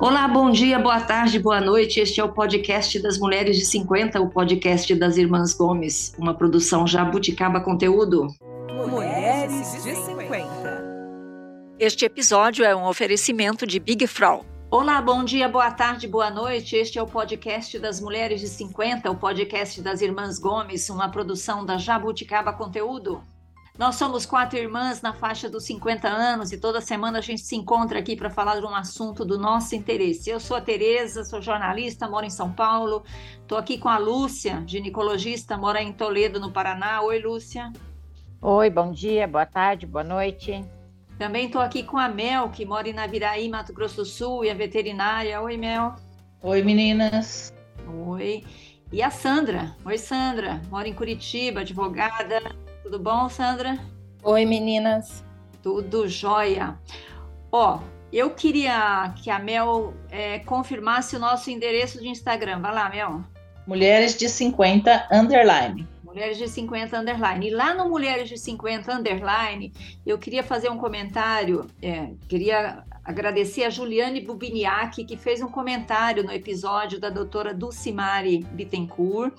Olá, 0.00 0.28
bom 0.28 0.48
dia, 0.48 0.78
boa 0.78 1.00
tarde, 1.00 1.40
boa 1.40 1.60
noite. 1.60 1.98
Este 1.98 2.20
é 2.20 2.24
o 2.24 2.28
podcast 2.28 3.02
das 3.02 3.18
Mulheres 3.18 3.56
de 3.56 3.64
50, 3.64 4.20
o 4.20 4.30
podcast 4.30 4.94
das 4.94 5.16
Irmãs 5.16 5.52
Gomes, 5.52 6.14
uma 6.16 6.32
produção 6.32 6.86
Jabuticaba 6.86 7.60
Conteúdo. 7.60 8.28
Mulheres 8.88 9.82
de 9.82 9.96
50. 9.96 10.84
Este 11.80 12.04
episódio 12.04 12.64
é 12.64 12.76
um 12.76 12.86
oferecimento 12.86 13.66
de 13.66 13.80
Big 13.80 14.06
Frau. 14.06 14.46
Olá, 14.70 15.02
bom 15.02 15.24
dia, 15.24 15.48
boa 15.48 15.72
tarde, 15.72 16.06
boa 16.06 16.30
noite. 16.30 16.76
Este 16.76 17.00
é 17.00 17.02
o 17.02 17.06
podcast 17.06 17.76
das 17.80 18.00
Mulheres 18.00 18.40
de 18.40 18.46
50, 18.46 19.10
o 19.10 19.16
podcast 19.16 19.82
das 19.82 20.00
Irmãs 20.00 20.38
Gomes, 20.38 20.88
uma 20.90 21.08
produção 21.08 21.66
da 21.66 21.76
Jabuticaba 21.76 22.52
Conteúdo. 22.52 23.20
Nós 23.78 23.94
somos 23.94 24.26
quatro 24.26 24.58
irmãs 24.58 25.00
na 25.00 25.14
faixa 25.14 25.48
dos 25.48 25.62
50 25.62 26.08
anos 26.08 26.50
e 26.50 26.58
toda 26.58 26.80
semana 26.80 27.18
a 27.18 27.22
gente 27.22 27.42
se 27.42 27.54
encontra 27.54 28.00
aqui 28.00 28.16
para 28.16 28.28
falar 28.28 28.58
de 28.58 28.66
um 28.66 28.74
assunto 28.74 29.24
do 29.24 29.38
nosso 29.38 29.76
interesse. 29.76 30.28
Eu 30.28 30.40
sou 30.40 30.56
a 30.56 30.60
Tereza, 30.60 31.22
sou 31.22 31.40
jornalista, 31.40 32.08
moro 32.08 32.26
em 32.26 32.30
São 32.30 32.50
Paulo. 32.50 33.04
Estou 33.40 33.56
aqui 33.56 33.78
com 33.78 33.88
a 33.88 33.96
Lúcia, 33.96 34.64
ginecologista, 34.66 35.56
mora 35.56 35.80
em 35.80 35.92
Toledo, 35.92 36.40
no 36.40 36.50
Paraná. 36.50 37.02
Oi, 37.02 37.20
Lúcia. 37.20 37.72
Oi, 38.42 38.68
bom 38.68 38.90
dia, 38.90 39.28
boa 39.28 39.46
tarde, 39.46 39.86
boa 39.86 40.02
noite. 40.02 40.60
Também 41.16 41.46
estou 41.46 41.60
aqui 41.60 41.84
com 41.84 41.98
a 41.98 42.08
Mel, 42.08 42.48
que 42.48 42.66
mora 42.66 42.88
em 42.88 42.92
Naviraí, 42.92 43.48
Mato 43.48 43.72
Grosso 43.72 43.98
do 43.98 44.04
Sul, 44.04 44.44
e 44.44 44.50
a 44.50 44.54
veterinária. 44.54 45.40
Oi, 45.40 45.56
Mel. 45.56 45.94
Oi, 46.42 46.62
meninas. 46.62 47.54
Oi. 47.86 48.44
E 48.90 49.00
a 49.00 49.10
Sandra. 49.10 49.76
Oi, 49.84 49.98
Sandra. 49.98 50.60
Mora 50.68 50.88
em 50.88 50.94
Curitiba, 50.94 51.60
advogada. 51.60 52.40
Tudo 52.88 53.00
bom, 53.00 53.28
Sandra? 53.28 53.78
Oi, 54.22 54.46
meninas. 54.46 55.22
Tudo 55.62 56.08
jóia. 56.08 56.78
Ó, 57.52 57.80
eu 58.10 58.30
queria 58.30 59.12
que 59.22 59.28
a 59.28 59.38
Mel 59.38 59.92
é, 60.10 60.38
confirmasse 60.38 61.14
o 61.14 61.18
nosso 61.18 61.50
endereço 61.50 62.00
de 62.00 62.08
Instagram. 62.08 62.60
Vai 62.60 62.74
lá, 62.74 62.88
Mel. 62.88 63.20
Mulheres 63.66 64.16
de 64.16 64.26
50 64.26 65.06
underline. 65.12 65.86
Mulheres 66.02 66.38
de 66.38 66.48
50 66.48 66.98
underline. 66.98 67.48
E 67.48 67.50
lá 67.50 67.74
no 67.74 67.90
Mulheres 67.90 68.26
de 68.26 68.38
50 68.38 68.90
underline, 68.90 69.70
eu 70.06 70.16
queria 70.16 70.42
fazer 70.42 70.70
um 70.70 70.78
comentário, 70.78 71.66
é, 71.82 72.08
queria 72.26 72.84
agradecer 73.04 73.64
a 73.64 73.70
Juliane 73.70 74.20
Bubiniak, 74.20 75.04
que 75.04 75.16
fez 75.16 75.40
um 75.40 75.48
comentário 75.48 76.22
no 76.22 76.30
episódio 76.30 76.98
da 76.98 77.08
doutora 77.08 77.54
Dulcimari 77.54 78.44
Bittencourt, 78.52 79.32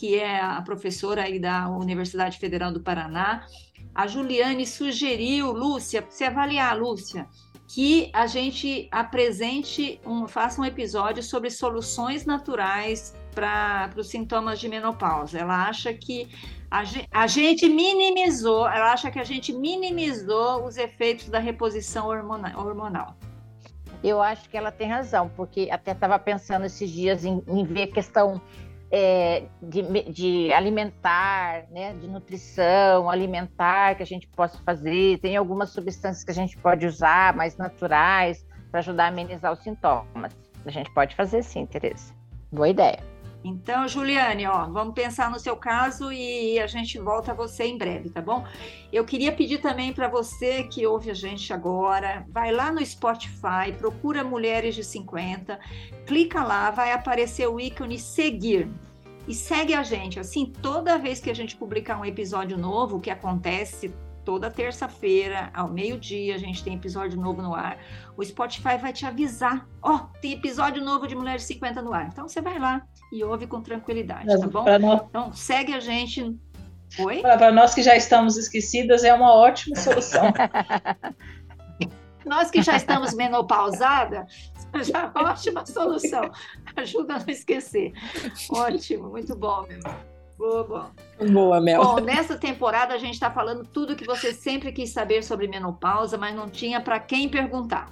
que 0.00 0.18
é 0.18 0.40
a 0.40 0.62
professora 0.62 1.24
aí 1.24 1.38
da 1.38 1.68
Universidade 1.68 2.38
Federal 2.38 2.72
do 2.72 2.80
Paraná, 2.80 3.46
a 3.94 4.06
Juliane 4.06 4.66
sugeriu, 4.66 5.52
Lúcia, 5.52 6.02
você 6.08 6.24
avaliar, 6.24 6.74
Lúcia, 6.74 7.28
que 7.68 8.10
a 8.14 8.26
gente 8.26 8.88
apresente, 8.90 10.00
um, 10.06 10.26
faça 10.26 10.58
um 10.58 10.64
episódio 10.64 11.22
sobre 11.22 11.50
soluções 11.50 12.24
naturais 12.24 13.14
para 13.34 13.90
os 13.94 14.08
sintomas 14.08 14.58
de 14.58 14.70
menopausa. 14.70 15.38
Ela 15.38 15.68
acha 15.68 15.92
que 15.92 16.30
a, 16.70 16.82
a, 17.10 17.26
gente 17.26 17.68
minimizou, 17.68 18.66
ela 18.66 18.94
acha 18.94 19.10
que 19.10 19.18
a 19.18 19.24
gente 19.24 19.52
minimizou 19.52 20.64
os 20.64 20.78
efeitos 20.78 21.28
da 21.28 21.38
reposição 21.38 22.06
hormonal. 22.08 23.14
Eu 24.02 24.22
acho 24.22 24.48
que 24.48 24.56
ela 24.56 24.72
tem 24.72 24.88
razão, 24.88 25.30
porque 25.36 25.68
até 25.70 25.92
estava 25.92 26.18
pensando 26.18 26.64
esses 26.64 26.88
dias 26.88 27.22
em, 27.22 27.42
em 27.46 27.64
ver 27.66 27.82
a 27.82 27.92
questão 27.92 28.40
é, 28.90 29.44
de, 29.62 29.82
de, 30.10 30.52
alimentar, 30.52 31.64
né, 31.70 31.94
de 31.94 32.08
nutrição 32.08 33.08
alimentar 33.08 33.94
que 33.94 34.02
a 34.02 34.06
gente 34.06 34.26
possa 34.28 34.58
fazer. 34.64 35.18
Tem 35.18 35.36
algumas 35.36 35.70
substâncias 35.70 36.24
que 36.24 36.30
a 36.30 36.34
gente 36.34 36.56
pode 36.58 36.86
usar, 36.86 37.34
mais 37.34 37.56
naturais, 37.56 38.44
para 38.70 38.80
ajudar 38.80 39.04
a 39.04 39.08
amenizar 39.08 39.52
os 39.52 39.60
sintomas. 39.60 40.36
A 40.64 40.70
gente 40.70 40.92
pode 40.92 41.14
fazer 41.14 41.42
sim, 41.42 41.66
Tereza. 41.66 42.14
Boa 42.52 42.68
ideia. 42.68 43.09
Então, 43.42 43.88
Juliane, 43.88 44.46
ó, 44.46 44.66
vamos 44.66 44.94
pensar 44.94 45.30
no 45.30 45.40
seu 45.40 45.56
caso 45.56 46.12
e 46.12 46.58
a 46.58 46.66
gente 46.66 46.98
volta 46.98 47.32
a 47.32 47.34
você 47.34 47.64
em 47.64 47.78
breve, 47.78 48.10
tá 48.10 48.20
bom? 48.20 48.44
Eu 48.92 49.04
queria 49.04 49.32
pedir 49.32 49.62
também 49.62 49.94
para 49.94 50.08
você 50.08 50.64
que 50.64 50.86
ouve 50.86 51.10
a 51.10 51.14
gente 51.14 51.50
agora, 51.52 52.26
vai 52.28 52.52
lá 52.52 52.70
no 52.70 52.84
Spotify, 52.84 53.72
procura 53.78 54.22
Mulheres 54.22 54.74
de 54.74 54.84
50, 54.84 55.58
clica 56.06 56.44
lá, 56.44 56.70
vai 56.70 56.92
aparecer 56.92 57.48
o 57.48 57.58
ícone 57.58 57.98
seguir. 57.98 58.68
E 59.26 59.34
segue 59.34 59.74
a 59.74 59.82
gente, 59.82 60.18
assim, 60.18 60.44
toda 60.44 60.98
vez 60.98 61.20
que 61.20 61.30
a 61.30 61.34
gente 61.34 61.56
publicar 61.56 61.98
um 61.98 62.04
episódio 62.04 62.58
novo, 62.58 63.00
que 63.00 63.10
acontece 63.10 63.94
toda 64.30 64.48
terça-feira, 64.48 65.50
ao 65.52 65.68
meio-dia, 65.68 66.36
a 66.36 66.38
gente 66.38 66.62
tem 66.62 66.76
episódio 66.76 67.20
novo 67.20 67.42
no 67.42 67.52
ar. 67.52 67.78
O 68.16 68.24
Spotify 68.24 68.76
vai 68.80 68.92
te 68.92 69.04
avisar: 69.04 69.66
ó, 69.82 69.96
oh, 69.96 69.98
tem 70.20 70.34
episódio 70.34 70.84
novo 70.84 71.08
de 71.08 71.16
Mulheres 71.16 71.42
50 71.42 71.82
no 71.82 71.92
ar. 71.92 72.06
Então 72.06 72.28
você 72.28 72.40
vai 72.40 72.56
lá 72.56 72.80
e 73.12 73.24
ouve 73.24 73.48
com 73.48 73.60
tranquilidade, 73.60 74.28
tá 74.28 74.46
bom? 74.46 74.64
Nós... 74.78 75.02
Então 75.08 75.32
segue 75.32 75.74
a 75.74 75.80
gente. 75.80 76.38
Oi? 77.00 77.22
Para 77.22 77.50
nós 77.50 77.74
que 77.74 77.82
já 77.82 77.96
estamos 77.96 78.36
esquecidas, 78.36 79.02
é 79.02 79.12
uma 79.12 79.34
ótima 79.34 79.74
solução. 79.74 80.32
nós 82.24 82.52
que 82.52 82.62
já 82.62 82.76
estamos 82.76 83.12
menopausada, 83.12 84.28
já 84.84 85.00
é 85.00 85.06
uma 85.06 85.32
ótima 85.32 85.66
solução. 85.66 86.30
Ajuda 86.76 87.16
a 87.16 87.18
não 87.18 87.26
esquecer. 87.26 87.92
Ótimo, 88.48 89.08
muito 89.10 89.34
bom, 89.34 89.66
meu. 89.66 90.09
Boa, 90.40 90.64
boa. 90.64 90.90
Boa, 91.30 91.60
Mel. 91.60 91.84
Bom, 91.84 92.00
nessa 92.00 92.34
temporada 92.34 92.94
a 92.94 92.98
gente 92.98 93.12
está 93.12 93.30
falando 93.30 93.62
tudo 93.62 93.94
que 93.94 94.06
você 94.06 94.32
sempre 94.32 94.72
quis 94.72 94.88
saber 94.88 95.22
sobre 95.22 95.46
menopausa, 95.46 96.16
mas 96.16 96.34
não 96.34 96.48
tinha 96.48 96.80
para 96.80 96.98
quem 96.98 97.28
perguntar. 97.28 97.90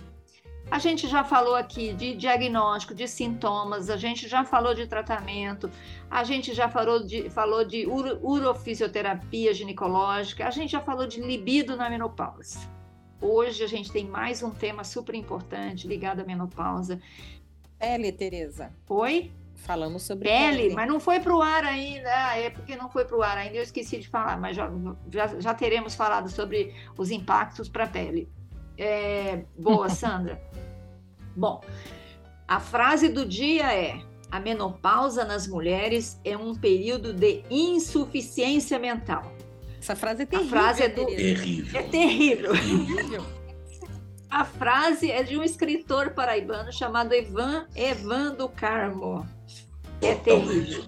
A 0.70 0.78
gente 0.78 1.06
já 1.06 1.22
falou 1.22 1.54
aqui 1.54 1.92
de 1.92 2.16
diagnóstico, 2.16 2.94
de 2.94 3.06
sintomas, 3.06 3.90
a 3.90 3.98
gente 3.98 4.26
já 4.26 4.46
falou 4.46 4.74
de 4.74 4.86
tratamento, 4.86 5.70
a 6.10 6.24
gente 6.24 6.54
já 6.54 6.70
falou 6.70 7.04
de, 7.04 7.28
falou 7.28 7.66
de 7.66 7.86
uro, 7.86 8.18
urofisioterapia 8.22 9.52
ginecológica, 9.52 10.46
a 10.46 10.50
gente 10.50 10.72
já 10.72 10.80
falou 10.80 11.06
de 11.06 11.20
libido 11.20 11.76
na 11.76 11.90
menopausa. 11.90 12.60
Hoje 13.20 13.62
a 13.62 13.66
gente 13.66 13.92
tem 13.92 14.06
mais 14.06 14.42
um 14.42 14.50
tema 14.50 14.84
super 14.84 15.14
importante 15.14 15.86
ligado 15.86 16.20
à 16.20 16.24
menopausa. 16.24 16.98
Pele, 17.78 18.10
Tereza. 18.10 18.72
Oi? 18.88 19.30
Falamos 19.58 20.02
sobre 20.02 20.28
pele, 20.28 20.62
pele. 20.62 20.74
mas 20.74 20.88
não 20.88 20.98
foi 20.98 21.20
para 21.20 21.34
o 21.34 21.42
ar 21.42 21.64
ainda. 21.64 22.08
Ah, 22.08 22.38
é 22.38 22.48
porque 22.48 22.76
não 22.76 22.88
foi 22.88 23.04
para 23.04 23.16
o 23.16 23.22
ar 23.22 23.36
ainda, 23.36 23.56
eu 23.56 23.62
esqueci 23.62 23.98
de 23.98 24.08
falar, 24.08 24.38
mas 24.38 24.56
já, 24.56 24.70
já, 25.10 25.26
já 25.40 25.54
teremos 25.54 25.94
falado 25.94 26.30
sobre 26.30 26.74
os 26.96 27.10
impactos 27.10 27.68
para 27.68 27.84
a 27.84 27.88
pele. 27.88 28.28
É, 28.78 29.44
boa, 29.58 29.88
Sandra. 29.90 30.40
Bom, 31.36 31.60
a 32.46 32.60
frase 32.60 33.08
do 33.08 33.26
dia 33.26 33.74
é: 33.74 34.00
a 34.30 34.40
menopausa 34.40 35.24
nas 35.24 35.46
mulheres 35.46 36.20
é 36.24 36.36
um 36.36 36.54
período 36.54 37.12
de 37.12 37.42
insuficiência 37.50 38.78
mental. 38.78 39.32
Essa 39.80 39.94
frase 39.94 40.22
é 40.22 40.26
terrível. 40.26 40.58
A 40.58 40.62
frase 40.62 40.82
é 40.82 40.88
do... 40.88 41.06
terrível. 41.06 41.80
É 41.80 41.82
terrível. 41.82 42.52
terrível. 42.52 43.38
A 44.30 44.44
frase 44.44 45.10
é 45.10 45.22
de 45.22 45.38
um 45.38 45.42
escritor 45.42 46.10
paraibano 46.10 46.72
chamado 46.72 47.12
Evan, 47.12 47.66
Evan 47.74 48.34
do 48.34 48.48
Carmo. 48.48 49.26
É 50.02 50.14
terrível. 50.14 50.84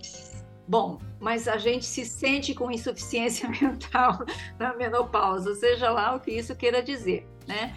Bom, 0.66 1.00
mas 1.18 1.48
a 1.48 1.58
gente 1.58 1.84
se 1.84 2.04
sente 2.04 2.54
com 2.54 2.70
insuficiência 2.70 3.48
mental 3.60 4.24
na 4.58 4.74
menopausa, 4.74 5.54
seja 5.54 5.90
lá 5.90 6.14
o 6.14 6.20
que 6.20 6.30
isso 6.30 6.54
queira 6.54 6.82
dizer, 6.82 7.26
né? 7.46 7.76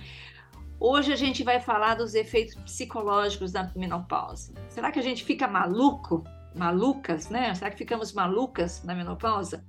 Hoje 0.80 1.14
a 1.14 1.16
gente 1.16 1.44
vai 1.44 1.60
falar 1.60 1.96
dos 1.96 2.14
efeitos 2.14 2.56
psicológicos 2.56 3.52
da 3.52 3.72
menopausa. 3.76 4.54
Será 4.70 4.92
que 4.92 5.00
a 5.00 5.02
gente 5.02 5.24
fica 5.24 5.48
maluco, 5.48 6.24
malucas, 6.54 7.30
né? 7.30 7.54
Será 7.56 7.72
que 7.72 7.78
ficamos 7.78 8.14
malucas 8.14 8.84
na 8.84 8.94
menopausa? 8.94 9.66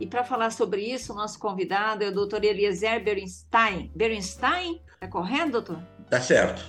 E 0.00 0.06
para 0.06 0.24
falar 0.24 0.50
sobre 0.50 0.82
isso, 0.82 1.12
o 1.12 1.16
nosso 1.16 1.38
convidado 1.38 2.02
é 2.02 2.08
o 2.08 2.26
Dr. 2.26 2.42
Eliezer 2.42 3.04
Bernstein. 3.04 3.92
Bernstein? 3.94 4.82
É 5.00 5.06
correto, 5.06 5.52
doutor? 5.52 5.78
Tá 6.08 6.20
certo. 6.20 6.64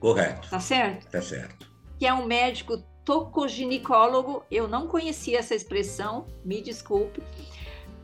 Correto. 0.00 0.50
Tá 0.50 0.60
certo? 0.60 1.08
Tá 1.10 1.22
certo. 1.22 1.70
Que 1.98 2.06
é 2.06 2.12
um 2.12 2.26
médico 2.26 2.82
tocoginecólogo. 3.06 4.44
Eu 4.50 4.68
não 4.68 4.88
conhecia 4.88 5.38
essa 5.38 5.54
expressão, 5.54 6.26
me 6.44 6.60
desculpe. 6.60 7.22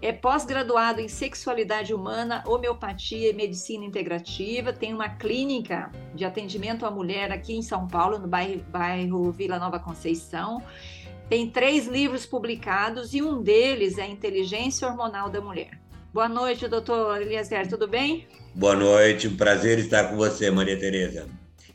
É 0.01 0.13
pós-graduado 0.13 1.01
em 1.01 1.09
sexualidade 1.09 1.93
humana, 1.93 2.43
homeopatia 2.47 3.31
e 3.31 3.33
medicina 3.33 3.85
integrativa. 3.85 4.73
Tem 4.73 4.95
uma 4.95 5.09
clínica 5.09 5.91
de 6.15 6.25
atendimento 6.25 6.87
à 6.87 6.91
mulher 6.91 7.31
aqui 7.31 7.55
em 7.55 7.63
São 7.63 7.87
Paulo, 7.87 8.19
no 8.19 8.27
bairro, 8.27 8.65
bairro 8.69 9.31
Vila 9.31 9.59
Nova 9.59 9.79
Conceição. 9.79 10.63
Tem 11.29 11.49
três 11.51 11.87
livros 11.87 12.25
publicados 12.25 13.15
e 13.15 13.23
um 13.23 13.43
deles 13.43 13.99
é 13.99 14.07
Inteligência 14.07 14.89
Hormonal 14.89 15.31
da 15.31 15.41
Mulher. 15.41 15.81
Boa 16.13 16.29
noite, 16.29 16.69
doutor 16.69 17.23
Eliezer, 17.23 17.69
tudo 17.69 17.89
bem? 17.89 18.29
Boa 18.55 18.77
noite, 18.77 19.29
um 19.29 19.37
prazer 19.37 19.79
estar 19.79 20.11
com 20.11 20.17
você, 20.17 20.51
Maria 20.51 20.79
Tereza, 20.79 21.27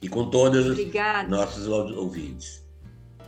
e 0.01 0.07
com 0.07 0.29
todos 0.29 0.67
Obrigada. 0.67 1.23
os 1.23 1.29
nossos 1.29 1.67
ouvintes. 1.67 2.66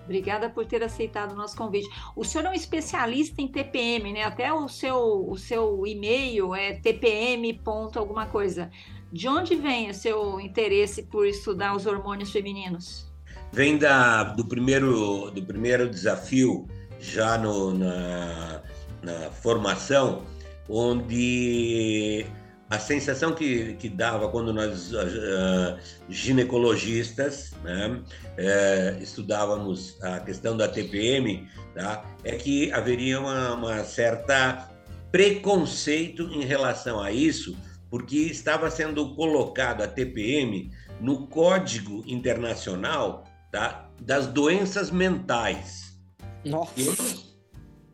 Obrigada 0.10 0.50
por 0.50 0.66
ter 0.66 0.82
aceitado 0.82 1.34
o 1.34 1.36
nosso 1.36 1.56
convite. 1.56 1.88
O 2.16 2.24
senhor 2.24 2.48
é 2.48 2.50
um 2.50 2.54
especialista 2.54 3.44
em 3.44 3.48
TPM, 3.48 4.12
né? 4.12 4.24
Até 4.24 4.52
o 4.52 4.68
seu, 4.68 5.30
o 5.30 5.38
seu 5.38 5.86
e-mail 5.86 6.56
é 6.56 6.74
tpm. 6.74 7.62
alguma 7.94 8.26
coisa. 8.26 8.72
De 9.14 9.28
onde 9.28 9.54
vem 9.56 9.92
o 9.92 9.94
seu 9.94 10.40
interesse 10.40 11.04
por 11.04 11.28
estudar 11.28 11.76
os 11.76 11.86
hormônios 11.86 12.32
femininos? 12.32 13.06
Vem 13.52 13.78
da, 13.78 14.24
do, 14.24 14.44
primeiro, 14.44 15.30
do 15.30 15.44
primeiro 15.44 15.88
desafio, 15.88 16.68
já 17.00 17.38
no, 17.38 17.72
na, 17.78 18.64
na 19.04 19.30
formação, 19.30 20.24
onde 20.68 22.26
a 22.70 22.78
sensação 22.78 23.34
que, 23.34 23.74
que 23.74 23.90
dava 23.90 24.30
quando 24.30 24.54
nós, 24.54 24.94
uh, 24.94 25.78
ginecologistas, 26.08 27.52
né, 27.64 27.88
uh, 27.90 29.02
estudávamos 29.04 29.98
a 30.04 30.20
questão 30.20 30.56
da 30.56 30.68
TPM, 30.68 31.48
tá, 31.74 32.06
é 32.24 32.36
que 32.36 32.72
haveria 32.72 33.20
uma, 33.20 33.54
uma 33.54 33.84
certa 33.84 34.70
preconceito 35.12 36.24
em 36.32 36.46
relação 36.46 37.02
a 37.02 37.12
isso, 37.12 37.58
porque 37.90 38.18
estava 38.18 38.70
sendo 38.70 39.16
colocado 39.16 39.82
a 39.82 39.88
TPM 39.88 40.72
no 41.02 41.26
Código 41.26 42.04
Internacional 42.06 43.24
tá, 43.52 43.90
das 44.00 44.28
Doenças 44.28 44.92
Mentais. 44.92 45.98
Nossa! 46.46 47.28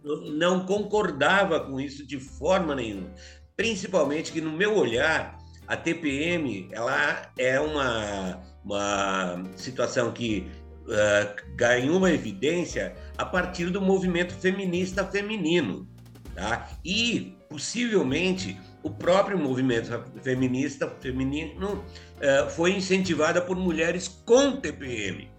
Eu 0.03 0.21
não 0.33 0.67
concordava 0.67 1.59
com 1.61 1.79
isso 1.79 2.05
de 2.05 2.19
forma 2.19 2.75
nenhuma 2.75 3.09
principalmente 3.55 4.31
que 4.31 4.41
no 4.41 4.51
meu 4.51 4.75
olhar 4.75 5.37
a 5.67 5.75
TPM 5.75 6.69
ela 6.71 7.31
é 7.37 7.59
uma, 7.59 8.41
uma 8.63 9.43
situação 9.55 10.11
que 10.11 10.47
uh, 10.83 11.55
ganhou 11.55 11.97
uma 11.97 12.11
evidência 12.11 12.95
a 13.17 13.25
partir 13.25 13.69
do 13.69 13.81
movimento 13.81 14.33
feminista 14.33 15.03
feminino, 15.05 15.87
tá? 16.35 16.69
E 16.83 17.37
possivelmente 17.49 18.59
o 18.83 18.89
próprio 18.89 19.37
movimento 19.37 19.89
feminista 20.21 20.87
feminino 20.99 21.83
uh, 22.17 22.49
foi 22.51 22.73
incentivado 22.73 23.41
por 23.41 23.55
mulheres 23.55 24.07
com 24.25 24.57
TPM, 24.57 25.31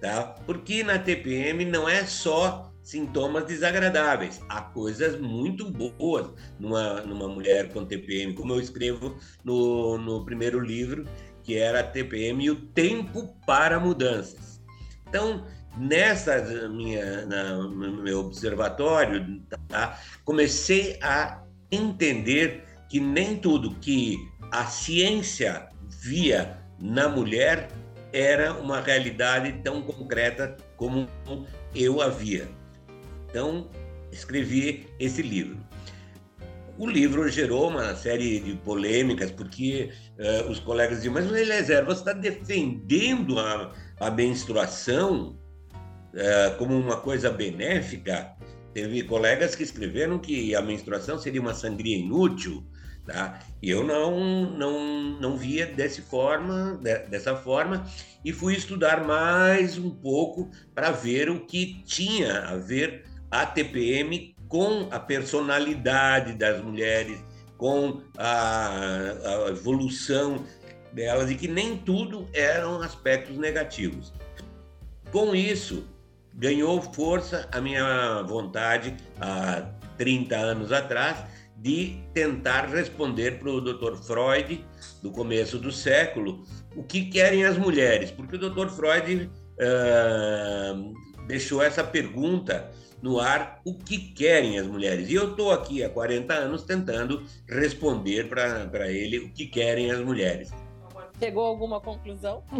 tá? 0.00 0.36
Porque 0.46 0.84
na 0.84 0.98
TPM 0.98 1.64
não 1.64 1.88
é 1.88 2.04
só 2.04 2.72
sintomas 2.86 3.44
desagradáveis. 3.46 4.40
Há 4.48 4.62
coisas 4.62 5.20
muito 5.20 5.68
boas 5.68 6.30
numa, 6.58 7.00
numa 7.00 7.26
mulher 7.26 7.72
com 7.72 7.84
TPM, 7.84 8.32
como 8.32 8.52
eu 8.52 8.60
escrevo 8.60 9.18
no, 9.44 9.98
no 9.98 10.24
primeiro 10.24 10.60
livro, 10.60 11.04
que 11.42 11.58
era 11.58 11.82
TPM 11.82 12.44
e 12.44 12.50
o 12.50 12.54
tempo 12.54 13.36
para 13.44 13.80
mudanças. 13.80 14.60
Então, 15.08 15.44
nessa 15.76 16.68
minha, 16.68 17.26
na, 17.26 17.54
no 17.54 18.04
meu 18.04 18.20
observatório, 18.20 19.42
tá, 19.68 20.00
comecei 20.24 20.96
a 21.02 21.42
entender 21.72 22.62
que 22.88 23.00
nem 23.00 23.36
tudo 23.36 23.74
que 23.80 24.16
a 24.52 24.64
ciência 24.64 25.68
via 25.88 26.56
na 26.80 27.08
mulher 27.08 27.68
era 28.12 28.52
uma 28.54 28.80
realidade 28.80 29.60
tão 29.64 29.82
concreta 29.82 30.56
como 30.76 31.08
eu 31.74 32.00
havia. 32.00 32.48
Então, 33.28 33.70
escrevi 34.12 34.86
esse 34.98 35.22
livro. 35.22 35.58
O 36.78 36.86
livro 36.86 37.26
gerou 37.28 37.68
uma 37.68 37.94
série 37.94 38.38
de 38.38 38.54
polêmicas, 38.56 39.30
porque 39.30 39.90
uh, 40.18 40.50
os 40.50 40.58
colegas 40.58 40.98
diziam, 40.98 41.14
mas 41.14 41.24
Eliezer, 41.24 41.84
você 41.86 42.00
está 42.00 42.12
defendendo 42.12 43.38
a, 43.38 43.72
a 43.98 44.10
menstruação 44.10 45.38
uh, 46.12 46.56
como 46.58 46.78
uma 46.78 46.98
coisa 46.98 47.30
benéfica? 47.30 48.36
Teve 48.74 49.04
colegas 49.04 49.54
que 49.54 49.62
escreveram 49.62 50.18
que 50.18 50.54
a 50.54 50.60
menstruação 50.60 51.18
seria 51.18 51.40
uma 51.40 51.54
sangria 51.54 51.96
inútil, 51.96 52.62
tá? 53.06 53.38
E 53.62 53.70
eu 53.70 53.82
não, 53.82 54.50
não, 54.50 55.18
não 55.18 55.34
via 55.34 55.64
desse 55.64 56.02
forma, 56.02 56.78
dessa 57.08 57.34
forma 57.34 57.86
e 58.22 58.34
fui 58.34 58.54
estudar 58.54 59.02
mais 59.02 59.78
um 59.78 59.88
pouco 59.88 60.50
para 60.74 60.90
ver 60.90 61.30
o 61.30 61.46
que 61.46 61.82
tinha 61.86 62.40
a 62.40 62.56
ver 62.56 63.04
a 63.30 63.46
TPM 63.46 64.34
com 64.48 64.88
a 64.90 64.98
personalidade 64.98 66.34
das 66.34 66.62
mulheres, 66.62 67.18
com 67.56 68.02
a, 68.16 68.68
a 68.68 69.48
evolução 69.50 70.44
delas 70.92 71.30
e 71.30 71.34
que 71.34 71.48
nem 71.48 71.76
tudo 71.76 72.28
eram 72.32 72.80
aspectos 72.80 73.36
negativos. 73.36 74.12
Com 75.10 75.34
isso, 75.34 75.86
ganhou 76.34 76.80
força 76.80 77.48
a 77.52 77.60
minha 77.60 78.22
vontade, 78.22 78.96
há 79.20 79.62
30 79.96 80.36
anos 80.36 80.72
atrás, 80.72 81.24
de 81.56 81.98
tentar 82.12 82.66
responder 82.66 83.38
para 83.38 83.50
o 83.50 83.60
Dr. 83.60 83.96
Freud, 83.96 84.64
do 85.02 85.10
começo 85.10 85.58
do 85.58 85.72
século, 85.72 86.44
o 86.76 86.82
que 86.82 87.06
querem 87.06 87.44
as 87.44 87.56
mulheres, 87.56 88.10
porque 88.10 88.36
o 88.36 88.38
Dr. 88.38 88.68
Freud 88.68 89.30
uh, 89.58 90.94
deixou 91.26 91.62
essa 91.62 91.82
pergunta 91.82 92.70
no 93.06 93.20
ar 93.20 93.60
o 93.64 93.72
que 93.72 93.98
querem 93.98 94.58
as 94.58 94.66
mulheres. 94.66 95.08
E 95.08 95.14
eu 95.14 95.30
estou 95.30 95.52
aqui 95.52 95.84
há 95.84 95.88
40 95.88 96.34
anos 96.34 96.64
tentando 96.64 97.24
responder 97.48 98.28
para 98.28 98.90
ele 98.90 99.20
o 99.20 99.30
que 99.32 99.46
querem 99.46 99.92
as 99.92 100.00
mulheres. 100.00 100.50
Chegou 101.20 101.44
alguma 101.44 101.80
conclusão? 101.80 102.42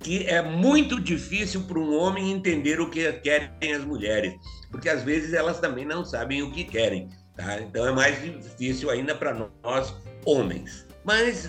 que 0.00 0.26
é 0.26 0.42
muito 0.42 1.00
difícil 1.00 1.62
para 1.62 1.78
um 1.78 1.98
homem 1.98 2.30
entender 2.30 2.78
o 2.78 2.90
que 2.90 3.10
querem 3.14 3.72
as 3.74 3.82
mulheres, 3.82 4.34
porque 4.70 4.90
às 4.90 5.02
vezes 5.02 5.32
elas 5.32 5.58
também 5.60 5.86
não 5.86 6.04
sabem 6.04 6.42
o 6.42 6.52
que 6.52 6.64
querem. 6.64 7.08
Tá? 7.34 7.58
Então 7.58 7.86
é 7.86 7.92
mais 7.92 8.20
difícil 8.20 8.90
ainda 8.90 9.14
para 9.14 9.48
nós, 9.62 9.94
homens. 10.26 10.86
Mas, 11.04 11.48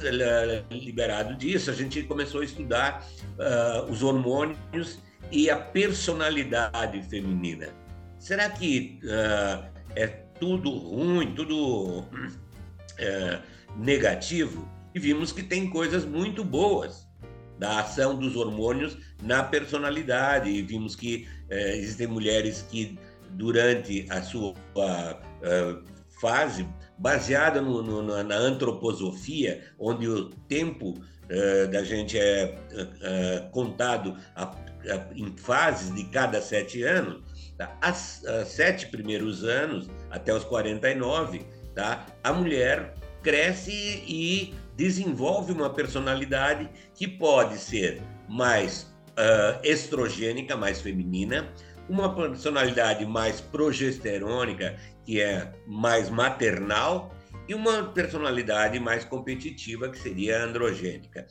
liberado 0.71 1.36
disso, 1.36 1.69
a 1.69 1.74
gente 1.74 2.03
começou 2.03 2.42
a 2.42 2.45
estudar 2.45 3.06
uh, 3.38 3.92
os 3.92 4.01
hormônios 4.01 5.00
e 5.31 5.50
a 5.50 5.57
personalidade 5.57 7.01
feminina. 7.03 7.69
Será 8.18 8.50
que 8.50 9.00
uh, 9.03 9.69
é 9.95 10.07
tudo 10.39 10.69
ruim, 10.69 11.33
tudo 11.33 12.00
uh, 12.00 12.06
negativo? 13.75 14.69
E 14.94 15.00
vimos 15.00 15.31
que 15.31 15.44
tem 15.44 15.69
coisas 15.69 16.06
muito 16.06 16.44
boas 16.44 17.07
da 17.57 17.80
ação 17.80 18.15
dos 18.15 18.36
hormônios 18.36 18.98
na 19.21 19.44
personalidade. 19.44 20.50
E 20.50 20.62
vimos 20.62 20.95
que 20.95 21.27
uh, 21.50 21.53
existem 21.53 22.07
mulheres 22.07 22.65
que, 22.69 22.98
durante 23.31 24.06
a 24.09 24.21
sua 24.21 24.53
fase 26.21 26.68
baseada 27.00 27.59
no, 27.59 27.81
no, 27.81 28.23
na 28.23 28.35
antroposofia, 28.35 29.63
onde 29.79 30.07
o 30.07 30.29
tempo 30.29 30.91
uh, 30.91 31.67
da 31.72 31.84
gente 31.84 32.17
é 32.17 32.55
uh, 32.72 33.50
contado 33.50 34.15
a, 34.36 34.43
a, 34.43 34.55
em 35.15 35.36
fases 35.36 35.93
de 35.96 36.03
cada 36.05 36.39
sete 36.39 36.84
anos, 36.84 37.24
tá? 37.57 37.75
As, 37.81 38.24
as 38.25 38.50
sete 38.50 38.88
primeiros 38.88 39.43
anos, 39.43 39.89
até 40.12 40.31
os 40.31 40.43
49, 40.43 41.41
tá? 41.74 42.05
a 42.24 42.31
mulher 42.31 42.93
cresce 43.24 44.03
e 44.07 44.53
desenvolve 44.77 45.51
uma 45.51 45.72
personalidade 45.72 46.69
que 46.93 47.07
pode 47.07 47.57
ser 47.57 48.00
mais 48.29 48.91
uh, 49.12 49.60
estrogênica, 49.63 50.55
mais 50.55 50.81
feminina, 50.81 51.51
uma 51.91 52.15
personalidade 52.15 53.05
mais 53.05 53.41
progesterônica, 53.41 54.77
que 55.05 55.19
é 55.19 55.51
mais 55.67 56.10
maternal, 56.10 57.13
e 57.50 57.53
uma 57.53 57.83
personalidade 57.83 58.79
mais 58.79 59.03
competitiva, 59.03 59.89
que 59.89 60.00
seria 60.00 60.41
androgênica. 60.41 61.27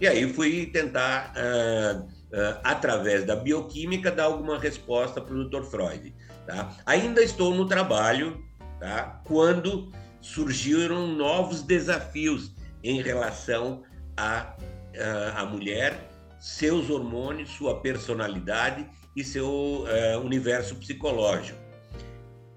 E 0.00 0.08
aí 0.08 0.32
fui 0.32 0.66
tentar, 0.66 1.32
uh, 1.36 2.00
uh, 2.00 2.60
através 2.64 3.24
da 3.24 3.36
bioquímica, 3.36 4.10
dar 4.10 4.24
alguma 4.24 4.58
resposta 4.58 5.20
para 5.20 5.32
o 5.32 5.48
Dr. 5.48 5.62
Freud. 5.62 6.12
Tá? 6.44 6.76
Ainda 6.84 7.22
estou 7.22 7.54
no 7.54 7.64
trabalho 7.66 8.44
tá? 8.80 9.22
quando 9.24 9.92
surgiram 10.20 11.06
novos 11.06 11.62
desafios 11.62 12.52
em 12.82 13.00
relação 13.00 13.84
à 14.16 14.56
a, 14.98 15.42
a 15.42 15.46
mulher, 15.46 16.10
seus 16.40 16.90
hormônios, 16.90 17.50
sua 17.50 17.80
personalidade 17.80 18.84
e 19.16 19.24
seu 19.24 19.48
uh, 19.48 20.20
universo 20.22 20.76
psicológico. 20.76 21.58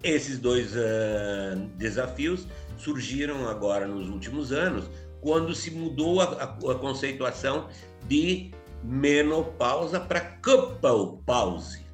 Esses 0.04 0.38
dois 0.38 0.76
uh, 0.76 1.56
desafios 1.78 2.46
surgiram 2.78 3.48
agora 3.48 3.88
nos 3.88 4.08
últimos 4.10 4.52
anos, 4.52 4.90
quando 5.22 5.56
se 5.56 5.72
mudou 5.72 6.22
a, 6.22 6.26
a, 6.26 6.44
a 6.72 6.76
conceituação 6.76 7.70
de 8.08 8.52
menopausa 8.84 10.00
para 10.00 10.22
cupopause. 10.42 11.86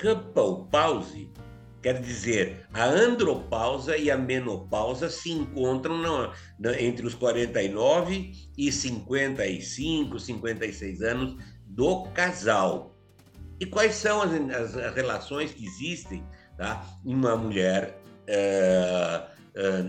Cupopause 0.00 1.32
Quer 1.84 2.00
dizer, 2.00 2.66
a 2.72 2.86
andropausa 2.86 3.94
e 3.98 4.10
a 4.10 4.16
menopausa 4.16 5.10
se 5.10 5.30
encontram 5.30 5.98
na, 5.98 6.32
na, 6.58 6.80
entre 6.80 7.06
os 7.06 7.14
49 7.14 8.32
e 8.56 8.72
55, 8.72 10.18
56 10.18 11.02
anos 11.02 11.36
do 11.66 12.04
casal. 12.14 12.93
E 13.60 13.66
quais 13.66 13.94
são 13.94 14.22
as, 14.22 14.76
as, 14.76 14.94
relações 14.94 15.52
que 15.52 15.64
existem 15.64 16.24
tá, 16.56 16.84
em 17.04 17.14
uma 17.14 17.36
mulher 17.36 17.98
é, 18.26 19.22
é, 19.54 19.84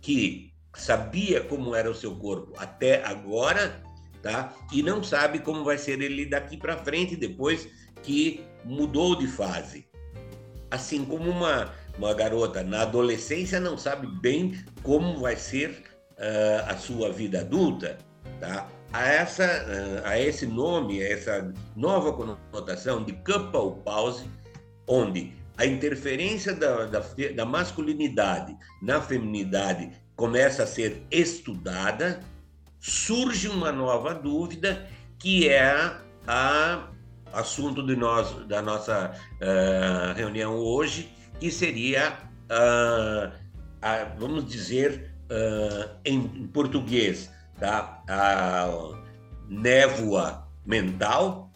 que 0.00 0.52
sabia 0.74 1.42
como 1.42 1.74
era 1.74 1.90
o 1.90 1.94
seu 1.94 2.14
corpo 2.16 2.52
até 2.56 3.04
agora, 3.04 3.82
tá? 4.22 4.54
E 4.72 4.82
não 4.82 5.02
sabe 5.02 5.40
como 5.40 5.64
vai 5.64 5.78
ser 5.78 6.00
ele 6.00 6.26
daqui 6.26 6.56
para 6.56 6.76
frente 6.78 7.16
depois 7.16 7.68
que 8.02 8.44
mudou 8.64 9.16
de 9.16 9.26
fase. 9.26 9.86
Assim 10.70 11.04
como 11.04 11.30
uma, 11.30 11.72
uma 11.98 12.12
garota 12.12 12.62
na 12.62 12.82
adolescência 12.82 13.60
não 13.60 13.78
sabe 13.78 14.06
bem 14.20 14.64
como 14.82 15.20
vai 15.20 15.36
ser 15.36 15.70
uh, 16.12 16.70
a 16.70 16.76
sua 16.76 17.12
vida 17.12 17.40
adulta, 17.40 17.98
tá? 18.40 18.68
A, 18.96 19.08
essa, 19.08 19.44
uh, 19.44 20.06
a 20.06 20.18
esse 20.18 20.46
nome, 20.46 21.02
a 21.02 21.08
essa 21.12 21.52
nova 21.76 22.14
conotação 22.14 23.04
de 23.04 23.12
couple 23.12 23.82
pause, 23.84 24.24
onde 24.88 25.34
a 25.58 25.66
interferência 25.66 26.54
da, 26.54 26.86
da, 26.86 27.04
da 27.34 27.44
masculinidade 27.44 28.56
na 28.80 28.98
feminidade 28.98 29.90
começa 30.16 30.62
a 30.62 30.66
ser 30.66 31.02
estudada, 31.10 32.20
surge 32.80 33.48
uma 33.48 33.70
nova 33.70 34.14
dúvida 34.14 34.88
que 35.18 35.46
é 35.46 35.92
a 36.26 36.88
assunto 37.34 37.86
de 37.86 37.94
nós, 37.96 38.46
da 38.46 38.62
nossa 38.62 39.12
uh, 39.42 40.16
reunião 40.16 40.56
hoje, 40.56 41.12
que 41.38 41.50
seria, 41.50 42.16
uh, 42.50 43.30
a, 43.82 44.04
vamos 44.18 44.46
dizer, 44.46 45.12
uh, 45.30 45.90
em, 46.02 46.46
português, 46.46 47.30
tá? 47.58 48.02
a 48.08 48.68
névoa 49.48 50.46
mental, 50.64 51.52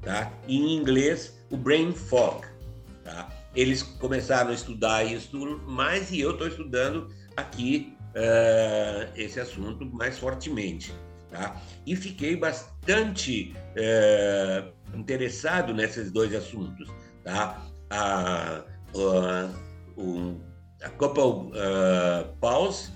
tá? 0.00 0.32
em 0.48 0.76
inglês, 0.76 1.38
o 1.50 1.56
brain 1.56 1.92
fog. 1.92 2.46
Tá? 3.04 3.28
Eles 3.54 3.82
começaram 3.82 4.50
a 4.50 4.54
estudar 4.54 5.04
isso 5.04 5.60
mais 5.66 6.10
e 6.10 6.20
eu 6.20 6.32
estou 6.32 6.48
estudando 6.48 7.08
aqui 7.36 7.96
esse 9.16 9.40
assunto 9.40 9.84
mais 9.86 10.18
fortemente. 10.18 10.94
Tá? 11.30 11.56
E 11.86 11.96
fiquei 11.96 12.36
bastante 12.36 13.54
interessado 14.94 15.72
nesses 15.74 16.10
dois 16.10 16.34
assuntos, 16.34 16.88
tá? 17.24 17.62
A, 17.90 18.62
a, 18.94 19.50
a 20.82 20.90
couple 20.90 21.52
uh, 21.52 22.36
pause 22.40 22.90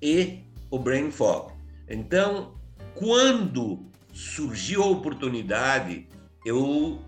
e 0.00 0.44
o 0.70 0.78
brain 0.78 1.10
fog. 1.10 1.51
Então, 1.92 2.54
quando 2.94 3.84
surgiu 4.14 4.82
a 4.82 4.86
oportunidade, 4.86 6.08
eu 6.42 7.02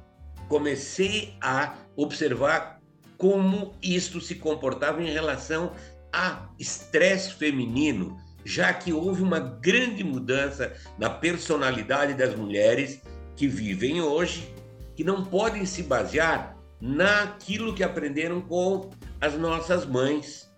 comecei 0.47 1.35
a 1.41 1.75
observar 1.97 2.83
como 3.17 3.73
isto 3.83 4.21
se 4.21 4.35
comportava 4.35 5.03
em 5.03 5.11
relação 5.11 5.73
a 6.13 6.51
estresse 6.59 7.33
feminino, 7.33 8.19
já 8.45 8.75
que 8.75 8.93
houve 8.93 9.23
uma 9.23 9.41
grande 9.41 10.05
mudança 10.05 10.75
na 10.99 11.09
personalidade 11.09 12.13
das 12.13 12.35
mulheres 12.37 13.01
que 13.37 13.49
vivem 13.49 14.03
hoje, 14.03 14.55
que 14.95 15.03
não 15.03 15.25
podem 15.25 15.65
se 15.65 15.83
basear 15.83 16.59
naquilo 16.79 17.75
que 17.75 17.83
aprenderam 17.83 18.43
com 18.43 18.91
as 19.19 19.33
nossas 19.33 19.87
mães 19.87 20.53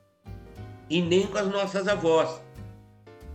e 0.90 1.00
nem 1.00 1.28
com 1.28 1.38
as 1.38 1.47
nossas 1.47 1.87
avós, 1.87 2.40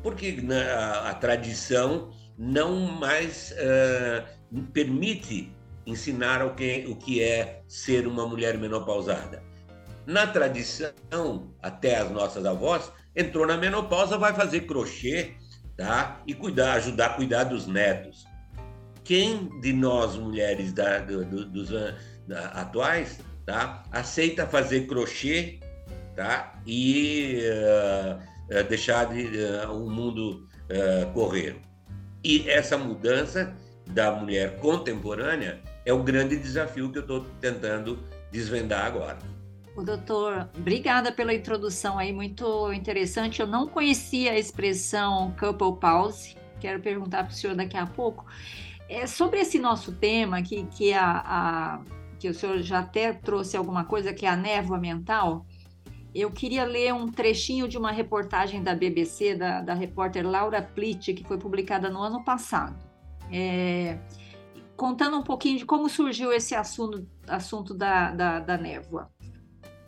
porque 0.01 0.33
né, 0.33 0.71
a, 0.71 1.09
a 1.09 1.13
tradição 1.15 2.11
não 2.37 2.75
mais 2.75 3.53
uh, 3.53 4.61
permite 4.73 5.53
ensinar 5.85 6.45
o 6.45 6.55
que, 6.55 6.85
o 6.87 6.95
que 6.95 7.21
é 7.21 7.61
ser 7.67 8.07
uma 8.07 8.27
mulher 8.27 8.57
menopausada. 8.57 9.43
Na 10.05 10.27
tradição, 10.27 11.53
até 11.61 11.97
as 11.97 12.11
nossas 12.11 12.45
avós, 12.45 12.91
entrou 13.15 13.45
na 13.45 13.57
menopausa, 13.57 14.17
vai 14.17 14.33
fazer 14.33 14.61
crochê, 14.61 15.33
tá? 15.77 16.21
E 16.25 16.33
cuidar, 16.33 16.73
ajudar 16.73 17.07
a 17.07 17.13
cuidar 17.13 17.43
dos 17.45 17.67
netos 17.67 18.25
quem 19.03 19.59
de 19.59 19.73
nós 19.73 20.15
mulheres 20.15 20.73
da, 20.73 20.99
do, 20.99 21.25
do, 21.25 21.45
dos 21.45 21.69
da, 22.27 22.45
atuais 22.53 23.19
tá, 23.45 23.83
aceita 23.91 24.47
fazer 24.47 24.87
crochê 24.87 25.59
tá, 26.15 26.53
e 26.65 27.39
uh, 27.41 28.30
deixar 28.67 29.05
de, 29.05 29.25
uh, 29.37 29.71
o 29.71 29.89
mundo 29.89 30.47
uh, 30.69 31.11
correr? 31.13 31.55
E 32.23 32.49
essa 32.49 32.77
mudança 32.77 33.55
da 33.87 34.11
mulher 34.11 34.59
contemporânea 34.59 35.59
é 35.85 35.93
o 35.93 36.03
grande 36.03 36.37
desafio 36.37 36.91
que 36.91 36.97
eu 36.97 37.01
estou 37.01 37.25
tentando 37.39 37.99
desvendar 38.31 38.85
agora. 38.85 39.17
O 39.75 39.83
doutor, 39.83 40.49
obrigada 40.55 41.11
pela 41.11 41.33
introdução 41.33 41.97
aí, 41.97 42.11
muito 42.11 42.71
interessante. 42.73 43.39
Eu 43.39 43.47
não 43.47 43.67
conhecia 43.67 44.31
a 44.31 44.37
expressão 44.37 45.33
couple 45.39 45.79
pause, 45.79 46.35
quero 46.59 46.81
perguntar 46.81 47.23
para 47.23 47.31
o 47.31 47.35
senhor 47.35 47.55
daqui 47.55 47.77
a 47.77 47.87
pouco. 47.87 48.25
É, 48.89 49.07
sobre 49.07 49.39
esse 49.39 49.57
nosso 49.57 49.93
tema, 49.93 50.41
que, 50.41 50.65
que, 50.65 50.93
a, 50.93 51.23
a, 51.25 51.81
que 52.19 52.27
o 52.27 52.33
senhor 52.33 52.59
já 52.61 52.79
até 52.79 53.13
trouxe 53.13 53.55
alguma 53.55 53.85
coisa, 53.85 54.13
que 54.13 54.25
é 54.25 54.29
a 54.29 54.35
névoa 54.35 54.77
mental, 54.77 55.45
eu 56.13 56.31
queria 56.31 56.65
ler 56.65 56.93
um 56.93 57.09
trechinho 57.11 57.67
de 57.67 57.77
uma 57.77 57.91
reportagem 57.91 58.61
da 58.61 58.75
BBC, 58.75 59.35
da, 59.35 59.61
da 59.61 59.73
repórter 59.73 60.27
Laura 60.27 60.61
Plitt, 60.61 61.13
que 61.13 61.23
foi 61.23 61.37
publicada 61.37 61.89
no 61.89 62.01
ano 62.01 62.23
passado, 62.23 62.77
é, 63.31 63.97
contando 64.75 65.17
um 65.17 65.23
pouquinho 65.23 65.57
de 65.57 65.65
como 65.65 65.87
surgiu 65.89 66.31
esse 66.31 66.53
assunto, 66.55 67.07
assunto 67.27 67.73
da, 67.73 68.11
da, 68.11 68.39
da 68.39 68.57
névoa 68.57 69.09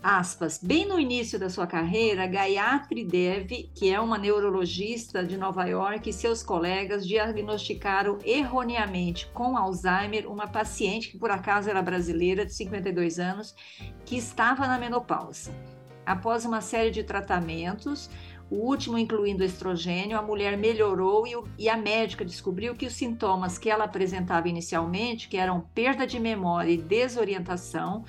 aspas, 0.04 0.60
bem 0.62 0.86
no 0.86 1.00
início 1.00 1.40
da 1.40 1.50
sua 1.50 1.66
carreira, 1.66 2.28
Gayatri 2.28 3.06
Dev, 3.06 3.50
que 3.74 3.90
é 3.90 3.98
uma 4.00 4.18
neurologista 4.18 5.24
de 5.24 5.38
Nova 5.38 5.66
York, 5.66 6.10
e 6.10 6.14
seus 6.14 6.44
colegas 6.44 7.08
diagnosticaram 7.08 8.20
erroneamente 8.26 9.28
com 9.34 9.56
Alzheimer 9.56 10.30
uma 10.30 10.46
paciente 10.46 11.10
que 11.10 11.18
por 11.18 11.32
acaso 11.32 11.70
era 11.70 11.82
brasileira, 11.82 12.46
de 12.46 12.54
52 12.54 13.18
anos, 13.18 13.56
que 14.06 14.18
estava 14.18 14.68
na 14.68 14.78
menopausa. 14.78 15.54
Após 16.06 16.46
uma 16.46 16.62
série 16.62 16.92
de 16.92 17.04
tratamentos, 17.04 18.10
o 18.50 18.56
último 18.56 18.98
incluindo 18.98 19.44
estrogênio, 19.44 20.18
a 20.18 20.22
mulher 20.22 20.58
melhorou 20.58 21.26
e, 21.26 21.34
e, 21.58 21.70
a 21.70 21.78
médica 21.78 22.26
descobriu 22.26 22.76
que 22.76 22.86
os 22.86 22.94
sintomas 22.94 23.58
que 23.58 23.70
ela 23.70 23.86
apresentava 23.86 24.50
inicialmente, 24.50 25.28
que 25.28 25.38
eram 25.38 25.62
perda 25.74 26.06
de 26.06 26.20
memória 26.20 26.72
e 26.72 26.78
desorientação, 26.78 28.04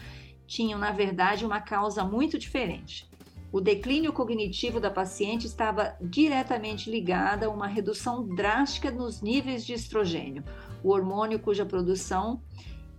tinham, 0.47 0.79
na 0.79 0.91
verdade, 0.91 1.47
uma 1.47 1.61
causa 1.61 2.05
muito 2.05 2.39
diferente. 2.39 3.09
O 3.51 3.61
declínio 3.61 4.13
cognitivo 4.13 4.81
da 4.81 4.91
paciente 4.91 5.47
estava 5.47 5.97
diretamente 6.01 6.91
ligado 6.91 7.45
a 7.45 7.49
uma 7.49 7.69
redução 7.69 8.27
drástica 8.27 8.91
nos 8.91 9.23
níveis 9.23 9.65
de 9.65 9.73
estrogênio, 9.73 10.43
o 10.83 10.91
hormônio 10.91 11.39
cuja 11.39 11.65
produção 11.65 12.43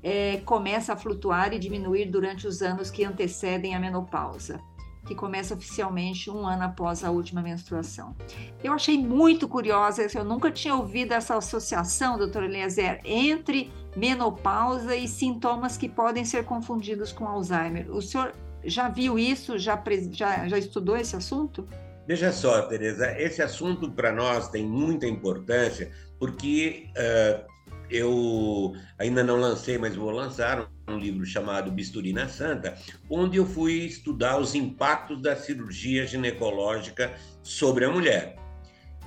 é, 0.01 0.37
começa 0.45 0.93
a 0.93 0.97
flutuar 0.97 1.53
e 1.53 1.59
diminuir 1.59 2.05
durante 2.05 2.47
os 2.47 2.61
anos 2.61 2.89
que 2.89 3.03
antecedem 3.03 3.75
a 3.75 3.79
menopausa, 3.79 4.61
que 5.05 5.13
começa 5.13 5.53
oficialmente 5.53 6.29
um 6.29 6.47
ano 6.47 6.63
após 6.63 7.03
a 7.03 7.11
última 7.11 7.41
menstruação. 7.41 8.15
Eu 8.63 8.73
achei 8.73 8.97
muito 8.97 9.47
curiosa, 9.47 10.07
eu 10.13 10.25
nunca 10.25 10.51
tinha 10.51 10.75
ouvido 10.75 11.13
essa 11.13 11.37
associação, 11.37 12.17
doutor 12.17 12.43
Eliezer, 12.43 12.99
entre 13.05 13.71
menopausa 13.95 14.95
e 14.95 15.07
sintomas 15.07 15.77
que 15.77 15.87
podem 15.87 16.25
ser 16.25 16.43
confundidos 16.43 17.11
com 17.11 17.27
Alzheimer. 17.27 17.89
O 17.91 18.01
senhor 18.01 18.33
já 18.63 18.89
viu 18.89 19.17
isso? 19.17 19.57
Já, 19.57 19.81
já, 20.11 20.47
já 20.47 20.57
estudou 20.57 20.97
esse 20.97 21.15
assunto? 21.15 21.67
Veja 22.07 22.31
só, 22.31 22.61
Tereza, 22.63 23.19
esse 23.19 23.41
assunto 23.41 23.89
para 23.91 24.11
nós 24.11 24.49
tem 24.49 24.65
muita 24.65 25.07
importância 25.07 25.91
porque 26.19 26.87
uh, 26.91 27.54
eu 27.89 28.75
ainda 28.97 29.23
não 29.23 29.37
lancei, 29.37 29.77
mas 29.77 29.95
vou 29.95 30.11
lançar 30.11 30.69
um 30.87 30.97
livro 30.97 31.25
chamado 31.25 31.71
Bisturina 31.71 32.27
Santa, 32.27 32.75
onde 33.09 33.37
eu 33.37 33.45
fui 33.45 33.73
estudar 33.85 34.39
os 34.39 34.55
impactos 34.55 35.21
da 35.21 35.35
cirurgia 35.35 36.05
ginecológica 36.05 37.13
sobre 37.43 37.85
a 37.85 37.91
mulher. 37.91 38.35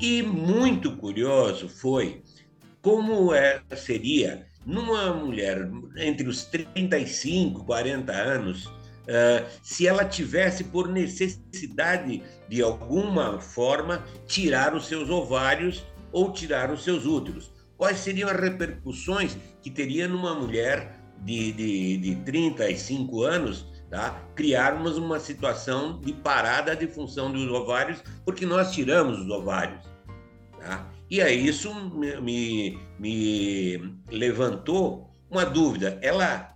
E 0.00 0.22
muito 0.22 0.96
curioso 0.96 1.68
foi 1.68 2.22
como 2.80 3.34
é, 3.34 3.60
seria 3.76 4.46
numa 4.64 5.12
mulher 5.14 5.68
entre 5.96 6.28
os 6.28 6.44
35 6.44 7.62
e 7.62 7.64
40 7.64 8.12
anos, 8.12 8.66
uh, 8.66 9.46
se 9.62 9.86
ela 9.86 10.04
tivesse 10.04 10.64
por 10.64 10.88
necessidade 10.88 12.22
de 12.48 12.62
alguma 12.62 13.40
forma 13.40 14.04
tirar 14.26 14.74
os 14.74 14.86
seus 14.86 15.08
ovários 15.08 15.84
ou 16.12 16.32
tirar 16.32 16.70
os 16.70 16.84
seus 16.84 17.06
úteros. 17.06 17.50
Quais 17.78 17.98
seriam 17.98 18.28
as 18.28 18.38
repercussões 18.38 19.38
que 19.62 19.70
teria 19.70 20.06
numa 20.06 20.34
mulher 20.34 21.00
de, 21.24 21.52
de, 21.52 21.96
de 21.96 22.16
35 22.24 23.22
anos 23.22 23.66
tá? 23.88 24.22
criarmos 24.34 24.98
uma 24.98 25.18
situação 25.18 26.00
de 26.00 26.12
parada 26.12 26.76
de 26.76 26.86
função 26.86 27.32
dos 27.32 27.48
ovários, 27.50 28.02
porque 28.24 28.44
nós 28.44 28.72
tiramos 28.72 29.20
os 29.20 29.30
ovários. 29.30 29.82
Tá? 30.58 30.90
E 31.10 31.22
aí 31.22 31.46
isso 31.46 31.72
me, 32.20 32.78
me 32.98 33.94
levantou 34.10 35.10
uma 35.30 35.44
dúvida. 35.44 35.98
Ela 36.02 36.54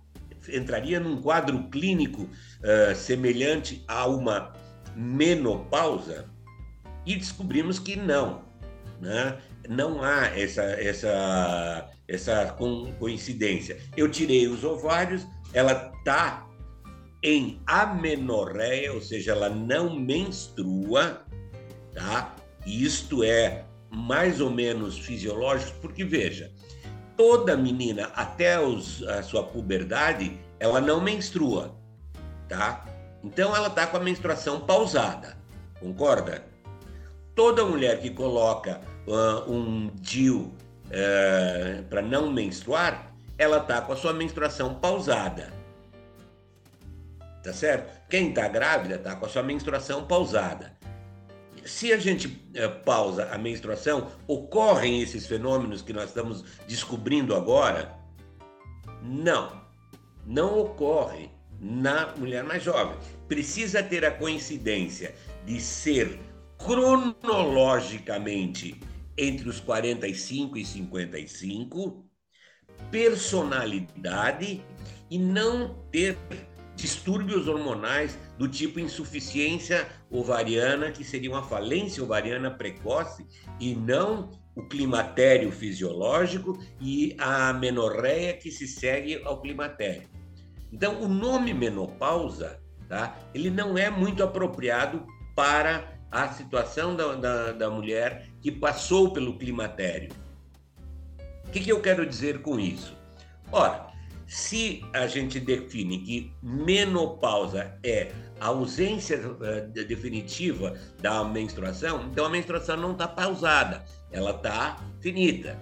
entraria 0.49 0.99
num 0.99 1.21
quadro 1.21 1.69
clínico 1.69 2.23
uh, 2.23 2.95
semelhante 2.95 3.83
a 3.87 4.05
uma 4.07 4.53
menopausa? 4.95 6.29
E 7.05 7.15
descobrimos 7.15 7.79
que 7.79 7.95
não. 7.95 8.43
Né? 9.01 9.37
Não 9.69 10.03
há 10.03 10.27
essa, 10.37 10.63
essa, 10.63 11.89
essa 12.07 12.55
coincidência. 12.99 13.77
Eu 13.95 14.09
tirei 14.09 14.47
os 14.47 14.63
ovários, 14.63 15.25
ela 15.53 15.91
está 15.97 16.45
em 17.23 17.61
amenorreia, 17.65 18.93
ou 18.93 19.01
seja, 19.01 19.31
ela 19.31 19.49
não 19.49 19.97
menstrua, 19.97 21.25
tá? 21.93 22.35
Isto 22.65 23.23
é 23.23 23.65
mais 23.89 24.41
ou 24.41 24.49
menos 24.49 24.97
fisiológico, 24.99 25.79
porque 25.79 26.03
veja, 26.03 26.51
toda 27.15 27.55
menina 27.55 28.11
até 28.15 28.59
os, 28.59 29.03
a 29.03 29.23
sua 29.23 29.43
puberdade, 29.43 30.37
ela 30.59 30.81
não 30.81 30.99
menstrua, 30.99 31.75
tá? 32.49 32.85
Então 33.23 33.55
ela 33.55 33.69
tá 33.69 33.87
com 33.87 33.97
a 33.97 34.01
menstruação 34.01 34.59
pausada, 34.61 35.37
concorda? 35.79 36.43
Toda 37.33 37.65
mulher 37.65 38.01
que 38.01 38.09
coloca 38.09 38.81
uh, 39.07 39.51
um 39.51 39.89
DIU 39.95 40.39
uh, 40.39 40.53
eh, 40.91 41.83
para 41.89 42.01
não 42.01 42.31
menstruar, 42.31 43.13
ela 43.37 43.59
tá 43.59 43.81
com 43.81 43.93
a 43.93 43.95
sua 43.95 44.13
menstruação 44.13 44.75
pausada. 44.75 45.51
Tá 47.43 47.51
certo? 47.51 47.91
Quem 48.09 48.29
está 48.29 48.47
grávida 48.47 48.97
tá 48.97 49.15
com 49.15 49.25
a 49.25 49.29
sua 49.29 49.43
menstruação 49.43 50.05
pausada 50.05 50.73
se 51.65 51.91
a 51.93 51.97
gente 51.97 52.41
é, 52.53 52.67
pausa 52.67 53.29
a 53.31 53.37
menstruação, 53.37 54.11
ocorrem 54.27 55.01
esses 55.01 55.25
fenômenos 55.25 55.81
que 55.81 55.93
nós 55.93 56.09
estamos 56.09 56.43
descobrindo 56.67 57.33
agora? 57.35 57.95
Não, 59.01 59.63
não 60.25 60.59
ocorre 60.59 61.29
na 61.59 62.13
mulher 62.17 62.43
mais 62.43 62.63
jovem. 62.63 62.97
Precisa 63.27 63.81
ter 63.81 64.05
a 64.05 64.11
coincidência 64.11 65.15
de 65.45 65.59
ser 65.61 66.19
cronologicamente 66.57 68.79
entre 69.17 69.47
os 69.49 69.59
45 69.59 70.57
e 70.57 70.65
55, 70.65 72.05
personalidade 72.91 74.63
e 75.09 75.17
não 75.17 75.75
ter 75.91 76.17
distúrbios 76.75 77.47
hormonais 77.47 78.17
do 78.37 78.47
tipo 78.47 78.79
insuficiência 78.79 79.87
ovariana, 80.09 80.91
que 80.91 81.03
seria 81.03 81.29
uma 81.29 81.43
falência 81.43 82.03
ovariana 82.03 82.49
precoce, 82.49 83.25
e 83.59 83.75
não 83.75 84.31
o 84.55 84.63
climatério 84.63 85.51
fisiológico 85.51 86.59
e 86.79 87.15
a 87.19 87.53
menorreia 87.53 88.33
que 88.33 88.51
se 88.51 88.67
segue 88.67 89.21
ao 89.23 89.41
climatério. 89.41 90.09
Então, 90.71 91.01
o 91.01 91.07
nome 91.07 91.53
menopausa, 91.53 92.59
tá? 92.89 93.17
ele 93.33 93.49
não 93.49 93.77
é 93.77 93.89
muito 93.89 94.23
apropriado 94.23 95.05
para 95.35 95.99
a 96.11 96.29
situação 96.29 96.95
da, 96.95 97.15
da, 97.15 97.51
da 97.51 97.69
mulher 97.69 98.32
que 98.43 98.51
passou 98.51 99.11
pelo 99.11 99.37
climatério. 99.37 100.11
O 101.47 101.49
que, 101.49 101.61
que 101.61 101.71
eu 101.71 101.79
quero 101.79 102.05
dizer 102.05 102.41
com 102.41 102.59
isso? 102.59 102.93
Ora, 103.51 103.87
se 104.27 104.83
a 104.91 105.07
gente 105.07 105.39
define 105.39 105.99
que 105.99 106.33
menopausa 106.41 107.77
é 107.83 108.11
a 108.39 108.47
ausência 108.47 109.17
uh, 109.17 109.71
definitiva 109.71 110.77
da 110.99 111.23
menstruação, 111.23 112.09
então 112.11 112.25
a 112.25 112.29
menstruação 112.29 112.75
não 112.75 112.91
está 112.91 113.07
pausada, 113.07 113.85
ela 114.11 114.31
está 114.31 114.77
finita. 114.99 115.57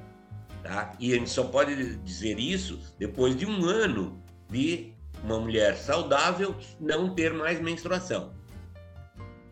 Tá? 0.64 0.94
E 1.00 1.14
a 1.14 1.18
gente 1.18 1.30
só 1.30 1.44
pode 1.44 1.98
dizer 1.98 2.40
isso 2.40 2.80
depois 2.98 3.36
de 3.36 3.46
um 3.46 3.66
ano 3.66 4.24
de 4.50 4.94
uma 5.24 5.40
mulher 5.40 5.78
saudável 5.78 6.56
não 6.80 7.14
ter 7.14 7.34
mais 7.34 7.60
menstruação. 7.60 8.34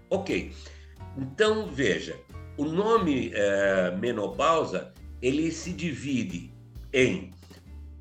Ok. 0.09 0.51
Então, 1.17 1.67
veja, 1.67 2.15
o 2.59 2.65
nome 2.65 3.29
uh, 3.29 3.97
menopausa, 3.97 4.93
ele 5.21 5.49
se 5.49 5.71
divide 5.71 6.53
em 6.93 7.31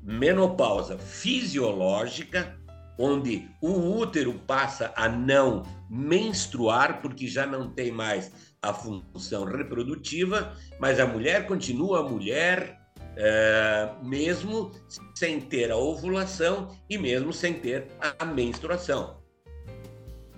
menopausa 0.03 0.97
fisiológica, 0.97 2.59
onde 2.97 3.49
o 3.61 3.71
útero 3.71 4.33
passa 4.45 4.91
a 4.97 5.07
não 5.07 5.63
menstruar, 5.89 7.01
porque 7.01 7.25
já 7.25 7.45
não 7.45 7.69
tem 7.69 7.89
mais 7.89 8.33
a 8.61 8.73
função 8.73 9.45
reprodutiva, 9.45 10.53
mas 10.77 10.99
a 10.99 11.07
mulher 11.07 11.47
continua 11.47 12.03
mulher, 12.03 12.77
é, 13.15 13.89
mesmo 14.03 14.71
sem 15.15 15.39
ter 15.39 15.71
a 15.71 15.77
ovulação 15.77 16.67
e 16.89 16.97
mesmo 16.97 17.31
sem 17.31 17.53
ter 17.53 17.87
a 18.19 18.25
menstruação. 18.25 19.21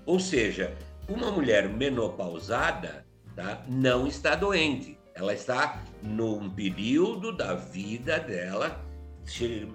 Ou 0.06 0.20
seja, 0.20 0.78
uma 1.10 1.32
mulher 1.32 1.68
menopausada 1.68 3.04
tá, 3.36 3.64
não 3.68 4.08
está 4.08 4.36
doente, 4.36 4.98
ela 5.14 5.34
está 5.34 5.82
num 6.02 6.50
período 6.50 7.32
da 7.36 7.54
vida 7.54 8.20
dela 8.20 8.84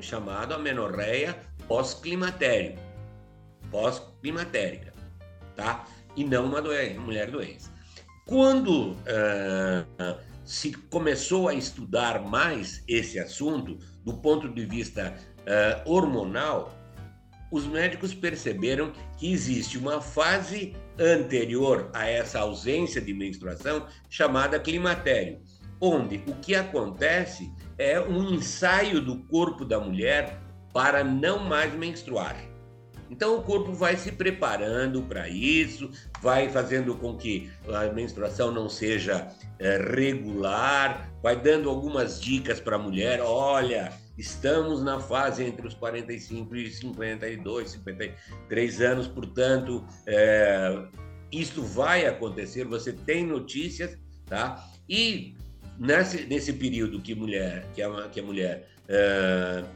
chamado 0.00 0.54
amenorreia 0.54 1.38
pós-climatério, 1.68 2.78
pós-climatérica, 3.70 4.92
tá? 5.54 5.86
E 6.16 6.24
não 6.24 6.46
uma 6.46 6.60
doença, 6.60 7.00
mulher 7.00 7.30
doença. 7.30 7.70
Quando 8.26 8.92
uh, 8.92 10.18
se 10.44 10.72
começou 10.72 11.48
a 11.48 11.54
estudar 11.54 12.22
mais 12.22 12.82
esse 12.88 13.18
assunto 13.18 13.78
do 14.04 14.14
ponto 14.14 14.48
de 14.48 14.64
vista 14.64 15.14
uh, 15.40 15.90
hormonal, 15.90 16.72
os 17.50 17.66
médicos 17.66 18.12
perceberam 18.12 18.92
que 19.16 19.32
existe 19.32 19.78
uma 19.78 20.00
fase 20.00 20.74
anterior 20.98 21.90
a 21.92 22.08
essa 22.08 22.40
ausência 22.40 23.00
de 23.00 23.12
menstruação 23.12 23.86
chamada 24.08 24.58
climatério, 24.58 25.40
onde 25.80 26.22
o 26.26 26.34
que 26.36 26.54
acontece 26.54 27.50
é 27.78 28.00
um 28.00 28.34
ensaio 28.34 29.00
do 29.00 29.18
corpo 29.24 29.64
da 29.64 29.78
mulher 29.78 30.40
para 30.72 31.04
não 31.04 31.38
mais 31.38 31.74
menstruar. 31.74 32.36
Então 33.10 33.36
o 33.36 33.42
corpo 33.42 33.72
vai 33.72 33.96
se 33.96 34.10
preparando 34.12 35.02
para 35.02 35.28
isso, 35.28 35.90
vai 36.20 36.48
fazendo 36.48 36.96
com 36.96 37.16
que 37.16 37.50
a 37.68 37.92
menstruação 37.92 38.50
não 38.50 38.68
seja 38.68 39.28
é, 39.58 39.78
regular, 39.78 41.10
vai 41.22 41.36
dando 41.36 41.70
algumas 41.70 42.20
dicas 42.20 42.58
para 42.58 42.76
a 42.76 42.78
mulher. 42.78 43.20
Olha, 43.20 43.92
estamos 44.16 44.82
na 44.82 44.98
fase 44.98 45.44
entre 45.44 45.66
os 45.66 45.74
45 45.74 46.56
e 46.56 46.70
52, 46.70 47.70
53 47.70 48.80
anos, 48.80 49.06
portanto, 49.06 49.86
é, 50.06 50.86
isso 51.32 51.62
vai 51.62 52.06
acontecer. 52.06 52.64
Você 52.64 52.92
tem 52.92 53.26
notícias, 53.26 53.98
tá? 54.26 54.64
E 54.88 55.34
nesse, 55.78 56.26
nesse 56.26 56.52
período 56.52 57.00
que, 57.00 57.14
mulher, 57.14 57.66
que, 57.74 57.82
a, 57.82 58.08
que 58.08 58.20
a 58.20 58.22
mulher 58.22 58.68
uh, 58.86 59.68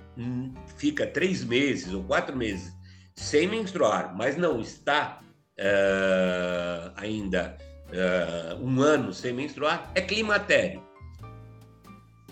fica 0.76 1.06
três 1.06 1.44
meses 1.44 1.92
ou 1.92 2.02
quatro 2.04 2.36
meses 2.36 2.72
sem 3.14 3.46
menstruar, 3.46 4.16
mas 4.16 4.36
não 4.36 4.60
está 4.60 5.20
uh, 5.58 6.92
ainda 6.96 7.56
uh, 7.88 8.64
um 8.64 8.80
ano 8.80 9.12
sem 9.12 9.32
menstruar, 9.32 9.90
é 9.94 10.00
climatério. 10.00 10.82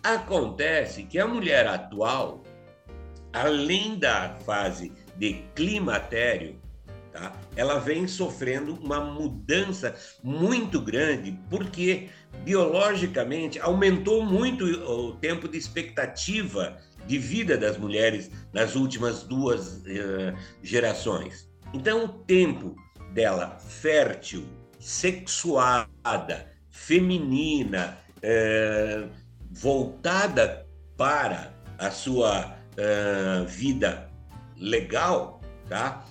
Acontece 0.09 1.03
que 1.03 1.19
a 1.19 1.27
mulher 1.27 1.67
atual, 1.67 2.43
além 3.31 3.99
da 3.99 4.39
fase 4.47 4.91
de 5.19 5.35
climatério, 5.55 6.59
tá, 7.13 7.35
ela 7.55 7.79
vem 7.79 8.09
sofrendo 8.09 8.77
uma 8.77 9.01
mudança 9.01 9.95
muito 10.23 10.81
grande, 10.81 11.39
porque 11.51 12.09
biologicamente 12.43 13.61
aumentou 13.61 14.25
muito 14.25 14.65
o 14.65 15.13
tempo 15.13 15.47
de 15.47 15.59
expectativa 15.59 16.79
de 17.07 17.19
vida 17.19 17.59
das 17.59 17.77
mulheres 17.77 18.31
nas 18.51 18.77
últimas 18.77 19.25
duas 19.25 19.83
uh, 19.83 20.35
gerações. 20.63 21.51
Então, 21.75 22.07
o 22.07 22.09
tempo 22.09 22.75
dela 23.13 23.59
fértil, 23.59 24.49
sexuada, 24.81 26.51
feminina, 26.71 27.99
uh, 28.17 29.28
voltada 29.61 30.67
para 30.97 31.53
a 31.79 31.91
sua 31.91 32.57
uh, 32.77 33.45
vida 33.47 34.11
legal, 34.57 35.41
tá? 35.69 36.05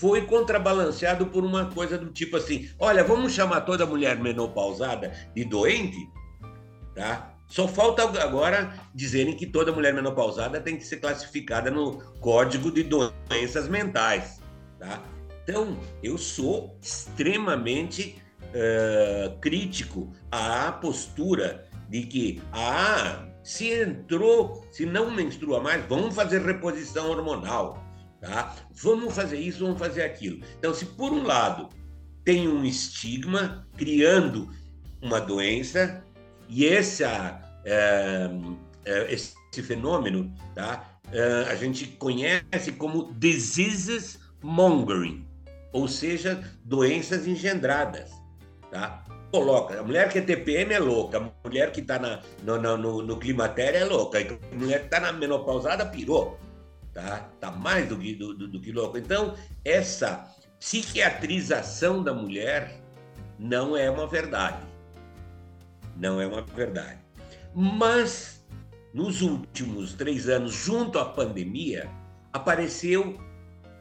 foi 0.00 0.22
contrabalanceado 0.22 1.26
por 1.26 1.44
uma 1.44 1.66
coisa 1.66 1.98
do 1.98 2.10
tipo 2.10 2.38
assim: 2.38 2.70
olha, 2.78 3.04
vamos 3.04 3.34
chamar 3.34 3.60
toda 3.60 3.84
mulher 3.84 4.18
menopausada 4.18 5.12
de 5.34 5.44
doente, 5.44 6.08
tá? 6.94 7.34
Só 7.46 7.68
falta 7.68 8.02
agora 8.22 8.72
dizerem 8.94 9.36
que 9.36 9.44
toda 9.44 9.72
mulher 9.72 9.92
menopausada 9.92 10.58
tem 10.58 10.78
que 10.78 10.86
ser 10.86 10.98
classificada 10.98 11.70
no 11.70 11.98
Código 12.20 12.70
de 12.70 12.82
Doenças 12.82 13.68
Mentais, 13.68 14.40
tá? 14.78 15.02
Então, 15.42 15.76
eu 16.02 16.16
sou 16.16 16.78
extremamente 16.80 18.22
uh, 18.54 19.38
crítico 19.38 20.10
à 20.30 20.72
postura 20.72 21.68
de 21.90 22.02
que, 22.02 22.42
ah, 22.52 23.26
se 23.42 23.72
entrou, 23.72 24.64
se 24.70 24.86
não 24.86 25.10
menstrua 25.10 25.60
mais, 25.60 25.84
vamos 25.86 26.14
fazer 26.14 26.40
reposição 26.40 27.10
hormonal, 27.10 27.84
tá? 28.20 28.54
Vamos 28.70 29.14
fazer 29.14 29.38
isso, 29.38 29.64
vamos 29.64 29.78
fazer 29.78 30.02
aquilo. 30.02 30.40
Então, 30.58 30.72
se 30.72 30.86
por 30.86 31.12
um 31.12 31.24
lado 31.24 31.68
tem 32.24 32.48
um 32.48 32.64
estigma 32.64 33.66
criando 33.76 34.48
uma 35.02 35.20
doença 35.20 36.04
e 36.48 36.66
essa, 36.66 37.42
é, 37.64 38.30
é, 38.84 39.12
esse 39.12 39.34
fenômeno, 39.62 40.32
tá? 40.54 41.00
É, 41.12 41.50
a 41.50 41.56
gente 41.56 41.86
conhece 41.86 42.70
como 42.78 43.12
diseases 43.14 44.20
mongering, 44.42 45.26
ou 45.72 45.88
seja, 45.88 46.40
doenças 46.64 47.26
engendradas, 47.26 48.12
tá? 48.70 49.04
Coloca. 49.30 49.80
A 49.80 49.82
mulher 49.82 50.10
que 50.10 50.18
é 50.18 50.22
TPM 50.22 50.72
é 50.72 50.78
louca, 50.78 51.18
a 51.18 51.48
mulher 51.48 51.72
que 51.72 51.80
está 51.80 51.98
no, 51.98 52.58
no, 52.58 53.02
no, 53.02 53.16
climatério 53.18 53.80
é 53.80 53.84
louca, 53.84 54.18
a 54.18 54.54
mulher 54.54 54.80
que 54.80 54.84
está 54.86 55.00
na 55.00 55.12
menopausada 55.12 55.86
pirou. 55.86 56.38
Tá? 56.92 57.28
tá 57.38 57.52
mais 57.52 57.88
do 57.88 57.96
que, 57.96 58.14
do, 58.14 58.34
do, 58.34 58.48
do 58.48 58.60
que 58.60 58.72
louco. 58.72 58.98
Então, 58.98 59.34
essa 59.64 60.28
psiquiatrização 60.58 62.02
da 62.02 62.12
mulher 62.12 62.82
não 63.38 63.76
é 63.76 63.88
uma 63.88 64.06
verdade. 64.06 64.66
Não 65.96 66.20
é 66.20 66.26
uma 66.26 66.42
verdade. 66.42 66.98
Mas, 67.54 68.44
nos 68.92 69.22
últimos 69.22 69.94
três 69.94 70.28
anos, 70.28 70.52
junto 70.52 70.98
à 70.98 71.04
pandemia, 71.04 71.88
apareceu 72.32 73.18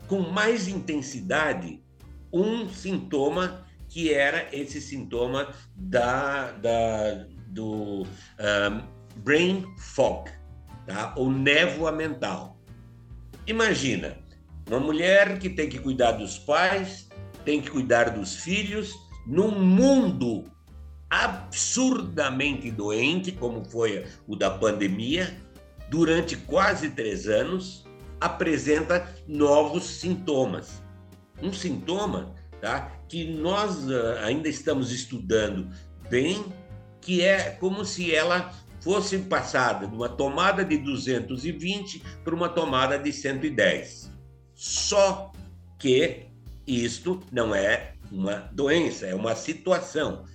com 0.07 0.19
mais 0.21 0.67
intensidade 0.67 1.83
um 2.31 2.69
sintoma 2.69 3.65
que 3.89 4.13
era 4.13 4.47
esse 4.55 4.79
sintoma 4.79 5.53
da, 5.75 6.51
da 6.51 7.25
do 7.47 8.03
um, 8.03 8.81
brain 9.17 9.65
fog, 9.77 10.29
tá? 10.85 11.13
ou 11.17 11.29
névoa 11.31 11.91
mental. 11.91 12.57
Imagina, 13.47 14.17
uma 14.67 14.79
mulher 14.79 15.39
que 15.39 15.49
tem 15.49 15.67
que 15.67 15.79
cuidar 15.79 16.11
dos 16.11 16.37
pais, 16.37 17.09
tem 17.43 17.59
que 17.59 17.71
cuidar 17.71 18.11
dos 18.11 18.35
filhos, 18.35 18.93
num 19.25 19.51
mundo 19.51 20.43
absurdamente 21.09 22.69
doente, 22.69 23.31
como 23.31 23.65
foi 23.65 24.05
o 24.27 24.35
da 24.35 24.51
pandemia, 24.51 25.35
durante 25.89 26.37
quase 26.37 26.91
três 26.91 27.27
anos, 27.27 27.83
apresenta 28.21 29.11
novos 29.27 29.85
sintomas. 29.85 30.83
Um 31.41 31.51
sintoma 31.51 32.35
tá? 32.61 32.91
que 33.07 33.25
nós 33.25 33.89
uh, 33.89 34.19
ainda 34.23 34.47
estamos 34.47 34.91
estudando 34.91 35.69
bem, 36.09 36.45
que 37.01 37.21
é 37.21 37.51
como 37.51 37.83
se 37.83 38.13
ela 38.13 38.53
fosse 38.81 39.17
passada 39.19 39.87
de 39.87 39.95
uma 39.95 40.07
tomada 40.07 40.63
de 40.63 40.77
220 40.77 42.01
para 42.23 42.35
uma 42.35 42.49
tomada 42.49 42.97
de 42.97 43.11
110. 43.11 44.11
Só 44.55 45.31
que 45.77 46.27
isto 46.67 47.19
não 47.31 47.53
é 47.53 47.93
uma 48.11 48.49
doença, 48.53 49.07
é 49.07 49.15
uma 49.15 49.35
situação. 49.35 50.25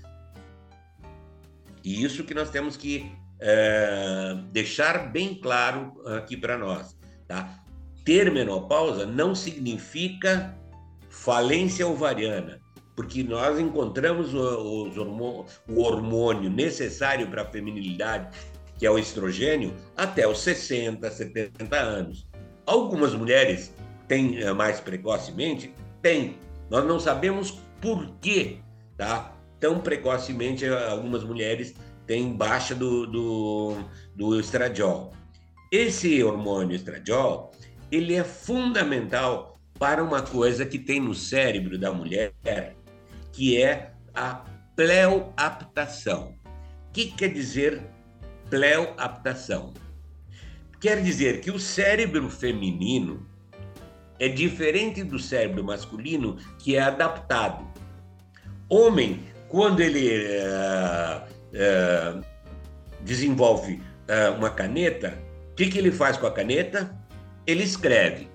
E 1.83 2.03
isso 2.03 2.25
que 2.25 2.35
nós 2.35 2.51
temos 2.51 2.77
que 2.77 3.13
uh, 3.41 4.43
deixar 4.51 5.13
bem 5.13 5.35
claro 5.35 5.93
aqui 6.17 6.37
para 6.37 6.57
nós. 6.57 6.97
Tá? 7.29 7.63
Ter 8.05 8.33
menopausa 8.33 9.07
não 9.07 9.35
significa 9.35 10.57
falência 11.15 11.87
ovariana, 11.87 12.61
porque 12.97 13.23
nós 13.23 13.59
encontramos 13.59 14.35
o, 14.35 14.91
hormônio, 14.99 15.47
o 15.69 15.81
hormônio 15.81 16.51
necessário 16.51 17.29
para 17.29 17.43
a 17.43 17.47
feminilidade, 17.47 18.37
que 18.77 18.85
é 18.85 18.91
o 18.91 18.99
estrogênio, 18.99 19.73
até 19.97 20.29
os 20.29 20.41
60, 20.41 21.09
70 21.09 21.77
anos. 21.77 22.27
Algumas 22.67 23.15
mulheres 23.15 23.73
têm 24.09 24.39
eh, 24.39 24.53
mais 24.53 24.81
precocemente? 24.81 25.73
Tem. 26.03 26.37
Nós 26.69 26.85
não 26.85 26.99
sabemos 26.99 27.59
por 27.81 28.11
que, 28.21 28.59
tá? 28.97 29.33
Tão 29.61 29.81
precocemente 29.81 30.65
eh, 30.65 30.91
algumas 30.91 31.23
mulheres 31.23 31.75
têm 32.07 32.35
baixa 32.35 32.75
do, 32.75 33.07
do, 33.07 33.77
do 34.15 34.39
estradiol. 34.39 35.13
Esse 35.71 36.23
hormônio 36.23 36.75
estradiol, 36.75 37.53
ele 37.91 38.15
é 38.15 38.25
fundamental 38.25 39.54
para 39.79 40.03
uma 40.03 40.23
coisa 40.23 40.65
que 40.65 40.79
tem 40.79 41.01
no 41.01 41.15
cérebro 41.15 41.79
da 41.79 41.93
mulher, 41.93 42.33
que 43.33 43.61
é 43.61 43.93
a 44.15 44.45
pleoaptação. 44.77 46.35
O 46.89 46.93
que 46.93 47.07
quer 47.07 47.29
dizer 47.29 47.83
pleoaptação? 48.49 49.75
Quer 50.81 51.03
dizer 51.03 51.41
que 51.41 51.51
o 51.51 51.59
cérebro 51.59 52.29
feminino 52.29 53.27
é 54.19 54.29
diferente 54.29 55.03
do 55.03 55.19
cérebro 55.19 55.65
masculino, 55.65 56.37
que 56.59 56.77
é 56.77 56.81
adaptado. 56.81 57.67
Homem, 58.69 59.21
quando 59.49 59.81
ele 59.81 60.09
uh, 60.39 61.23
uh, 61.55 62.25
desenvolve 63.01 63.75
uh, 63.75 64.37
uma 64.37 64.51
caneta, 64.51 65.19
o 65.51 65.55
que, 65.55 65.69
que 65.69 65.79
ele 65.79 65.93
faz 65.93 66.17
com 66.17 66.27
a 66.27 66.33
caneta? 66.33 66.95
Ele 67.47 67.63
escreve. 67.63 68.34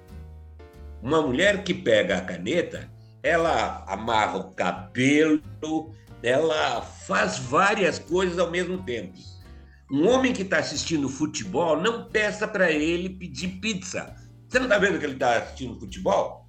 Uma 1.01 1.21
mulher 1.21 1.63
que 1.63 1.73
pega 1.73 2.17
a 2.17 2.21
caneta, 2.21 2.89
ela 3.23 3.83
amarra 3.87 4.37
o 4.37 4.51
cabelo, 4.51 5.41
ela 6.21 6.81
faz 6.81 7.37
várias 7.37 7.99
coisas 7.99 8.37
ao 8.37 8.51
mesmo 8.51 8.83
tempo. 8.83 9.17
Um 9.91 10.07
homem 10.07 10.33
que 10.33 10.43
está 10.43 10.59
assistindo 10.59 11.09
futebol, 11.09 11.81
não 11.81 12.09
peça 12.09 12.47
para 12.47 12.71
ele 12.71 13.09
pedir 13.09 13.59
pizza. 13.59 14.15
Você 14.47 14.59
não 14.59 14.65
está 14.65 14.77
vendo 14.77 14.99
que 14.99 15.05
ele 15.05 15.13
está 15.13 15.37
assistindo 15.37 15.79
futebol? 15.79 16.47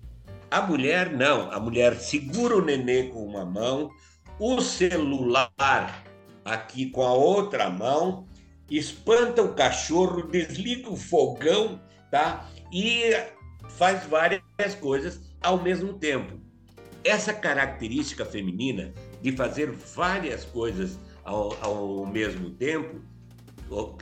A 0.51 0.61
mulher 0.63 1.13
não. 1.13 1.51
A 1.51 1.61
mulher 1.61 1.97
segura 1.97 2.57
o 2.57 2.65
nenê 2.65 3.05
com 3.05 3.25
uma 3.25 3.45
mão, 3.45 3.91
o 4.39 4.61
celular 4.61 6.05
aqui 6.45 6.91
com 6.91 7.03
a 7.03 7.13
outra 7.13 7.71
mão, 7.71 8.27
espanta 8.71 9.43
o 9.43 9.55
cachorro, 9.55 10.23
desliga 10.23 10.91
o 10.91 10.97
fogão, 10.97 11.81
tá? 12.11 12.49
E 12.73 13.15
faz 13.77 14.07
várias 14.07 14.43
coisas 14.81 15.21
ao 15.41 15.63
mesmo 15.63 15.95
tempo. 15.95 16.39
Essa 17.03 17.33
característica 17.33 18.25
feminina 18.25 18.93
de 19.23 19.33
fazer 19.33 19.71
várias 19.71 20.45
coisas 20.45 20.99
ao, 21.25 21.57
ao 21.63 22.07
mesmo 22.07 22.51
tempo, 22.51 23.01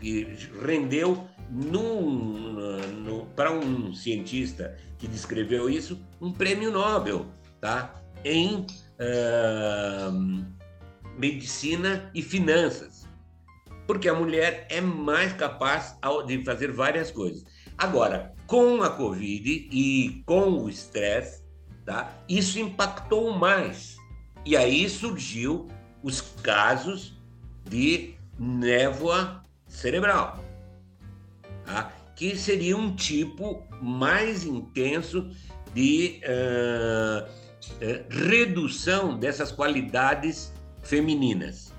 que 0.00 0.26
rendeu 0.64 1.26
para 3.36 3.52
um 3.52 3.92
cientista 3.94 4.76
que 4.98 5.06
descreveu 5.06 5.68
isso 5.68 6.00
um 6.20 6.32
prêmio 6.32 6.70
Nobel, 6.70 7.26
tá? 7.60 7.94
Em 8.24 8.66
uh, 8.98 10.44
medicina 11.16 12.10
e 12.14 12.22
finanças, 12.22 13.06
porque 13.86 14.08
a 14.08 14.14
mulher 14.14 14.66
é 14.70 14.80
mais 14.80 15.32
capaz 15.32 15.96
de 16.26 16.44
fazer 16.44 16.72
várias 16.72 17.10
coisas. 17.10 17.44
Agora, 17.76 18.34
com 18.48 18.82
a 18.82 18.88
Covid 18.88 19.68
e 19.70 20.22
com 20.24 20.62
o 20.62 20.70
estresse, 20.70 21.44
tá? 21.84 22.10
isso 22.26 22.58
impactou 22.58 23.30
mais. 23.38 23.98
E 24.44 24.56
aí 24.56 24.88
surgiu 24.88 25.68
os 26.02 26.22
casos 26.22 27.14
de 27.68 28.14
névoa 28.38 29.42
cerebral, 29.66 30.42
tá? 31.66 31.92
que 32.16 32.36
seria 32.36 32.74
um 32.74 32.96
tipo 32.96 33.62
mais 33.82 34.46
intenso 34.46 35.30
de 35.74 36.22
uh, 36.24 37.28
uh, 37.28 38.28
redução 38.28 39.18
dessas 39.18 39.52
qualidades 39.52 40.54
femininas 40.82 41.74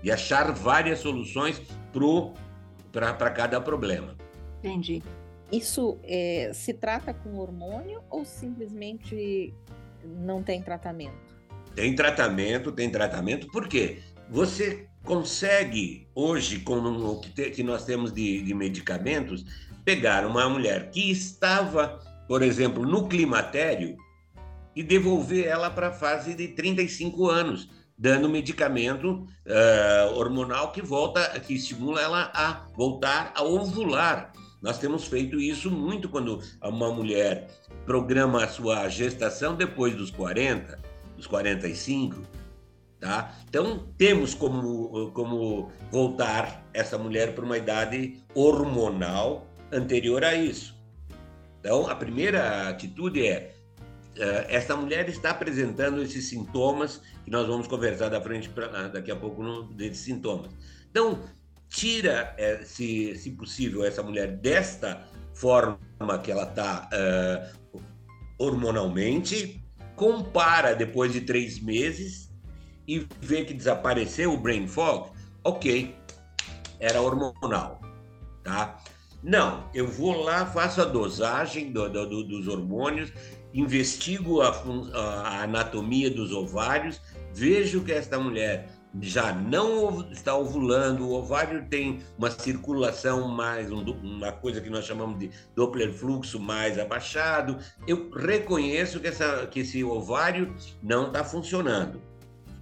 e 0.00 0.12
achar 0.12 0.52
várias 0.52 1.00
soluções 1.00 1.60
para 2.92 3.30
cada 3.32 3.60
problema. 3.60 4.14
Entendi. 4.60 5.02
Isso 5.52 5.98
é, 6.02 6.50
se 6.54 6.72
trata 6.72 7.12
com 7.12 7.36
hormônio 7.38 8.02
ou 8.08 8.24
simplesmente 8.24 9.52
não 10.02 10.42
tem 10.42 10.62
tratamento? 10.62 11.36
Tem 11.74 11.94
tratamento, 11.94 12.72
tem 12.72 12.90
tratamento, 12.90 13.46
por 13.48 13.68
quê? 13.68 13.98
Você 14.30 14.88
consegue, 15.04 16.08
hoje, 16.14 16.60
com 16.60 16.78
o 16.78 17.20
que, 17.20 17.30
te, 17.30 17.50
que 17.50 17.62
nós 17.62 17.84
temos 17.84 18.12
de, 18.12 18.40
de 18.40 18.54
medicamentos, 18.54 19.44
pegar 19.84 20.26
uma 20.26 20.48
mulher 20.48 20.90
que 20.90 21.10
estava, 21.10 22.00
por 22.26 22.40
exemplo, 22.40 22.86
no 22.86 23.06
climatério 23.06 23.96
e 24.74 24.82
devolver 24.82 25.46
ela 25.46 25.68
para 25.68 25.88
a 25.88 25.92
fase 25.92 26.34
de 26.34 26.48
35 26.48 27.28
anos, 27.28 27.68
dando 27.98 28.26
medicamento 28.26 29.26
uh, 29.46 30.14
hormonal 30.14 30.72
que 30.72 30.80
volta, 30.80 31.38
que 31.40 31.54
estimula 31.54 32.00
ela 32.00 32.30
a 32.34 32.66
voltar 32.74 33.32
a 33.36 33.42
ovular 33.42 34.32
Nós 34.62 34.78
temos 34.78 35.06
feito 35.06 35.40
isso 35.40 35.70
muito 35.70 36.08
quando 36.08 36.40
uma 36.62 36.92
mulher 36.92 37.48
programa 37.84 38.44
a 38.44 38.48
sua 38.48 38.88
gestação 38.88 39.56
depois 39.56 39.96
dos 39.96 40.10
40, 40.10 40.78
dos 41.16 41.26
45, 41.26 42.22
tá? 43.00 43.34
Então, 43.48 43.88
temos 43.98 44.34
como, 44.34 45.10
como 45.10 45.72
voltar 45.90 46.64
essa 46.72 46.96
mulher 46.96 47.34
para 47.34 47.44
uma 47.44 47.58
idade 47.58 48.22
hormonal 48.34 49.48
anterior 49.72 50.22
a 50.22 50.34
isso. 50.34 50.80
Então, 51.58 51.88
a 51.88 51.96
primeira 51.96 52.68
atitude 52.68 53.26
é 53.26 53.54
uh, 54.16 54.46
essa 54.48 54.76
mulher 54.76 55.08
está 55.08 55.30
apresentando 55.30 56.02
esses 56.02 56.28
sintomas 56.28 57.00
que 57.24 57.30
nós 57.30 57.46
vamos 57.48 57.66
conversar 57.66 58.08
da 58.10 58.20
frente 58.20 58.48
pra, 58.48 58.88
daqui 58.88 59.10
a 59.10 59.16
pouco 59.16 59.42
no, 59.42 59.64
desses 59.64 60.04
sintomas. 60.04 60.52
Então, 60.90 61.20
tira, 61.72 62.34
é, 62.36 62.62
se, 62.64 63.16
se 63.16 63.30
possível, 63.30 63.84
essa 63.84 64.02
mulher 64.02 64.36
desta 64.36 65.08
forma 65.34 65.78
que 66.22 66.30
ela 66.30 66.44
está 66.44 66.88
uh, 66.92 67.82
hormonalmente, 68.38 69.64
compara 69.96 70.74
depois 70.74 71.12
de 71.12 71.22
três 71.22 71.58
meses 71.58 72.30
e 72.86 73.06
vê 73.20 73.44
que 73.44 73.54
desapareceu 73.54 74.34
o 74.34 74.36
brain 74.36 74.68
fog, 74.68 75.10
ok, 75.42 75.96
era 76.78 77.00
hormonal, 77.00 77.80
tá? 78.42 78.78
Não, 79.22 79.70
eu 79.72 79.86
vou 79.86 80.22
lá, 80.22 80.44
faço 80.44 80.82
a 80.82 80.84
dosagem 80.84 81.72
do, 81.72 81.88
do, 81.88 82.24
dos 82.24 82.48
hormônios, 82.48 83.12
investigo 83.54 84.42
a, 84.42 84.50
a 84.94 85.42
anatomia 85.44 86.10
dos 86.10 86.32
ovários, 86.32 87.00
vejo 87.32 87.82
que 87.82 87.92
esta 87.92 88.18
mulher 88.18 88.68
já 89.00 89.32
não 89.32 90.10
está 90.10 90.34
ovulando, 90.36 91.08
o 91.08 91.14
ovário 91.14 91.66
tem 91.68 92.02
uma 92.18 92.30
circulação 92.30 93.28
mais, 93.28 93.70
uma 93.70 94.32
coisa 94.32 94.60
que 94.60 94.68
nós 94.68 94.84
chamamos 94.84 95.18
de 95.18 95.30
Doppler 95.54 95.92
fluxo 95.92 96.38
mais 96.38 96.78
abaixado, 96.78 97.58
eu 97.86 98.10
reconheço 98.10 99.00
que, 99.00 99.06
essa, 99.06 99.46
que 99.46 99.60
esse 99.60 99.82
ovário 99.82 100.54
não 100.82 101.06
está 101.06 101.24
funcionando. 101.24 102.02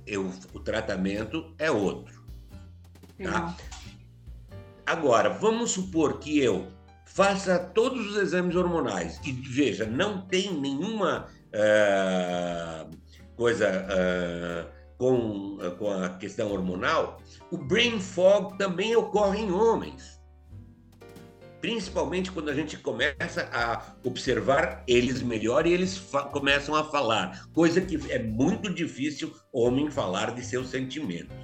Eu, 0.07 0.33
o 0.55 0.61
tratamento 0.61 1.53
é 1.59 1.71
outro. 1.71 2.25
Tá? 3.23 3.57
Agora, 4.87 5.29
vamos 5.29 5.73
supor 5.73 6.19
que 6.19 6.39
eu 6.39 6.69
faça 7.05 7.59
todos 7.59 8.13
os 8.13 8.17
exames 8.17 8.55
hormonais 8.55 9.21
e 9.25 9.33
veja, 9.33 9.85
não 9.85 10.23
tem 10.27 10.53
nenhuma 10.59 11.27
uh, 11.53 12.91
coisa. 13.37 13.69
Uh, 13.69 14.80
com, 15.01 15.57
com 15.79 15.91
a 15.91 16.11
questão 16.11 16.53
hormonal, 16.53 17.23
o 17.51 17.57
brain 17.57 17.99
fog 17.99 18.59
também 18.59 18.95
ocorre 18.95 19.41
em 19.41 19.51
homens. 19.51 20.21
Principalmente 21.59 22.31
quando 22.31 22.51
a 22.51 22.55
gente 22.55 22.77
começa 22.77 23.49
a 23.51 23.95
observar 24.05 24.85
eles 24.87 25.23
melhor 25.23 25.67
e 25.67 25.73
eles 25.73 25.99
começam 26.33 26.75
a 26.75 26.85
falar, 26.85 27.49
coisa 27.55 27.81
que 27.81 27.99
é 28.13 28.19
muito 28.19 28.73
difícil 28.73 29.35
homem 29.51 29.91
falar 29.91 30.35
de 30.35 30.45
seus 30.45 30.69
sentimentos. 30.69 31.35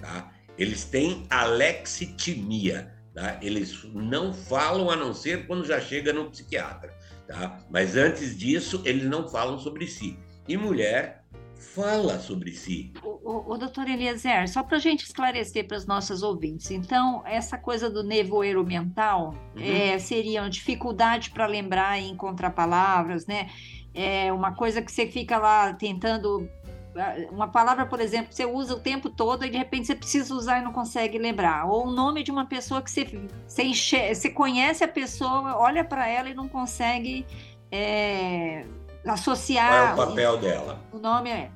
Tá? 0.00 0.32
Eles 0.56 0.86
têm 0.86 1.26
alexitimia, 1.28 2.90
tá? 3.12 3.38
eles 3.42 3.84
não 3.92 4.32
falam 4.32 4.90
a 4.90 4.96
não 4.96 5.12
ser 5.12 5.46
quando 5.46 5.66
já 5.66 5.78
chega 5.78 6.10
no 6.10 6.30
psiquiatra. 6.30 6.96
Tá? 7.26 7.60
Mas 7.68 7.96
antes 7.96 8.34
disso, 8.34 8.80
eles 8.86 9.04
não 9.04 9.28
falam 9.28 9.58
sobre 9.58 9.86
si. 9.86 10.18
E 10.48 10.56
mulher 10.56 11.23
fala 11.64 12.18
sobre 12.18 12.52
si. 12.52 12.92
O, 13.02 13.08
o, 13.08 13.52
o 13.54 13.58
doutor 13.58 13.88
Eliezer, 13.88 14.48
só 14.48 14.62
para 14.62 14.76
a 14.76 14.80
gente 14.80 15.04
esclarecer 15.04 15.66
para 15.66 15.76
os 15.76 15.86
nossos 15.86 16.22
ouvintes, 16.22 16.70
então, 16.70 17.22
essa 17.24 17.56
coisa 17.56 17.88
do 17.90 18.02
nevoeiro 18.02 18.64
mental 18.64 19.34
uhum. 19.56 19.62
é, 19.62 19.98
seria 19.98 20.42
uma 20.42 20.50
dificuldade 20.50 21.30
para 21.30 21.46
lembrar 21.46 21.98
e 22.00 22.08
encontrar 22.08 22.50
palavras, 22.50 23.26
né? 23.26 23.48
É 23.94 24.32
uma 24.32 24.52
coisa 24.54 24.82
que 24.82 24.90
você 24.90 25.06
fica 25.06 25.38
lá 25.38 25.72
tentando. 25.72 26.48
Ah, 26.96 27.14
uma 27.30 27.48
palavra, 27.48 27.86
por 27.86 28.00
exemplo, 28.00 28.28
que 28.28 28.36
você 28.36 28.44
usa 28.44 28.74
o 28.74 28.80
tempo 28.80 29.08
todo 29.08 29.44
e 29.44 29.50
de 29.50 29.56
repente 29.56 29.86
você 29.86 29.94
precisa 29.94 30.34
usar 30.34 30.60
e 30.60 30.64
não 30.64 30.72
consegue 30.72 31.18
lembrar. 31.18 31.66
Ou 31.66 31.86
o 31.86 31.90
nome 31.90 32.22
de 32.22 32.30
uma 32.30 32.46
pessoa 32.46 32.82
que 32.82 32.90
você, 32.90 33.04
você, 33.46 33.62
enche, 33.62 34.14
você 34.14 34.30
conhece 34.30 34.84
a 34.84 34.88
pessoa, 34.88 35.56
olha 35.56 35.84
para 35.84 36.08
ela 36.08 36.28
e 36.28 36.34
não 36.34 36.48
consegue. 36.48 37.24
É, 37.70 38.64
associar. 39.04 39.94
Qual 39.94 40.06
é 40.06 40.08
o 40.08 40.08
papel 40.08 40.36
dela? 40.38 40.80
O 40.92 40.98
nome 40.98 41.30
é, 41.30 41.50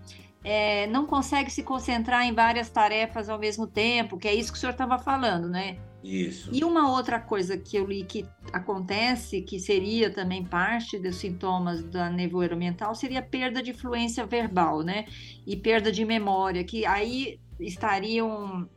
é, 0.44 0.86
não 0.86 1.06
consegue 1.06 1.50
se 1.50 1.62
concentrar 1.62 2.24
em 2.24 2.32
várias 2.32 2.70
tarefas 2.70 3.28
ao 3.28 3.38
mesmo 3.38 3.66
tempo, 3.66 4.18
que 4.18 4.28
é 4.28 4.34
isso 4.34 4.52
que 4.52 4.58
o 4.58 4.60
senhor 4.60 4.72
estava 4.72 4.98
falando, 4.98 5.48
né? 5.48 5.78
Isso. 6.02 6.50
E 6.52 6.64
uma 6.64 6.90
outra 6.92 7.18
coisa 7.18 7.58
que 7.58 7.76
eu 7.76 7.84
li 7.84 8.04
que 8.04 8.24
acontece, 8.52 9.42
que 9.42 9.58
seria 9.58 10.10
também 10.10 10.44
parte 10.44 10.98
dos 10.98 11.16
sintomas 11.16 11.82
da 11.82 12.08
nevoeiro 12.08 12.56
mental, 12.56 12.94
seria 12.94 13.20
perda 13.20 13.62
de 13.62 13.72
fluência 13.72 14.24
verbal, 14.24 14.82
né? 14.82 15.06
E 15.46 15.56
perda 15.56 15.90
de 15.90 16.04
memória, 16.04 16.62
que 16.62 16.86
aí 16.86 17.40
estariam 17.58 18.68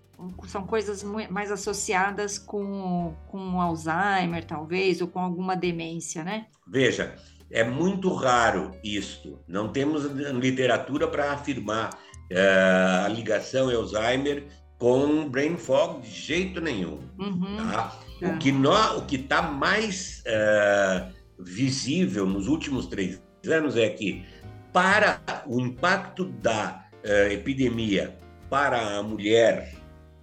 são 0.46 0.68
coisas 0.68 1.04
mais 1.04 1.52
associadas 1.52 2.38
com, 2.38 3.16
com 3.28 3.60
Alzheimer, 3.60 4.46
talvez, 4.46 5.02
ou 5.02 5.08
com 5.08 5.20
alguma 5.20 5.56
demência, 5.56 6.24
né? 6.24 6.46
Veja, 6.68 7.16
é 7.52 7.64
muito 7.64 8.14
raro 8.14 8.72
isto. 8.84 9.40
Não 9.48 9.70
temos 9.70 10.06
literatura 10.06 11.08
para 11.08 11.34
afirmar 11.34 11.90
uh, 11.90 13.06
a 13.06 13.08
ligação 13.10 13.70
Alzheimer 13.76 14.46
com 14.78 15.30
brain 15.30 15.58
fog 15.58 16.02
de 16.02 16.10
jeito 16.10 16.62
nenhum. 16.62 17.00
Uhum. 17.20 17.58
Tá? 17.58 18.00
É. 18.22 18.28
O 18.28 18.38
que 18.38 18.52
o 18.52 19.02
que 19.06 19.16
está 19.18 19.42
mais 19.42 20.24
uh, 20.26 21.12
visível 21.40 22.26
nos 22.26 22.48
últimos 22.48 22.88
três 22.88 23.22
anos 23.48 23.76
é 23.76 23.90
que 23.90 24.26
para 24.72 25.22
o 25.46 25.60
impacto 25.60 26.26
da 26.26 26.86
uh, 27.04 27.32
epidemia 27.32 28.18
para 28.50 28.98
a 28.98 29.04
mulher 29.04 29.76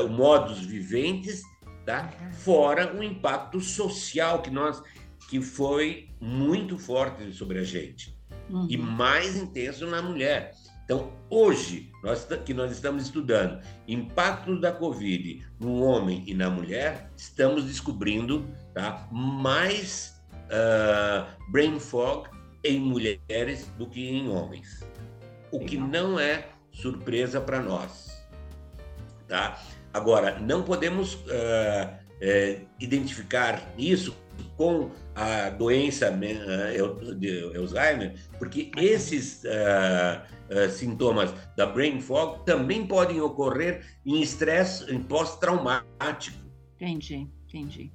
o 0.05 0.09
modus 0.09 0.61
viventes, 0.61 1.43
tá? 1.85 2.11
Fora 2.33 2.97
o 2.97 3.03
impacto 3.03 3.61
social 3.61 4.43
que 4.43 4.51
nós 4.51 4.83
que 5.29 5.41
foi 5.41 6.09
muito 6.21 6.79
forte 6.79 7.33
sobre 7.33 7.59
a 7.59 7.65
gente 7.65 8.17
uhum. 8.49 8.67
e 8.71 8.77
mais 8.77 9.37
intenso 9.37 9.87
na 9.87 10.01
mulher. 10.01 10.53
Então, 10.85 11.13
hoje, 11.29 11.91
nós, 12.03 12.25
que 12.45 12.55
nós 12.55 12.71
estamos 12.71 13.05
estudando 13.05 13.61
impacto 13.89 14.61
da 14.61 14.71
Covid 14.71 15.45
no 15.59 15.83
homem 15.83 16.23
e 16.29 16.33
na 16.33 16.49
mulher, 16.49 17.11
estamos 17.17 17.65
descobrindo 17.65 18.47
tá, 18.73 19.09
mais 19.11 20.23
uh, 20.45 21.27
brain 21.51 21.81
fog 21.81 22.29
em 22.63 22.79
mulheres 22.79 23.67
do 23.77 23.87
que 23.89 24.09
em 24.09 24.29
homens. 24.29 24.87
O 25.51 25.59
que 25.59 25.77
não 25.77 26.21
é 26.21 26.51
surpresa 26.71 27.41
para 27.41 27.61
nós. 27.61 28.16
Tá? 29.29 29.61
Agora, 29.93 30.39
não 30.39 30.63
podemos 30.63 31.15
uh, 31.15 31.19
uh, 31.19 32.67
identificar 32.79 33.63
isso 33.79 34.17
com 34.57 34.91
a 35.15 35.49
doença 35.51 36.11
uh, 36.11 37.15
de 37.15 37.57
Alzheimer, 37.57 38.15
porque 38.39 38.71
esses 38.77 39.43
sintomas 40.71 41.35
da 41.57 41.67
brain 41.67 42.01
fog 42.01 42.45
também 42.45 42.87
podem 42.87 43.21
ocorrer 43.21 43.85
em 44.05 44.21
estresse 44.21 44.87
pós-traumático. 45.01 46.39
Entendi, 46.77 47.27
entendi 47.49 47.93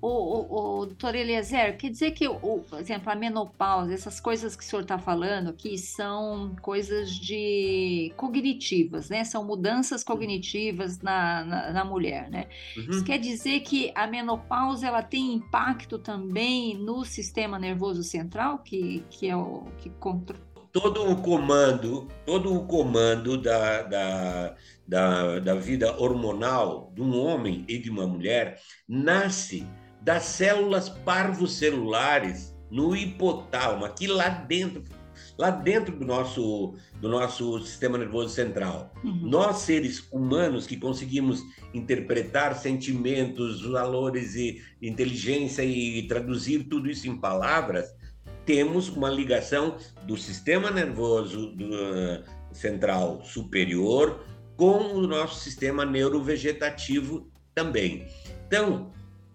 o, 0.00 0.08
o, 0.08 0.80
o 0.80 0.86
doutor 0.86 1.14
Eliezer, 1.14 1.76
quer 1.76 1.90
dizer 1.90 2.12
que, 2.12 2.26
o, 2.26 2.64
por 2.68 2.78
exemplo, 2.78 3.10
a 3.10 3.14
menopausa, 3.14 3.92
essas 3.92 4.18
coisas 4.18 4.56
que 4.56 4.62
o 4.62 4.66
senhor 4.66 4.82
está 4.82 4.98
falando 4.98 5.50
aqui 5.50 5.76
são 5.76 6.56
coisas 6.62 7.10
de 7.10 8.12
cognitivas, 8.16 9.10
né? 9.10 9.24
São 9.24 9.44
mudanças 9.44 10.02
cognitivas 10.02 11.00
na, 11.00 11.44
na, 11.44 11.72
na 11.72 11.84
mulher, 11.84 12.30
né? 12.30 12.46
Uhum. 12.76 12.90
Isso 12.90 13.04
quer 13.04 13.18
dizer 13.18 13.60
que 13.60 13.92
a 13.94 14.06
menopausa 14.06 14.86
ela 14.86 15.02
tem 15.02 15.34
impacto 15.34 15.98
também 15.98 16.78
no 16.78 17.04
sistema 17.04 17.58
nervoso 17.58 18.02
central, 18.02 18.58
que, 18.58 19.04
que 19.10 19.28
é 19.28 19.36
o 19.36 19.66
que 19.78 19.90
controla 19.90 20.50
todo 20.72 21.10
o 21.10 21.16
comando, 21.16 22.06
todo 22.24 22.54
o 22.54 22.64
comando 22.64 23.36
da, 23.36 23.82
da, 23.82 24.56
da, 24.86 25.38
da, 25.40 25.54
vida 25.56 26.00
hormonal 26.00 26.92
de 26.94 27.02
um 27.02 27.18
homem 27.18 27.64
e 27.68 27.76
de 27.78 27.90
uma 27.90 28.06
mulher 28.06 28.60
nasce 28.88 29.66
das 30.02 30.24
células 30.24 30.88
parvocelulares 30.88 32.54
no 32.70 32.94
hipotálamo, 32.94 33.84
aqui 33.84 34.06
lá 34.06 34.28
dentro, 34.28 34.84
lá 35.36 35.50
dentro 35.50 35.96
do 35.96 36.04
nosso, 36.04 36.74
do 37.00 37.08
nosso 37.08 37.60
sistema 37.60 37.98
nervoso 37.98 38.34
central. 38.34 38.92
Uhum. 39.04 39.20
Nós, 39.22 39.58
seres 39.58 40.06
humanos 40.12 40.66
que 40.66 40.76
conseguimos 40.76 41.42
interpretar 41.74 42.54
sentimentos, 42.54 43.62
valores 43.62 44.34
e 44.36 44.62
inteligência 44.80 45.64
e 45.64 46.06
traduzir 46.06 46.64
tudo 46.64 46.88
isso 46.88 47.08
em 47.08 47.16
palavras, 47.16 47.92
temos 48.46 48.88
uma 48.88 49.10
ligação 49.10 49.76
do 50.06 50.16
sistema 50.16 50.70
nervoso 50.70 51.48
do, 51.52 51.66
uh, 51.66 52.24
central 52.52 53.22
superior 53.24 54.24
com 54.56 54.94
o 54.94 55.06
nosso 55.06 55.40
sistema 55.40 55.84
neurovegetativo 55.84 57.30
também. 57.54 58.06
Então, 58.46 58.92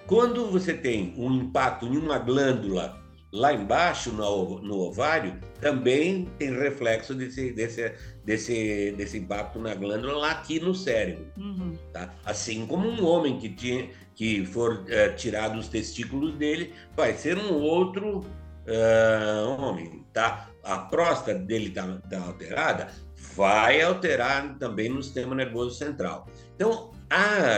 quando 0.07 0.47
você 0.47 0.73
tem 0.73 1.13
um 1.17 1.31
impacto 1.33 1.85
em 1.85 1.97
uma 1.97 2.17
glândula 2.17 3.01
lá 3.35 3.53
embaixo 3.53 4.11
no, 4.13 4.61
no 4.61 4.79
ovário, 4.79 5.37
também 5.59 6.25
tem 6.37 6.57
reflexo 6.57 7.13
desse, 7.13 7.51
desse, 7.51 7.93
desse, 8.23 8.91
desse 8.95 9.17
impacto 9.17 9.59
na 9.59 9.75
glândula 9.75 10.13
lá 10.13 10.31
aqui 10.31 10.59
no 10.59 10.73
cérebro. 10.73 11.27
Uhum. 11.37 11.77
Tá? 11.91 12.13
Assim 12.23 12.65
como 12.65 12.87
um 12.87 13.05
homem 13.05 13.37
que, 13.37 13.49
tinha, 13.49 13.89
que 14.15 14.45
for 14.45 14.85
é, 14.87 15.09
tirado 15.09 15.59
os 15.59 15.67
testículos 15.67 16.35
dele, 16.35 16.73
vai 16.95 17.13
ser 17.13 17.37
um 17.37 17.55
outro 17.55 18.19
uh, 18.19 19.61
homem. 19.61 20.05
Tá? 20.13 20.49
A 20.63 20.79
próstata 20.79 21.37
dele 21.37 21.67
está 21.67 21.85
tá 22.09 22.21
alterada, 22.21 22.87
vai 23.35 23.81
alterar 23.81 24.57
também 24.57 24.87
no 24.87 25.03
sistema 25.03 25.35
nervoso 25.35 25.75
central. 25.75 26.25
Então, 26.55 26.94
a, 27.09 27.57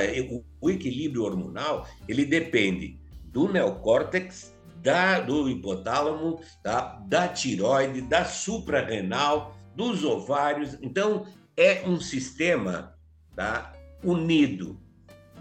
o 0.59 0.69
equilíbrio 0.69 1.23
hormonal 1.23 1.87
ele 2.07 2.25
depende 2.25 2.99
do 3.25 3.51
neocórtex, 3.51 4.55
da, 4.81 5.19
do 5.19 5.49
hipotálamo, 5.49 6.39
tá? 6.63 7.01
da 7.07 7.27
tiroide, 7.27 8.01
da 8.01 8.25
suprarrenal, 8.25 9.55
dos 9.75 10.03
ovários. 10.03 10.77
Então, 10.81 11.27
é 11.55 11.83
um 11.85 11.99
sistema 11.99 12.95
tá? 13.35 13.73
unido, 14.03 14.79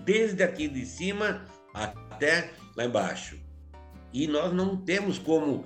desde 0.05 0.43
aqui 0.43 0.69
de 0.69 0.85
cima 0.85 1.45
até 1.73 2.51
lá 2.77 2.85
embaixo. 2.85 3.39
E 4.13 4.27
nós 4.27 4.53
não 4.53 4.77
temos 4.77 5.19
como 5.19 5.65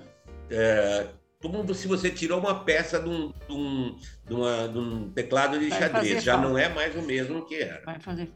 é, 0.50 1.08
como 1.42 1.74
se 1.74 1.88
você 1.88 2.10
tirou 2.10 2.38
uma 2.38 2.64
peça 2.64 3.00
de 3.00 3.08
um, 3.08 3.32
de 3.48 3.52
um, 3.52 3.96
de 4.26 4.34
uma, 4.34 4.68
de 4.68 4.78
um 4.78 5.10
teclado 5.10 5.58
de 5.58 5.68
Vai 5.68 5.78
xadrez. 5.78 6.22
Já 6.22 6.34
falta. 6.34 6.48
não 6.48 6.58
é 6.58 6.68
mais 6.68 6.94
o 6.94 7.02
mesmo 7.02 7.46
que 7.46 7.56
era. 7.56 7.82
Vai 7.84 7.98
fazer 7.98 8.30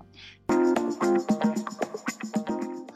falta. 0.46 1.43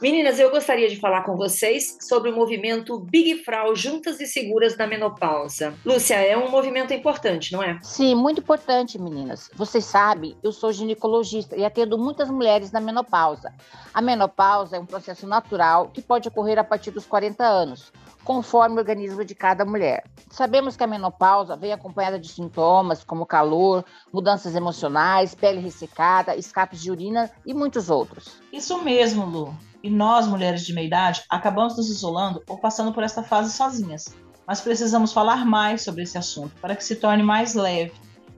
Meninas, 0.01 0.39
eu 0.39 0.49
gostaria 0.49 0.87
de 0.87 0.95
falar 0.95 1.23
com 1.23 1.35
vocês 1.35 1.97
sobre 1.99 2.29
o 2.29 2.35
movimento 2.35 2.97
Big 2.97 3.43
Frau 3.43 3.75
Juntas 3.75 4.17
e 4.21 4.25
Seguras 4.25 4.77
na 4.77 4.87
Menopausa. 4.87 5.73
Lúcia, 5.85 6.15
é 6.15 6.37
um 6.37 6.49
movimento 6.49 6.93
importante, 6.93 7.51
não 7.51 7.61
é? 7.61 7.77
Sim, 7.81 8.15
muito 8.15 8.39
importante, 8.39 8.97
meninas. 8.97 9.51
Vocês 9.53 9.83
sabem, 9.83 10.37
eu 10.41 10.53
sou 10.53 10.71
ginecologista 10.71 11.57
e 11.57 11.65
atendo 11.65 11.97
muitas 11.97 12.29
mulheres 12.29 12.71
na 12.71 12.79
menopausa. 12.79 13.53
A 13.93 14.01
menopausa 14.01 14.77
é 14.77 14.79
um 14.79 14.85
processo 14.85 15.27
natural 15.27 15.89
que 15.89 16.01
pode 16.01 16.29
ocorrer 16.29 16.57
a 16.57 16.63
partir 16.63 16.91
dos 16.91 17.05
40 17.05 17.43
anos 17.43 17.91
conforme 18.23 18.75
o 18.75 18.79
organismo 18.79 19.25
de 19.25 19.33
cada 19.33 19.65
mulher. 19.65 20.03
Sabemos 20.29 20.77
que 20.77 20.83
a 20.83 20.87
menopausa 20.87 21.55
vem 21.55 21.73
acompanhada 21.73 22.19
de 22.19 22.27
sintomas 22.29 23.03
como 23.03 23.25
calor, 23.25 23.83
mudanças 24.13 24.55
emocionais, 24.55 25.33
pele 25.33 25.59
ressecada, 25.59 26.35
escapes 26.35 26.81
de 26.81 26.91
urina 26.91 27.31
e 27.45 27.53
muitos 27.53 27.89
outros. 27.89 28.39
Isso 28.53 28.81
mesmo, 28.83 29.25
Lu. 29.25 29.68
E 29.83 29.89
nós, 29.89 30.27
mulheres 30.27 30.65
de 30.65 30.73
meia 30.73 30.87
idade, 30.87 31.23
acabamos 31.29 31.77
nos 31.77 31.89
isolando 31.89 32.43
ou 32.47 32.57
passando 32.57 32.91
por 32.91 33.03
esta 33.03 33.23
fase 33.23 33.51
sozinhas. 33.51 34.15
Mas 34.45 34.61
precisamos 34.61 35.13
falar 35.13 35.45
mais 35.45 35.81
sobre 35.81 36.03
esse 36.03 36.17
assunto 36.17 36.53
para 36.59 36.75
que 36.75 36.83
se 36.83 36.95
torne 36.95 37.23
mais 37.23 37.53
leve. 37.53 37.93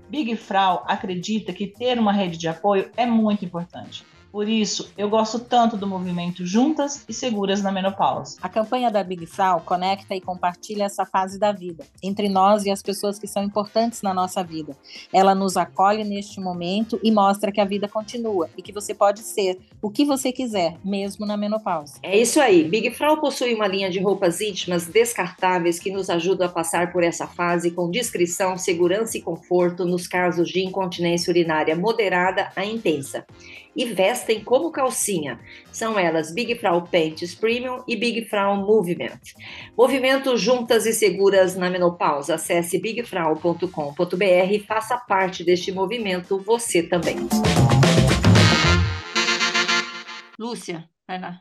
Big 0.10 0.36
Frau 0.36 0.84
acredita 0.88 1.54
que 1.54 1.68
ter 1.68 1.98
uma 1.98 2.12
rede 2.12 2.38
de 2.38 2.48
apoio 2.48 2.92
é 2.98 3.06
muito 3.06 3.46
importante. 3.46 4.06
Por 4.32 4.48
isso, 4.48 4.90
eu 4.98 5.10
gosto 5.10 5.40
tanto 5.40 5.76
do 5.76 5.86
movimento 5.86 6.46
Juntas 6.46 7.04
e 7.08 7.14
Seguras 7.14 7.62
na 7.62 7.72
Menopausa. 7.72 8.38
A 8.42 8.48
campanha 8.48 8.90
da 8.90 9.04
Big 9.04 9.26
Frau 9.26 9.60
conecta 9.60 10.16
e 10.16 10.22
compartilha 10.22 10.86
essa 10.86 11.06
fase 11.06 11.38
da 11.38 11.52
vida, 11.52 11.86
entre 12.02 12.30
nós 12.30 12.66
e 12.66 12.72
as 12.72 12.82
pessoas 12.82 13.20
que 13.20 13.28
são 13.28 13.44
importantes 13.44 14.02
na 14.02 14.14
nossa 14.14 14.42
vida. 14.42 14.78
Ela 15.12 15.36
nos 15.36 15.58
acolhe 15.58 16.06
neste 16.06 16.40
momento 16.40 16.98
e 17.04 17.12
mostra 17.12 17.52
que 17.52 17.60
a 17.60 17.66
vida 17.66 17.90
continua 17.90 18.50
e 18.58 18.62
que 18.62 18.72
você 18.72 18.94
pode 18.94 19.20
ser 19.20 19.60
o 19.82 19.90
que 19.90 20.06
você 20.06 20.32
quiser, 20.32 20.78
mesmo 20.84 21.26
na 21.26 21.36
menopausa. 21.36 22.00
É 22.02 22.18
isso 22.18 22.40
aí. 22.40 22.64
Big 22.64 22.90
Frau 22.92 23.20
possui 23.20 23.54
uma 23.54 23.68
linha 23.68 23.90
de 23.90 24.00
roupas 24.00 24.40
íntimas 24.40 24.88
descartáveis 24.88 25.78
que 25.78 25.92
nos 25.92 26.10
ajuda 26.10 26.46
a 26.46 26.50
passar 26.50 26.94
por 26.94 27.04
essa 27.04 27.28
fase 27.28 27.72
com 27.72 27.92
discrição, 27.92 28.58
segurança 28.58 29.18
e 29.18 29.22
conforto 29.22 29.84
nos 29.84 30.08
casos 30.08 30.48
de 30.48 30.64
incontinência 30.64 31.30
urinária 31.30 31.76
moderada 31.76 32.50
a 32.56 32.64
intensa 32.64 33.26
e 33.76 33.86
vestem 33.86 34.44
como 34.44 34.72
calcinha. 34.72 35.40
São 35.72 35.98
elas 35.98 36.34
Big 36.34 36.56
Frau 36.56 36.84
Pants 36.84 37.36
Premium 37.36 37.84
e 37.88 37.96
Big 37.96 38.26
Frau 38.26 38.58
Movement. 38.58 39.20
Movimento 39.78 40.36
juntas 40.38 40.86
e 40.86 40.94
seguras 40.94 41.56
na 41.56 41.70
menopausa. 41.70 42.36
Acesse 42.36 42.80
bigfrau.com.br 42.80 44.52
e 44.52 44.60
faça 44.60 44.98
parte 44.98 45.44
deste 45.44 45.72
movimento 45.72 46.38
você 46.40 46.84
também. 46.84 47.18
Lúcia, 50.38 50.90
vai 51.08 51.20
lá. 51.20 51.40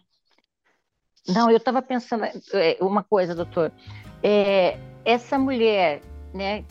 Não, 1.29 1.51
eu 1.51 1.57
estava 1.57 1.83
pensando 1.83 2.25
é, 2.25 2.77
uma 2.81 3.03
coisa, 3.03 3.35
doutor. 3.35 3.73
É, 4.23 4.79
essa 5.05 5.38
mulher, 5.38 6.01
né, 6.35 6.64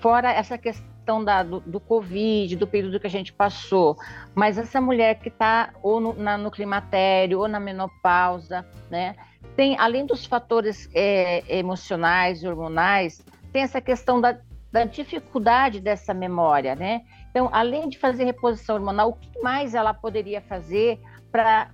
fora 0.00 0.32
essa 0.32 0.58
questão 0.58 0.89
questão 1.00 1.24
da, 1.24 1.42
do, 1.42 1.60
do, 1.60 1.80
Covid, 1.80 2.54
do 2.56 2.66
período 2.66 3.00
que 3.00 3.06
a 3.06 3.10
gente 3.10 3.32
passou, 3.32 3.96
mas 4.34 4.58
essa 4.58 4.80
mulher 4.80 5.18
que 5.18 5.28
está 5.28 5.70
ou 5.82 5.98
no, 5.98 6.14
na, 6.14 6.36
no 6.36 6.50
climatério 6.50 7.40
ou 7.40 7.48
na 7.48 7.58
menopausa, 7.58 8.66
né? 8.90 9.16
Tem, 9.56 9.76
além 9.78 10.06
dos 10.06 10.26
fatores 10.26 10.88
é, 10.94 11.42
emocionais, 11.58 12.44
hormonais, 12.44 13.24
tem 13.52 13.62
essa 13.62 13.80
questão 13.80 14.20
da, 14.20 14.38
da 14.70 14.84
dificuldade 14.84 15.80
dessa 15.80 16.12
memória, 16.12 16.74
né? 16.74 17.02
Então, 17.30 17.48
além 17.50 17.88
de 17.88 17.98
fazer 17.98 18.24
reposição 18.24 18.76
hormonal, 18.76 19.10
o 19.10 19.14
que 19.14 19.40
mais 19.40 19.74
ela 19.74 19.94
poderia 19.94 20.40
fazer 20.42 21.00
para 21.32 21.70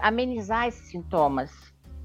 amenizar 0.00 0.68
esses 0.68 0.90
sintomas? 0.90 1.50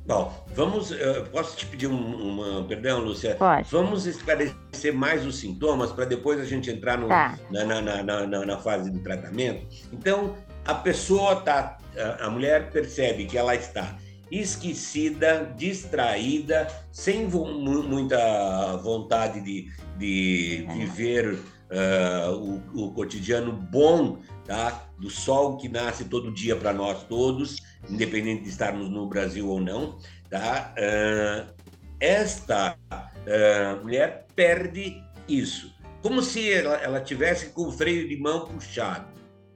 Bom, 0.05 0.45
vamos. 0.53 0.91
posso 1.31 1.55
te 1.55 1.65
pedir 1.65 1.87
um, 1.87 1.95
uma. 1.95 2.63
Perdão, 2.65 2.99
Lúcia? 2.99 3.35
Pode. 3.35 3.67
Vamos 3.71 4.05
esclarecer 4.05 4.93
mais 4.93 5.25
os 5.25 5.37
sintomas 5.37 5.91
para 5.91 6.05
depois 6.05 6.39
a 6.39 6.45
gente 6.45 6.69
entrar 6.69 6.97
no, 6.97 7.07
tá. 7.07 7.37
na, 7.49 7.63
na, 7.63 8.03
na, 8.03 8.45
na, 8.45 8.57
fase 8.57 8.91
do 8.91 8.99
tratamento. 8.99 9.65
Então, 9.91 10.35
a 10.65 10.75
pessoa 10.75 11.37
tá. 11.37 11.77
A 12.19 12.29
mulher 12.29 12.71
percebe 12.71 13.25
que 13.25 13.37
ela 13.37 13.55
está 13.55 13.97
esquecida, 14.31 15.53
distraída, 15.55 16.67
sem 16.91 17.27
vo 17.27 17.45
muita 17.45 18.77
vontade 18.77 19.39
de, 19.41 19.71
de 19.97 20.65
é. 20.67 20.73
viver 20.73 21.33
uh, 21.33 22.61
o, 22.73 22.85
o, 22.85 22.91
cotidiano 22.93 23.51
bom 23.51 24.17
tá? 24.45 24.87
do 24.97 25.09
sol 25.09 25.57
que 25.57 25.69
nasce 25.69 26.05
todo 26.05 26.33
dia 26.33 26.55
para 26.55 26.73
nós 26.73 27.03
todos, 27.03 27.57
independente 27.89 28.43
de 28.43 28.49
estarmos 28.49 28.89
no 28.89 29.07
Brasil 29.07 29.47
ou 29.47 29.59
não. 29.59 29.97
Tá? 30.29 30.73
Uh, 30.77 31.53
esta 31.99 32.77
uh, 32.91 33.81
mulher 33.81 34.25
perde 34.35 35.01
isso, 35.27 35.73
como 36.01 36.21
se 36.21 36.51
ela, 36.51 36.75
ela 36.75 36.99
tivesse 36.99 37.49
com 37.51 37.67
o 37.67 37.71
freio 37.71 38.07
de 38.07 38.17
mão 38.17 38.45
puxado. 38.45 39.07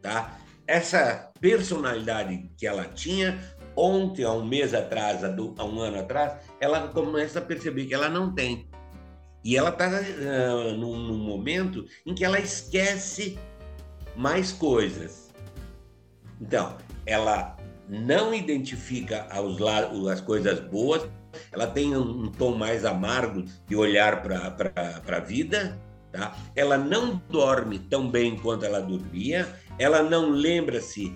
Tá? 0.02 0.40
Essa 0.66 1.32
personalidade 1.40 2.50
que 2.58 2.66
ela 2.66 2.86
tinha 2.86 3.38
ontem, 3.76 4.24
há 4.24 4.32
um 4.32 4.46
mês 4.46 4.74
atrás, 4.74 5.24
há 5.24 5.30
um 5.66 5.80
ano 5.80 6.00
atrás, 6.00 6.34
ela 6.60 6.88
começa 6.88 7.40
a 7.40 7.42
perceber 7.42 7.86
que 7.86 7.94
ela 7.94 8.10
não 8.10 8.34
tem. 8.34 8.70
E 9.44 9.56
ela 9.56 9.70
está 9.70 9.88
uh, 9.88 10.78
num, 10.78 10.98
num, 10.98 11.18
momento 11.18 11.86
em 12.06 12.16
que 12.16 12.26
ela 12.26 12.40
esquece 12.40 13.38
mais 14.16 14.52
coisas. 14.52 15.34
Então, 16.42 16.78
ela 17.06 17.57
não 17.88 18.34
identifica 18.34 19.28
as 20.12 20.22
coisas 20.22 20.60
boas, 20.60 21.08
ela 21.52 21.68
tem 21.68 21.96
um, 21.96 22.24
um 22.24 22.32
tom 22.32 22.56
mais 22.56 22.86
amargo 22.86 23.46
de 23.68 23.76
olhar 23.76 24.22
para 24.22 25.18
a 25.18 25.20
vida, 25.20 25.80
tá? 26.12 26.36
ela 26.56 26.78
não 26.78 27.22
dorme 27.30 27.80
tão 27.80 28.10
bem 28.10 28.36
quanto 28.38 28.66
ela 28.66 28.82
dormia, 28.82 29.48
ela 29.78 30.04
não 30.04 30.30
lembra-se 30.32 31.14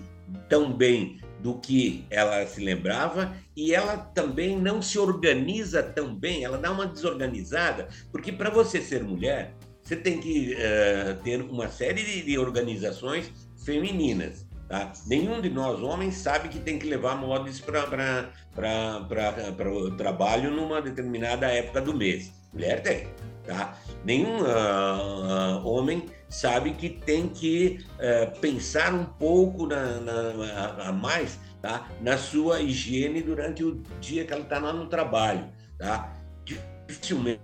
tão 0.48 0.72
bem 0.72 1.20
do 1.40 1.58
que 1.58 2.04
ela 2.08 2.46
se 2.46 2.62
lembrava 2.62 3.34
e 3.56 3.74
ela 3.74 3.96
também 3.96 4.58
não 4.58 4.80
se 4.80 4.98
organiza 4.98 5.82
tão 5.82 6.14
bem, 6.14 6.44
ela 6.44 6.56
dá 6.56 6.70
uma 6.70 6.86
desorganizada, 6.86 7.88
porque 8.10 8.30
para 8.30 8.48
você 8.48 8.80
ser 8.80 9.02
mulher, 9.02 9.54
você 9.82 9.96
tem 9.96 10.20
que 10.20 10.54
uh, 10.54 11.20
ter 11.24 11.42
uma 11.42 11.68
série 11.68 12.02
de, 12.02 12.22
de 12.22 12.38
organizações 12.38 13.32
femininas. 13.64 14.46
Tá? 14.72 14.90
Nenhum 15.06 15.38
de 15.42 15.50
nós 15.50 15.82
homens 15.82 16.14
sabe 16.14 16.48
que 16.48 16.58
tem 16.58 16.78
que 16.78 16.86
levar 16.86 17.14
mods 17.14 17.60
para 17.60 18.30
o 19.70 19.90
trabalho 19.90 20.50
numa 20.50 20.80
determinada 20.80 21.46
época 21.46 21.82
do 21.82 21.92
mês. 21.92 22.32
Mulher 22.54 22.82
tem. 22.82 23.06
Tá? 23.44 23.76
Nenhum 24.02 24.40
uh, 24.40 25.62
homem 25.62 26.06
sabe 26.30 26.70
que 26.70 26.88
tem 26.88 27.28
que 27.28 27.84
uh, 27.98 28.40
pensar 28.40 28.94
um 28.94 29.04
pouco 29.04 29.66
na, 29.66 30.00
na, 30.00 30.88
a 30.88 30.90
mais 30.90 31.38
tá? 31.60 31.86
na 32.00 32.16
sua 32.16 32.62
higiene 32.62 33.20
durante 33.20 33.62
o 33.62 33.82
dia 34.00 34.24
que 34.24 34.32
ela 34.32 34.42
está 34.42 34.58
lá 34.58 34.72
no 34.72 34.86
trabalho. 34.86 35.52
Tá? 35.76 36.14
Dificilmente 36.46 37.42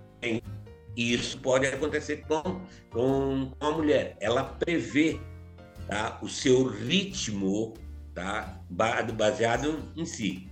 isso 0.97 1.37
pode 1.37 1.67
acontecer 1.67 2.23
com, 2.27 2.41
com, 2.89 3.51
com 3.59 3.65
a 3.67 3.71
mulher. 3.71 4.17
Ela 4.19 4.43
prevê 4.43 5.19
tá? 5.89 6.19
o 6.21 6.29
seu 6.29 6.67
ritmo 6.67 7.73
tá? 8.13 8.61
baseado 8.69 9.91
em 9.97 10.05
si. 10.05 10.47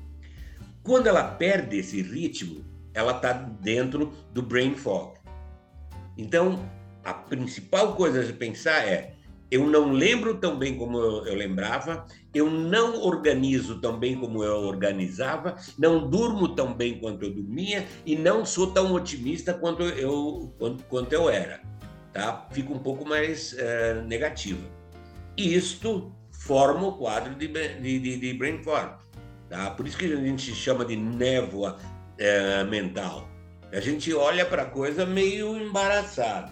Quando 0.83 1.07
ela 1.07 1.23
perde 1.23 1.77
esse 1.77 2.01
ritmo, 2.01 2.65
ela 2.93 3.11
está 3.11 3.33
dentro 3.33 4.11
do 4.33 4.41
brain 4.41 4.75
fog. 4.75 5.17
Então, 6.17 6.67
a 7.03 7.13
principal 7.13 7.95
coisa 7.95 8.23
de 8.23 8.33
pensar 8.33 8.87
é: 8.87 9.13
eu 9.51 9.67
não 9.67 9.91
lembro 9.91 10.39
tão 10.39 10.57
bem 10.57 10.75
como 10.75 10.97
eu, 10.97 11.27
eu, 11.27 11.35
lembrava, 11.35 12.05
eu 12.33 12.49
não 12.49 13.01
organizo 13.01 13.79
tão 13.79 13.99
bem 13.99 14.17
como 14.17 14.43
eu 14.43 14.61
organizava, 14.61 15.55
não 15.77 16.09
durmo 16.09 16.55
tão 16.55 16.73
bem 16.73 16.99
quanto 16.99 17.25
eu 17.25 17.33
dormia 17.33 17.85
e 18.05 18.15
não 18.15 18.45
sou 18.45 18.67
tão 18.71 18.93
otimista 18.93 19.53
quanto 19.53 19.83
eu, 19.83 20.53
quanto, 20.57 20.83
quanto 20.85 21.13
eu 21.13 21.29
era. 21.29 21.61
Tá? 22.11 22.47
Fico 22.51 22.73
um 22.73 22.79
pouco 22.79 23.07
mais 23.07 23.53
uh, 23.53 24.01
negativa. 24.07 24.76
Isto 25.37 26.11
forma 26.31 26.87
o 26.87 26.93
quadro 26.93 27.35
de, 27.35 27.47
de, 27.47 28.17
de, 28.17 28.33
brain 28.33 28.63
fog. 28.63 28.95
Tá? 29.49 29.69
Por 29.71 29.87
isso 29.87 29.97
que 29.97 30.05
a 30.05 30.15
gente 30.15 30.53
chama 30.55 30.83
de 30.83 30.95
névoa 30.95 31.77
uh, 31.77 32.67
mental. 32.67 33.29
A 33.71 33.79
gente 33.79 34.13
olha 34.13 34.45
para 34.45 34.63
a 34.63 34.65
coisa 34.65 35.05
meio 35.05 35.55
embaraçado. 35.57 36.51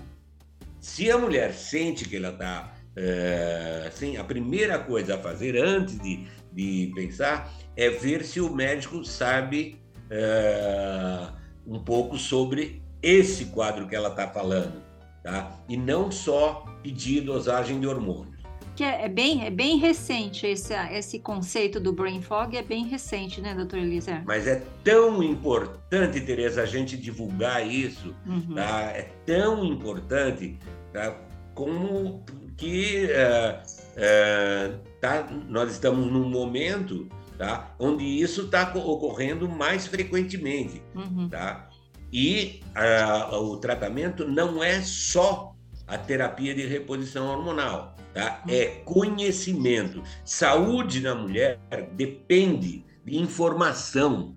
Se 0.79 1.09
a 1.09 1.17
mulher 1.17 1.53
sente 1.53 2.07
que 2.07 2.17
ela 2.17 2.29
está 2.29 2.75
é, 2.95 3.85
assim, 3.87 4.17
a 4.17 4.23
primeira 4.23 4.79
coisa 4.79 5.15
a 5.15 5.17
fazer 5.17 5.57
antes 5.57 5.99
de, 5.99 6.27
de 6.53 6.91
pensar 6.95 7.51
é 7.75 7.89
ver 7.89 8.23
se 8.23 8.39
o 8.39 8.53
médico 8.53 9.03
sabe 9.03 9.81
é, 10.09 11.27
um 11.65 11.79
pouco 11.79 12.17
sobre 12.17 12.81
esse 13.01 13.45
quadro 13.45 13.87
que 13.87 13.95
ela 13.95 14.09
está 14.09 14.27
falando, 14.27 14.81
tá? 15.23 15.59
E 15.67 15.75
não 15.75 16.09
só 16.09 16.65
pedir 16.81 17.21
dosagem 17.21 17.79
de 17.79 17.87
hormônio 17.87 18.34
que 18.75 18.83
é, 18.83 19.05
é, 19.05 19.09
bem, 19.09 19.45
é 19.45 19.49
bem 19.49 19.77
recente 19.77 20.45
esse, 20.45 20.73
esse 20.91 21.19
conceito 21.19 21.79
do 21.79 21.93
brain 21.93 22.21
fog, 22.21 22.55
é 22.55 22.61
bem 22.61 22.85
recente, 22.85 23.39
né, 23.39 23.55
doutor 23.55 23.79
Elisa? 23.79 24.21
Mas 24.25 24.45
é 24.45 24.61
tão 24.83 25.23
importante, 25.23 26.19
Tereza, 26.19 26.61
a 26.61 26.65
gente 26.65 26.97
divulgar 26.97 27.65
isso, 27.65 28.13
uhum. 28.25 28.55
tá? 28.55 28.81
É 28.81 29.09
tão 29.25 29.63
importante, 29.63 30.59
tá? 30.91 31.17
Como 31.53 32.25
que 32.57 33.07
uh, 33.07 33.61
uh, 33.95 34.79
tá, 34.99 35.25
nós 35.47 35.71
estamos 35.71 36.11
num 36.11 36.29
momento 36.29 37.07
tá, 37.37 37.73
onde 37.79 38.03
isso 38.03 38.41
está 38.41 38.73
ocorrendo 38.75 39.47
mais 39.47 39.87
frequentemente, 39.87 40.81
uhum. 40.93 41.29
tá? 41.29 41.69
E 42.11 42.61
uh, 42.75 43.35
o 43.35 43.57
tratamento 43.57 44.27
não 44.27 44.61
é 44.61 44.81
só 44.81 45.55
a 45.87 45.97
terapia 45.97 46.53
de 46.53 46.65
reposição 46.65 47.27
hormonal 47.27 47.94
tá? 48.15 48.41
é 48.47 48.81
conhecimento. 48.85 50.01
Saúde 50.23 51.01
na 51.01 51.13
mulher 51.13 51.59
depende 51.91 52.83
de 53.03 53.17
informação. 53.17 54.33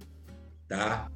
Tá? 0.68 1.08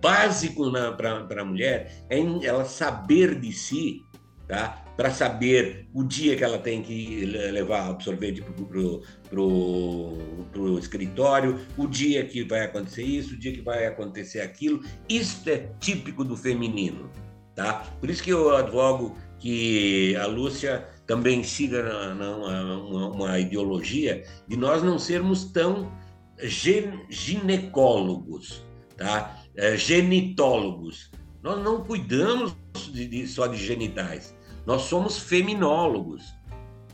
Básico 0.00 0.70
para 0.96 1.42
a 1.42 1.44
mulher 1.44 2.06
é 2.08 2.18
ela 2.44 2.64
saber 2.64 3.38
de 3.38 3.52
si, 3.52 4.02
tá? 4.46 4.84
para 4.96 5.10
saber 5.10 5.88
o 5.92 6.04
dia 6.04 6.36
que 6.36 6.44
ela 6.44 6.58
tem 6.58 6.82
que 6.82 7.24
levar 7.24 7.88
absorvente 7.88 8.42
para 8.42 9.40
o 9.40 10.78
escritório, 10.78 11.58
o 11.76 11.86
dia 11.86 12.24
que 12.24 12.44
vai 12.44 12.64
acontecer 12.66 13.02
isso, 13.02 13.34
o 13.34 13.38
dia 13.38 13.52
que 13.52 13.62
vai 13.62 13.86
acontecer 13.86 14.40
aquilo. 14.40 14.82
Isso 15.08 15.48
é 15.50 15.70
típico 15.80 16.22
do 16.22 16.36
feminino. 16.36 17.10
Tá? 17.54 17.84
Por 17.98 18.08
isso 18.08 18.22
que 18.22 18.30
eu 18.30 18.56
advogo 18.56 19.16
que 19.40 20.14
a 20.16 20.26
Lúcia 20.26 20.86
também 21.06 21.42
siga 21.42 21.82
na, 21.82 22.14
na, 22.14 22.36
uma, 22.36 23.08
uma, 23.08 23.38
ideologia 23.38 24.22
de 24.46 24.56
nós 24.56 24.82
não 24.82 24.98
sermos 24.98 25.44
tão 25.46 25.90
ginecólogos, 27.08 28.62
tá? 28.96 29.36
É, 29.56 29.76
genitólogos. 29.76 31.10
Nós 31.42 31.62
não 31.64 31.82
cuidamos 31.82 32.54
de, 32.92 33.06
de, 33.08 33.26
só 33.26 33.46
de 33.46 33.56
genitais. 33.56 34.36
Nós 34.66 34.82
somos 34.82 35.18
feminólogos. 35.18 36.22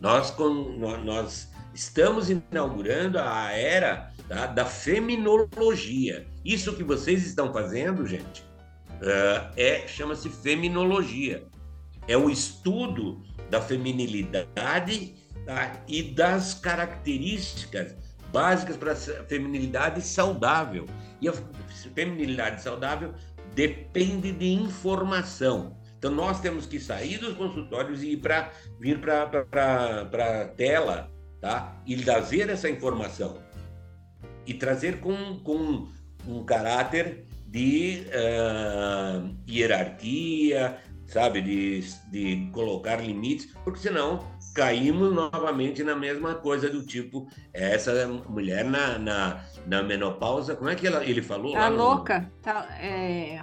Nós, 0.00 0.30
com, 0.30 0.78
nós 1.04 1.50
estamos 1.74 2.30
inaugurando 2.30 3.18
a 3.18 3.52
era 3.52 4.12
tá, 4.28 4.46
da 4.46 4.64
feminologia. 4.64 6.26
Isso 6.44 6.74
que 6.74 6.84
vocês 6.84 7.26
estão 7.26 7.52
fazendo, 7.52 8.06
gente, 8.06 8.42
uh, 8.42 9.50
é 9.56 9.86
chama-se 9.86 10.28
feminologia. 10.28 11.44
É 12.08 12.16
o 12.16 12.30
estudo 12.30 13.22
da 13.50 13.60
feminilidade 13.60 15.14
tá? 15.44 15.82
e 15.88 16.02
das 16.02 16.54
características 16.54 17.94
básicas 18.32 18.76
para 18.76 18.92
a 18.92 18.96
feminilidade 18.96 20.00
saudável. 20.02 20.86
E 21.20 21.28
a 21.28 21.32
feminilidade 21.94 22.62
saudável 22.62 23.14
depende 23.54 24.32
de 24.32 24.52
informação. 24.52 25.76
Então 25.98 26.10
nós 26.10 26.40
temos 26.40 26.66
que 26.66 26.78
sair 26.78 27.18
dos 27.18 27.34
consultórios 27.34 28.02
e 28.02 28.12
ir 28.12 28.18
para 28.18 28.52
vir 28.78 29.00
para 29.00 30.42
a 30.42 30.48
tela, 30.48 31.10
tá? 31.40 31.80
E 31.86 31.96
trazer 31.96 32.50
essa 32.50 32.68
informação 32.68 33.38
e 34.46 34.54
trazer 34.54 35.00
com, 35.00 35.40
com 35.40 35.88
um 36.26 36.44
caráter 36.44 37.24
de 37.46 38.04
uh, 38.08 39.34
hierarquia, 39.48 40.78
sabe, 41.06 41.40
de, 41.40 41.80
de 42.10 42.50
colocar 42.52 42.96
limites, 42.96 43.52
porque 43.64 43.80
senão 43.80 44.26
caímos 44.54 45.12
novamente 45.12 45.82
na 45.84 45.94
mesma 45.94 46.34
coisa 46.34 46.68
do 46.70 46.84
tipo 46.84 47.28
essa 47.52 48.08
mulher 48.28 48.64
na, 48.64 48.98
na, 48.98 49.44
na 49.66 49.82
menopausa, 49.82 50.56
como 50.56 50.70
é 50.70 50.74
que 50.74 50.86
ela, 50.86 51.04
ele 51.04 51.22
falou? 51.22 51.52
Tá 51.52 51.68
louca, 51.68 52.20
no... 52.20 52.30
tá, 52.42 52.66
é... 52.80 53.42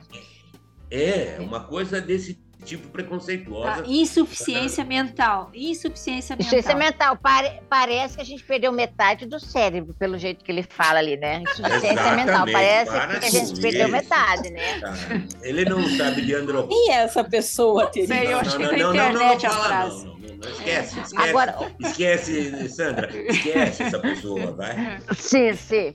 é 0.90 1.38
uma 1.40 1.62
coisa 1.66 2.02
desse 2.02 2.43
tipo 2.64 2.88
preconceituosa. 2.90 3.82
Ah, 3.82 3.84
insuficiência 3.86 4.84
mental. 4.84 5.50
Insuficiência 5.54 6.36
mental. 6.36 6.48
Insuficiência 6.48 6.76
mental. 6.76 7.18
Pare- 7.18 7.62
parece 7.70 8.16
que 8.16 8.22
a 8.22 8.26
gente 8.26 8.44
perdeu 8.44 8.72
metade 8.72 9.26
do 9.26 9.40
cérebro, 9.40 9.94
pelo 9.94 10.18
jeito 10.18 10.44
que 10.44 10.52
ele 10.52 10.64
fala 10.64 11.00
ali, 11.00 11.18
né? 11.18 11.42
Insuficiência 11.44 12.16
mental. 12.16 12.46
Parece 12.52 12.92
para 12.92 13.20
que 13.20 13.26
a 13.26 13.30
gente 13.30 13.62
perdeu 13.62 13.88
metade, 13.90 14.50
né? 14.52 14.80
Tá? 14.80 14.94
Ele 15.42 15.66
não 15.66 15.84
sabe 15.98 16.22
de. 16.22 16.34
Quem 16.68 16.92
é 16.92 16.96
essa 17.04 17.24
pessoa, 17.24 17.90
querida? 17.90 18.16
eu 18.16 18.40
achei 18.40 18.58
que 18.68 18.78
na 18.78 18.90
internet 18.90 19.46
a 19.46 19.50
frase. 19.50 20.06
Não, 20.06 20.14
não, 20.18 20.36
não, 20.38 20.50
esquece, 20.52 21.00
esquece. 21.00 21.16
Agora, 21.30 21.56
Esquece, 21.80 22.70
Sandra, 22.70 23.10
esquece 23.30 23.84
essa 23.84 24.00
pessoa, 24.00 24.52
vai. 24.52 25.00
Sim, 25.16 25.54
sim. 25.54 25.94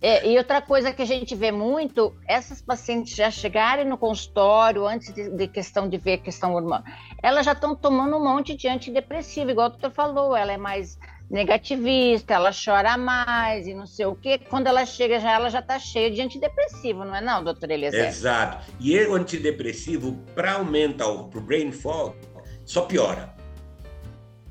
É, 0.00 0.28
e 0.30 0.38
outra 0.38 0.62
coisa 0.62 0.92
que 0.92 1.02
a 1.02 1.04
gente 1.04 1.34
vê 1.34 1.50
muito, 1.50 2.14
essas 2.26 2.62
pacientes 2.62 3.16
já 3.16 3.30
chegarem 3.32 3.84
no 3.84 3.98
consultório 3.98 4.86
antes 4.86 5.12
de, 5.12 5.28
de 5.28 5.48
questão 5.48 5.88
de 5.88 5.98
ver 5.98 6.18
questão 6.18 6.54
hormonal, 6.54 6.84
elas 7.20 7.44
já 7.44 7.52
estão 7.52 7.74
tomando 7.74 8.16
um 8.16 8.22
monte 8.22 8.54
de 8.54 8.68
antidepressivo, 8.68 9.50
igual 9.50 9.66
o 9.66 9.70
doutor 9.70 9.90
falou, 9.90 10.36
ela 10.36 10.52
é 10.52 10.56
mais 10.56 10.96
negativista, 11.28 12.34
ela 12.34 12.50
chora 12.52 12.96
mais 12.96 13.66
e 13.66 13.74
não 13.74 13.86
sei 13.86 14.06
o 14.06 14.14
quê. 14.14 14.38
Quando 14.48 14.68
ela 14.68 14.86
chega, 14.86 15.18
já 15.18 15.32
ela 15.32 15.50
já 15.50 15.58
está 15.58 15.78
cheia 15.78 16.10
de 16.10 16.22
antidepressivo, 16.22 17.04
não 17.04 17.14
é 17.16 17.20
não, 17.20 17.42
doutor 17.42 17.68
Eliezer? 17.70 18.06
Exato. 18.06 18.72
E 18.80 18.96
o 19.04 19.14
antidepressivo, 19.14 20.12
para 20.34 20.52
aumentar 20.52 21.08
o 21.08 21.28
pro 21.28 21.40
brain 21.40 21.72
fog, 21.72 22.14
só 22.64 22.82
piora. 22.82 23.34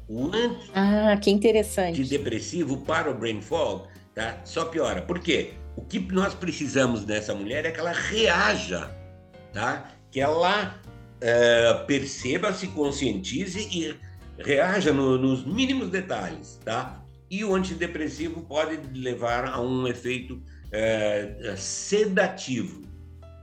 O 0.09 0.29
Ah, 0.73 1.17
que 1.21 1.31
interessante. 1.31 2.01
antidepressivo 2.01 2.77
para 2.77 3.09
o 3.09 3.13
brain 3.13 3.41
fog, 3.41 3.87
tá? 4.17 4.41
Só 4.43 4.65
piora. 4.65 4.99
Por 5.03 5.19
quê? 5.19 5.53
O 5.75 5.81
que 5.83 5.99
nós 6.11 6.33
precisamos 6.33 7.05
nessa 7.05 7.35
mulher 7.35 7.65
é 7.67 7.71
que 7.71 7.79
ela 7.79 7.91
reaja, 7.91 8.89
tá? 9.53 9.91
Que 10.09 10.19
ela 10.19 10.75
eh, 11.21 11.73
perceba, 11.85 12.51
se 12.51 12.67
conscientize 12.69 13.59
e 13.71 13.95
reaja 14.43 14.91
no- 14.91 15.17
nos 15.19 15.45
mínimos 15.45 15.89
detalhes, 15.89 16.59
tá? 16.65 16.99
E 17.29 17.43
o 17.45 17.53
antidepressivo 17.53 18.41
pode 18.41 18.77
levar 18.99 19.45
a 19.47 19.61
um 19.61 19.87
efeito 19.87 20.41
eh, 20.71 21.53
sedativo, 21.55 22.81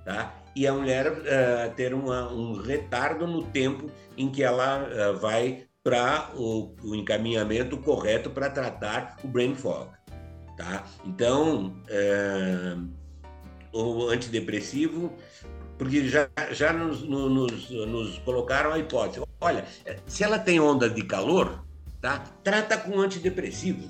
tá? 0.04 0.34
E 0.56 0.66
a 0.66 0.72
mulher 0.72 1.06
eh, 1.24 1.72
ter 1.76 1.94
uma- 1.94 2.32
um 2.32 2.60
retardo 2.60 3.26
no 3.28 3.44
tempo 3.44 3.88
em 4.16 4.28
que 4.28 4.42
ela 4.42 5.12
vai 5.20 5.64
para 5.84 6.30
o, 6.34 6.74
o 6.82 6.94
encaminhamento 6.94 7.76
correto 7.76 8.30
para 8.30 8.48
tratar 8.48 9.16
o 9.22 9.28
brain 9.28 9.54
fog, 9.54 9.88
tá? 10.56 10.84
Então, 11.04 11.74
eh, 11.88 12.76
o 13.72 14.08
antidepressivo, 14.08 15.12
porque 15.78 16.08
já, 16.08 16.28
já 16.52 16.72
nos, 16.72 17.02
no- 17.02 17.28
nos, 17.28 17.70
nos 17.70 18.18
colocaram 18.20 18.72
a 18.72 18.78
hipótese, 18.78 19.24
olha, 19.40 19.64
se 20.06 20.22
ela 20.22 20.38
tem 20.38 20.60
onda 20.60 20.88
de 20.88 21.02
calor, 21.04 21.64
tá? 22.00 22.22
Trata 22.42 22.76
com 22.76 23.00
antidepressivo. 23.00 23.88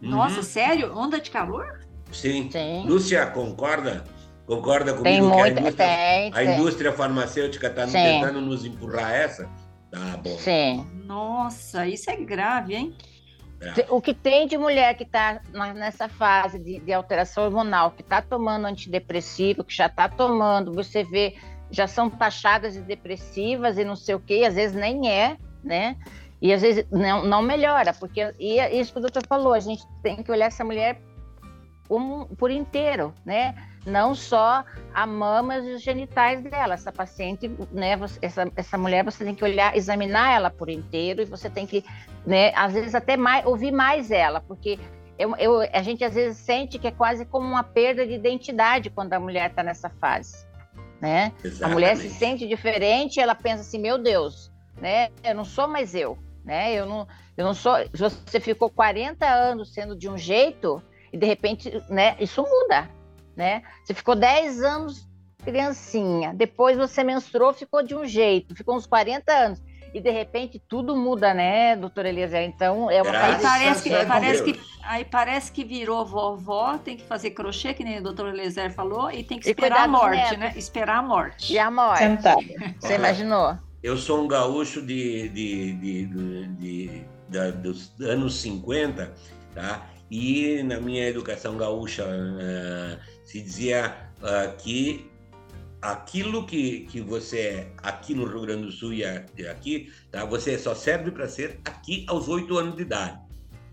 Nossa, 0.00 0.36
Uhum, 0.36 0.42
sério? 0.42 0.96
Onda 0.96 1.20
de 1.20 1.30
calor? 1.30 1.84
sim. 2.12 2.48
Sim. 2.50 2.84
Lúcia, 2.86 3.26
concorda? 3.26 4.04
Concorda 4.46 4.94
comigo 4.94 5.28
Tem 5.28 5.34
que 5.34 5.42
a 5.42 5.48
indústria, 5.48 5.86
Tem, 5.88 6.28
a 6.32 6.36
tem. 6.36 6.54
indústria 6.54 6.92
farmacêutica 6.92 7.66
está 7.66 7.84
tentando 7.84 8.40
nos 8.40 8.64
empurrar 8.64 9.10
essa? 9.12 9.50
Tá 9.90 10.16
bom. 10.18 10.38
Sim. 10.38 10.86
Nossa, 11.04 11.86
isso 11.88 12.08
é 12.10 12.16
grave, 12.16 12.74
hein? 12.76 12.94
O 13.88 14.00
que 14.00 14.12
tem 14.12 14.46
de 14.46 14.58
mulher 14.58 14.94
que 14.94 15.02
está 15.02 15.40
nessa 15.74 16.08
fase 16.08 16.58
de, 16.58 16.78
de 16.80 16.92
alteração 16.92 17.44
hormonal, 17.44 17.90
que 17.90 18.02
está 18.02 18.20
tomando 18.20 18.66
antidepressivo, 18.66 19.64
que 19.64 19.74
já 19.74 19.86
está 19.86 20.08
tomando, 20.08 20.72
você 20.72 21.02
vê, 21.02 21.36
já 21.70 21.86
são 21.86 22.10
taxadas 22.10 22.74
de 22.74 22.82
depressivas 22.82 23.78
e 23.78 23.84
não 23.84 23.96
sei 23.96 24.14
o 24.14 24.20
quê, 24.20 24.44
às 24.46 24.54
vezes 24.54 24.76
nem 24.76 25.10
é, 25.10 25.36
né? 25.64 25.96
E 26.40 26.52
às 26.52 26.60
vezes 26.60 26.86
não, 26.90 27.24
não 27.24 27.40
melhora, 27.40 27.94
porque 27.94 28.32
e 28.38 28.58
é 28.60 28.74
isso 28.74 28.92
que 28.92 28.98
o 28.98 29.02
doutor 29.02 29.22
falou, 29.26 29.54
a 29.54 29.60
gente 29.60 29.82
tem 30.02 30.22
que 30.22 30.30
olhar 30.30 30.46
essa 30.46 30.62
mulher 30.64 31.00
como- 31.88 32.26
por 32.36 32.50
inteiro, 32.50 33.14
né? 33.24 33.54
Não 33.86 34.14
só 34.16 34.64
a 34.92 35.06
mama 35.06 35.56
e 35.58 35.74
os 35.74 35.82
genitais 35.82 36.42
dela. 36.42 36.74
Essa 36.74 36.90
paciente, 36.90 37.48
né? 37.70 37.96
essa, 38.20 38.50
essa 38.56 38.76
mulher, 38.76 39.04
você 39.04 39.24
tem 39.24 39.34
que 39.34 39.44
olhar, 39.44 39.76
examinar 39.76 40.32
ela 40.34 40.50
por 40.50 40.68
inteiro 40.68 41.22
e 41.22 41.24
você 41.24 41.48
tem 41.48 41.66
que, 41.66 41.84
né? 42.26 42.52
Às 42.56 42.72
vezes 42.74 42.94
até 42.96 43.16
mais, 43.16 43.46
ouvir 43.46 43.70
mais 43.70 44.10
ela, 44.10 44.40
porque 44.40 44.78
eu, 45.18 45.36
eu- 45.36 45.60
a 45.72 45.82
gente 45.82 46.02
às 46.04 46.14
vezes 46.14 46.36
sente 46.38 46.78
que 46.78 46.88
é 46.88 46.90
quase 46.90 47.24
como 47.24 47.46
uma 47.46 47.62
perda 47.62 48.04
de 48.06 48.12
identidade 48.14 48.90
quando 48.90 49.12
a 49.12 49.20
mulher 49.20 49.50
está 49.50 49.62
nessa 49.62 49.88
fase, 49.88 50.44
né? 51.00 51.32
A 51.62 51.68
mulher 51.68 51.96
se 51.96 52.06
Exatamente. 52.06 52.18
sente 52.18 52.48
diferente, 52.48 53.20
ela 53.20 53.34
pensa 53.36 53.60
assim, 53.62 53.78
meu 53.78 53.98
Deus, 53.98 54.50
né? 54.80 55.10
Eu 55.22 55.34
não 55.36 55.44
sou 55.44 55.68
mais 55.68 55.94
eu, 55.94 56.18
né? 56.44 56.74
Eu 56.74 56.86
não, 56.86 57.06
eu 57.36 57.44
não 57.44 57.54
sou. 57.54 57.76
Você 57.94 58.40
ficou 58.40 58.68
40 58.68 59.24
anos 59.26 59.72
sendo 59.72 59.96
de 59.96 60.08
um 60.08 60.18
jeito 60.18 60.82
e 61.12 61.16
de 61.16 61.24
repente, 61.26 61.70
né? 61.88 62.16
Isso 62.18 62.42
muda, 62.42 62.90
né? 63.36 63.62
Você 63.84 63.92
ficou 63.94 64.14
10 64.16 64.62
anos 64.62 65.06
criancinha, 65.44 66.34
depois 66.34 66.76
você 66.76 67.04
menstruou, 67.04 67.52
ficou 67.52 67.82
de 67.82 67.94
um 67.94 68.04
jeito, 68.04 68.54
ficou 68.56 68.74
uns 68.76 68.86
40 68.86 69.32
anos 69.32 69.62
e 69.94 70.00
de 70.00 70.10
repente 70.10 70.60
tudo 70.68 70.94
muda, 70.96 71.32
né, 71.32 71.76
doutora 71.76 72.08
Eliezer? 72.08 72.42
Então 72.42 72.90
é 72.90 73.00
uma 73.00 73.12
Graças 73.12 73.26
Aí 73.26 73.34
coisa 73.34 73.48
parece 73.48 73.82
que, 73.82 73.94
a 73.94 73.98
Deus. 73.98 74.08
parece 74.08 74.42
que, 74.42 74.60
aí 74.82 75.04
parece 75.04 75.52
que 75.52 75.64
virou 75.64 76.04
vovó, 76.04 76.76
tem 76.78 76.96
que 76.96 77.04
fazer 77.04 77.30
crochê, 77.30 77.72
que 77.72 77.84
nem 77.84 77.98
o 77.98 78.02
doutor 78.02 78.28
Elezer 78.28 78.72
falou, 78.74 79.10
e 79.10 79.22
tem 79.22 79.38
que 79.38 79.48
esperar 79.48 79.84
a 79.84 79.88
morte, 79.88 80.36
né? 80.36 80.52
Esperar 80.56 80.98
a 80.98 81.02
morte. 81.02 81.52
e 81.52 81.58
a 81.58 81.70
morte. 81.70 81.98
Sentada. 81.98 82.40
Você 82.80 82.94
imaginou? 82.96 83.56
Eu 83.82 83.96
sou 83.96 84.22
um 84.24 84.26
gaúcho 84.28 84.82
de, 84.82 85.28
de, 85.28 85.72
de, 85.74 86.06
de- 86.06 86.46
de- 86.48 87.04
da- 87.28 87.50
dos 87.52 87.92
anos 88.00 88.34
50, 88.40 89.14
tá? 89.54 89.86
E 90.10 90.62
na 90.62 90.80
minha 90.80 91.08
educação 91.08 91.56
gaúcha 91.56 92.04
eh, 92.04 92.98
se 93.24 93.40
dizia 93.40 94.12
ah, 94.22 94.54
que 94.58 95.10
aquilo 95.82 96.46
que, 96.46 96.80
que 96.80 97.00
você 97.00 97.38
é 97.38 97.72
aqui 97.78 98.14
no 98.14 98.26
Rio 98.26 98.42
Grande 98.42 98.66
do 98.66 98.72
Sul 98.72 98.92
e 98.94 99.04
aqui, 99.04 99.92
tá? 100.10 100.24
Você 100.24 100.58
só 100.58 100.74
serve 100.74 101.10
para 101.10 101.28
ser 101.28 101.60
aqui 101.64 102.04
aos 102.08 102.28
oito 102.28 102.56
anos 102.56 102.76
de 102.76 102.82
idade. 102.82 103.18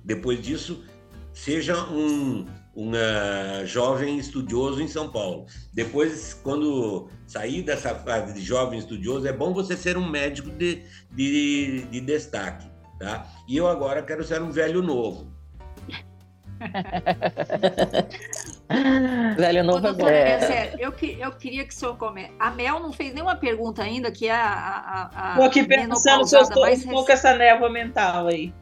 Depois 0.03 0.41
disso, 0.41 0.83
seja 1.33 1.83
um, 1.89 2.45
um 2.75 2.91
ah, 2.95 3.63
jovem 3.65 4.17
estudioso 4.17 4.81
em 4.81 4.87
São 4.87 5.11
Paulo. 5.11 5.45
Depois, 5.73 6.33
quando 6.43 7.09
sair 7.25 7.63
dessa 7.63 7.95
fase 7.95 8.33
de 8.33 8.41
jovem 8.41 8.79
estudioso, 8.79 9.27
é 9.27 9.33
bom 9.33 9.53
você 9.53 9.77
ser 9.77 9.97
um 9.97 10.07
médico 10.07 10.49
de, 10.49 10.83
de, 11.11 11.81
de 11.85 12.01
destaque, 12.01 12.67
tá? 12.99 13.27
E 13.47 13.57
eu 13.57 13.67
agora 13.67 14.03
quero 14.03 14.23
ser 14.23 14.41
um 14.41 14.51
velho 14.51 14.81
novo. 14.81 15.32
Velho 19.37 19.61
Ô, 19.61 19.63
novo 19.63 19.79
é 19.79 19.81
bom. 19.81 19.87
doutora 19.97 20.29
Elezer, 20.29 20.75
eu, 20.79 20.91
que- 20.91 21.17
eu 21.19 21.31
queria 21.33 21.63
que 21.65 21.73
o 21.73 21.77
senhor 21.77 21.97
comente. 21.97 22.31
A 22.39 22.51
Mel 22.51 22.79
não 22.79 22.91
fez 22.91 23.13
nenhuma 23.13 23.35
pergunta 23.35 23.83
ainda, 23.83 24.11
que 24.11 24.27
é 24.27 24.31
a, 24.31 25.09
a, 25.13 25.33
a 25.33 25.35
Tô 25.35 25.43
aqui 25.43 25.63
pensando 25.63 26.25
se 26.25 26.35
eu 26.35 26.41
estou 26.41 26.63
um 26.65 26.69
pouco 26.81 27.07
recente. 27.07 27.11
essa 27.11 27.35
névoa 27.35 27.69
mental 27.69 28.27
aí. 28.27 28.53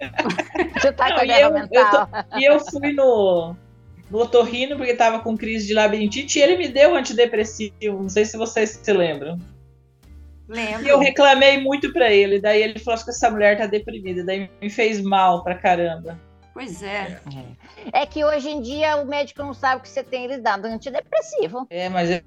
Você 0.80 0.92
tá 0.92 1.08
Não, 1.08 1.14
com 1.16 1.20
a 1.22 1.24
e 1.24 1.26
guerra 1.26 1.40
eu- 1.40 1.48
eu 1.48 1.54
mental. 1.54 2.08
E 2.36 2.44
eu 2.44 2.60
fui 2.60 2.92
no, 2.92 3.56
no 4.10 4.18
otorrino 4.18 4.76
porque 4.76 4.92
estava 4.92 5.20
com 5.20 5.36
crise 5.36 5.66
de 5.66 5.74
labirintite 5.74 6.38
e 6.38 6.42
ele 6.42 6.56
me 6.58 6.68
deu 6.68 6.94
antidepressivo. 6.94 8.02
Não 8.02 8.08
sei 8.08 8.24
se 8.24 8.36
vocês 8.36 8.78
se 8.82 8.92
lembram. 8.92 9.38
E 10.48 10.52
eu 10.52 10.78
Lembro. 10.78 10.98
reclamei 11.00 11.60
muito 11.60 11.92
pra 11.92 12.12
ele. 12.12 12.40
Daí 12.40 12.62
ele 12.62 12.78
falou: 12.78 12.94
Acho 12.94 13.04
que 13.04 13.10
essa 13.10 13.28
mulher 13.30 13.58
tá 13.58 13.66
deprimida. 13.66 14.22
Daí 14.22 14.48
me 14.62 14.70
fez 14.70 15.00
mal 15.02 15.42
pra 15.42 15.56
caramba. 15.56 16.16
Pois 16.56 16.82
é. 16.82 17.20
É 17.92 18.06
que 18.06 18.24
hoje 18.24 18.48
em 18.48 18.62
dia 18.62 18.96
o 18.96 19.04
médico 19.04 19.42
não 19.42 19.52
sabe 19.52 19.80
o 19.80 19.82
que 19.82 19.90
você 19.90 20.02
tem, 20.02 20.24
ele 20.24 20.38
dá 20.38 20.56
antidepressivo, 20.56 21.66
É, 21.68 21.90
mas 21.90 22.08
eu, 22.10 22.22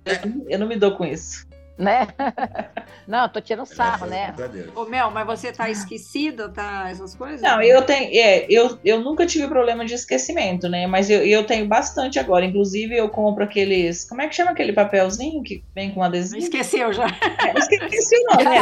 eu 0.47 0.59
não 0.59 0.67
me 0.67 0.75
dou 0.75 0.95
com 0.95 1.03
isso. 1.03 1.47
Né? 1.79 2.07
Não, 3.07 3.23
eu 3.23 3.29
tô 3.29 3.41
tirando 3.41 3.65
sarro, 3.65 4.05
né? 4.05 4.35
Ô, 4.75 4.85
Mel, 4.85 5.09
mas 5.09 5.25
você 5.25 5.51
tá 5.51 5.69
esquecida, 5.69 6.49
tá? 6.49 6.89
Essas 6.91 7.15
coisas? 7.15 7.41
Não, 7.41 7.61
eu 7.61 7.81
tenho. 7.81 8.09
É, 8.13 8.45
eu, 8.49 8.77
eu 8.83 8.99
nunca 8.99 9.25
tive 9.25 9.47
problema 9.47 9.85
de 9.85 9.93
esquecimento, 9.93 10.67
né? 10.69 10.85
Mas 10.85 11.09
eu, 11.09 11.25
eu 11.25 11.43
tenho 11.45 11.65
bastante 11.65 12.19
agora. 12.19 12.45
Inclusive, 12.45 12.95
eu 12.95 13.09
compro 13.09 13.43
aqueles. 13.43 14.07
Como 14.07 14.21
é 14.21 14.27
que 14.27 14.35
chama 14.35 14.51
aquele 14.51 14.73
papelzinho 14.73 15.41
que 15.41 15.63
vem 15.73 15.91
com 15.91 16.03
adesivo? 16.03 16.43
Esqueceu 16.43 16.91
já. 16.93 17.07
Esqueci 17.57 18.15
o 18.15 18.31
nome, 18.31 18.43
né? 18.43 18.59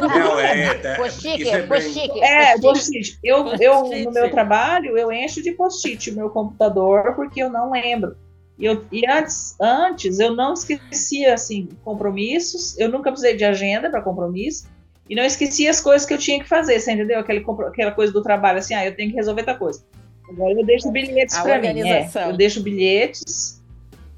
Não, 0.00 0.38
é, 0.38 0.74
tá, 0.74 0.96
Post-it, 0.96 1.48
é 1.48 1.62
post-it. 1.62 2.20
É, 2.22 2.58
post-it. 2.60 3.18
Eu, 3.24 3.54
eu, 3.58 3.82
no 4.04 4.12
meu 4.12 4.30
trabalho, 4.30 4.96
eu 4.96 5.10
encho 5.10 5.42
de 5.42 5.52
post-it 5.52 6.10
o 6.10 6.14
meu 6.14 6.30
computador 6.30 7.14
porque 7.16 7.42
eu 7.42 7.50
não 7.50 7.70
lembro. 7.70 8.14
E, 8.62 8.66
eu, 8.66 8.84
e 8.92 9.04
antes, 9.10 9.56
antes, 9.60 10.20
eu 10.20 10.36
não 10.36 10.54
esquecia, 10.54 11.34
assim, 11.34 11.68
compromissos. 11.84 12.78
Eu 12.78 12.88
nunca 12.88 13.10
precisei 13.10 13.36
de 13.36 13.44
agenda 13.44 13.90
para 13.90 14.00
compromisso. 14.00 14.70
E 15.10 15.16
não 15.16 15.24
esquecia 15.24 15.68
as 15.68 15.80
coisas 15.80 16.06
que 16.06 16.14
eu 16.14 16.18
tinha 16.18 16.38
que 16.40 16.48
fazer, 16.48 16.78
você 16.78 16.92
entendeu? 16.92 17.18
Aquele, 17.18 17.44
aquela 17.66 17.90
coisa 17.90 18.12
do 18.12 18.22
trabalho, 18.22 18.60
assim, 18.60 18.72
ah, 18.72 18.86
eu 18.86 18.94
tenho 18.94 19.10
que 19.10 19.16
resolver 19.16 19.42
tal 19.42 19.58
coisa. 19.58 19.84
Agora 20.30 20.52
eu 20.52 20.64
deixo 20.64 20.92
bilhetes 20.92 21.36
para 21.36 21.58
mim. 21.58 21.82
é. 21.82 22.30
eu 22.30 22.36
deixo 22.36 22.62
bilhetes 22.62 23.62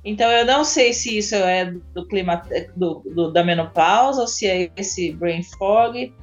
Então 0.05 0.31
eu 0.31 0.45
não 0.45 0.63
sei 0.63 0.93
se 0.93 1.17
isso 1.17 1.35
é 1.35 1.73
do 1.95 2.07
clima 2.07 2.43
do, 2.77 3.03
do, 3.15 3.33
da 3.33 3.43
menopausa 3.43 4.21
ou 4.21 4.29
se 4.29 4.47
é 4.47 4.71
esse 4.77 5.13
brain 5.13 5.43
fog. 5.43 6.15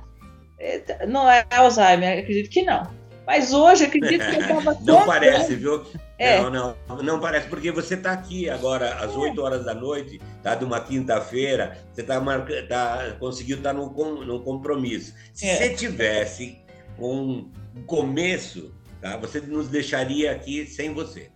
É, 0.59 1.07
não 1.07 1.27
é 1.27 1.43
Alzheimer, 1.49 2.19
acredito 2.19 2.51
que 2.51 2.61
não. 2.61 3.00
Mas 3.31 3.53
hoje 3.53 3.85
acredito 3.85 4.25
que 4.29 4.35
eu 4.35 4.41
estava. 4.41 4.77
não 4.83 5.05
parece, 5.05 5.55
viu? 5.55 5.85
É. 6.17 6.41
Não, 6.41 6.51
não, 6.51 6.75
não 7.01 7.17
parece, 7.17 7.47
porque 7.47 7.71
você 7.71 7.93
está 7.93 8.11
aqui 8.11 8.49
agora 8.49 8.95
às 8.95 9.15
8 9.15 9.41
horas 9.41 9.63
da 9.63 9.73
noite, 9.73 10.19
tá? 10.43 10.53
De 10.53 10.65
uma 10.65 10.81
quinta-feira, 10.81 11.77
você 11.93 12.03
tá, 12.03 12.19
marca, 12.19 12.67
tá 12.67 13.15
conseguiu 13.21 13.55
estar 13.55 13.73
tá 13.73 13.79
no, 13.79 14.25
no 14.25 14.43
compromisso. 14.43 15.13
Se 15.33 15.47
é. 15.47 15.55
você 15.55 15.69
tivesse 15.75 16.59
um 16.99 17.49
começo, 17.85 18.75
tá? 18.99 19.15
Você 19.15 19.39
nos 19.39 19.69
deixaria 19.69 20.33
aqui 20.33 20.65
sem 20.65 20.93
você. 20.93 21.31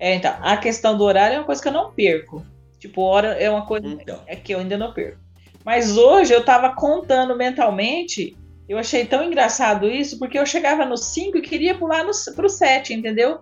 É, 0.00 0.16
então, 0.16 0.34
a 0.42 0.56
questão 0.56 0.98
do 0.98 1.04
horário 1.04 1.36
é 1.36 1.38
uma 1.38 1.46
coisa 1.46 1.62
que 1.62 1.68
eu 1.68 1.72
não 1.72 1.92
perco. 1.92 2.44
Tipo, 2.80 3.02
hora 3.02 3.34
é 3.34 3.48
uma 3.48 3.64
coisa 3.64 3.86
então. 3.86 4.20
é 4.26 4.34
que 4.34 4.52
eu 4.52 4.58
ainda 4.58 4.76
não 4.76 4.92
perco. 4.92 5.20
Mas 5.64 5.96
hoje 5.96 6.34
eu 6.34 6.40
estava 6.40 6.74
contando 6.74 7.36
mentalmente, 7.36 8.36
eu 8.68 8.78
achei 8.78 9.06
tão 9.06 9.22
engraçado 9.22 9.88
isso, 9.88 10.18
porque 10.18 10.38
eu 10.38 10.46
chegava 10.46 10.84
no 10.84 10.96
5 10.96 11.38
e 11.38 11.42
queria 11.42 11.78
pular 11.78 12.04
para 12.34 12.46
o 12.46 12.48
7, 12.48 12.94
entendeu? 12.94 13.40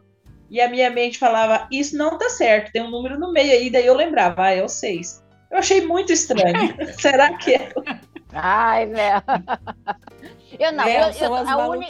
E 0.51 0.61
a 0.61 0.69
minha 0.69 0.91
mente 0.91 1.19
falava, 1.19 1.67
isso 1.71 1.97
não 1.97 2.19
tá 2.19 2.29
certo, 2.29 2.71
tem 2.73 2.83
um 2.83 2.91
número 2.91 3.19
no 3.19 3.33
meio 3.33 3.53
aí, 3.53 3.71
daí 3.71 3.87
eu 3.87 3.97
lembrava, 3.97 4.45
ah, 4.45 4.51
é 4.51 4.63
o 4.63 4.69
6. 4.69 5.25
Eu 5.51 5.59
achei 5.59 5.87
muito 5.87 6.13
estranho. 6.13 6.75
Será 6.99 7.37
que 7.39 7.55
é? 7.55 7.73
Ai, 8.33 8.87
velho. 8.87 9.23
Eu 10.59 10.73
não, 10.73 10.87
eu, 10.87 11.11
eu, 11.11 11.35
a 11.35 11.69
uni... 11.69 11.87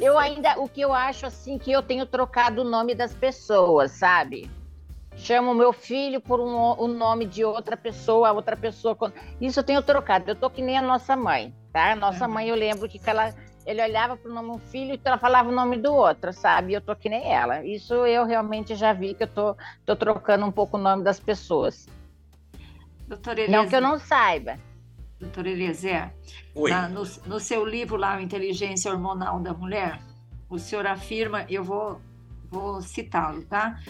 eu 0.00 0.18
ainda, 0.18 0.60
o 0.60 0.68
que 0.68 0.80
eu 0.80 0.92
acho 0.92 1.26
assim, 1.26 1.58
que 1.58 1.72
eu 1.72 1.82
tenho 1.82 2.06
trocado 2.06 2.62
o 2.62 2.64
nome 2.64 2.94
das 2.94 3.14
pessoas, 3.14 3.92
sabe? 3.92 4.50
Chamo 5.16 5.54
meu 5.54 5.72
filho 5.72 6.20
por 6.20 6.40
um, 6.40 6.54
o 6.54 6.86
nome 6.86 7.24
de 7.24 7.44
outra 7.44 7.76
pessoa, 7.76 8.32
outra 8.32 8.56
pessoa. 8.56 8.96
Isso 9.40 9.58
eu 9.58 9.64
tenho 9.64 9.82
trocado. 9.82 10.30
Eu 10.30 10.36
tô 10.36 10.50
que 10.50 10.60
nem 10.60 10.76
a 10.76 10.82
nossa 10.82 11.16
mãe, 11.16 11.54
tá? 11.76 11.94
Nossa 11.94 12.26
mãe, 12.26 12.48
eu 12.48 12.56
lembro 12.56 12.88
que 12.88 12.98
ela, 13.04 13.34
ele 13.66 13.82
olhava 13.82 14.16
para 14.16 14.30
o 14.30 14.34
nome 14.34 14.52
do 14.52 14.58
filho 14.58 14.94
e 14.94 15.00
ela 15.04 15.18
falava 15.18 15.50
o 15.50 15.52
nome 15.52 15.76
do 15.76 15.92
outro, 15.92 16.32
sabe? 16.32 16.72
Eu 16.72 16.80
tô 16.80 16.96
que 16.96 17.10
nem 17.10 17.30
ela. 17.30 17.62
Isso 17.66 17.92
eu 18.06 18.24
realmente 18.24 18.74
já 18.74 18.94
vi 18.94 19.12
que 19.12 19.24
eu 19.24 19.28
tô, 19.28 19.54
tô 19.84 19.94
trocando 19.94 20.46
um 20.46 20.50
pouco 20.50 20.78
o 20.78 20.80
nome 20.80 21.04
das 21.04 21.20
pessoas. 21.20 21.86
Doutora 23.06 23.46
Não 23.46 23.68
que 23.68 23.76
eu 23.76 23.82
não 23.82 23.98
saiba 23.98 24.58
doutor 25.18 25.46
Eliezer, 25.46 26.12
na, 26.54 26.90
no, 26.90 27.02
no, 27.26 27.40
seu 27.40 27.64
livro 27.64 27.96
lá, 27.96 28.20
Inteligência 28.20 28.92
Hormonal 28.92 29.40
da 29.40 29.54
Mulher, 29.54 29.98
o 30.46 30.58
senhor 30.58 30.86
afirma, 30.86 31.46
eu 31.48 31.64
vou, 31.64 32.02
vou 32.50 32.82
citá-lo, 32.82 33.42
tá? 33.46 33.80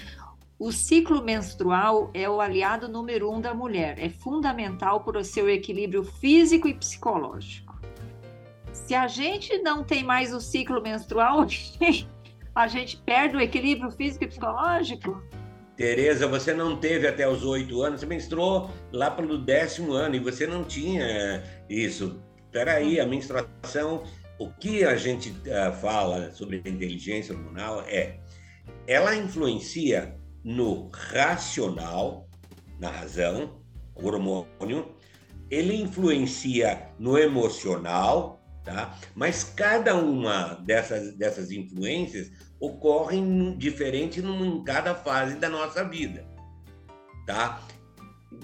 O 0.57 0.71
ciclo 0.71 1.21
menstrual 1.23 2.13
é 2.15 2.31
o 2.31 2.41
aliado 2.41 2.89
número 2.89 3.29
um 3.29 3.41
da 3.41 3.53
mulher, 3.53 3.99
é 3.99 4.09
fundamental 4.09 5.03
para 5.03 5.19
o 5.19 5.25
seu 5.25 5.51
equilíbrio 5.51 6.05
físico 6.05 6.69
e 6.69 6.75
psicológico. 6.75 7.66
Se 8.85 8.95
a 8.95 9.09
gente 9.09 9.59
não 9.63 9.83
tem 9.83 10.05
mais 10.05 10.33
o 10.33 10.41
ciclo 10.41 10.81
menstrual, 10.83 11.47
a 12.55 12.69
gente 12.69 12.99
perde 12.99 13.37
o 13.37 13.41
equilíbrio 13.41 13.91
físico 13.91 14.25
e 14.25 14.29
psicológico? 14.29 15.21
Tereza, 15.77 16.29
você 16.29 16.55
não 16.55 16.77
teve 16.77 17.09
até 17.09 17.29
os 17.29 17.45
oito 17.45 17.83
anos, 17.83 18.01
você 18.01 18.07
menstruou 18.07 18.71
lá 18.93 19.11
pelo 19.11 19.39
décimo 19.39 19.93
ano 19.93 20.15
e 20.15 20.21
você 20.21 20.47
não 20.47 20.63
tinha 20.63 21.43
isso. 21.69 22.23
Peraí, 22.53 23.01
a 23.01 23.07
menstruação, 23.07 24.05
o 24.39 24.51
que 24.53 24.85
a 24.85 24.95
gente 24.95 25.31
uh, 25.31 25.73
fala 25.81 26.31
sobre 26.31 26.59
inteligência 26.59 27.35
hormonal 27.35 27.83
é, 27.83 28.21
ela 28.87 29.17
influencia 29.17 30.17
no 30.45 30.89
racional, 30.93 32.29
na 32.79 32.89
razão, 32.89 33.61
hormônio, 33.95 34.95
ele 35.51 35.75
influencia 35.75 36.89
no 36.99 37.19
emocional, 37.19 38.36
tá? 38.67 38.99
Mas 39.15 39.45
cada 39.45 39.95
uma 39.95 40.55
dessas, 40.67 41.17
dessas 41.17 41.51
influências 41.51 42.31
ocorrem 42.61 43.57
diferente 43.57 44.21
em 44.21 44.65
cada 44.65 44.95
fase 44.95 45.37
da 45.37 45.49
nossa 45.49 45.85
vida, 45.85 46.27
tá? 47.27 47.63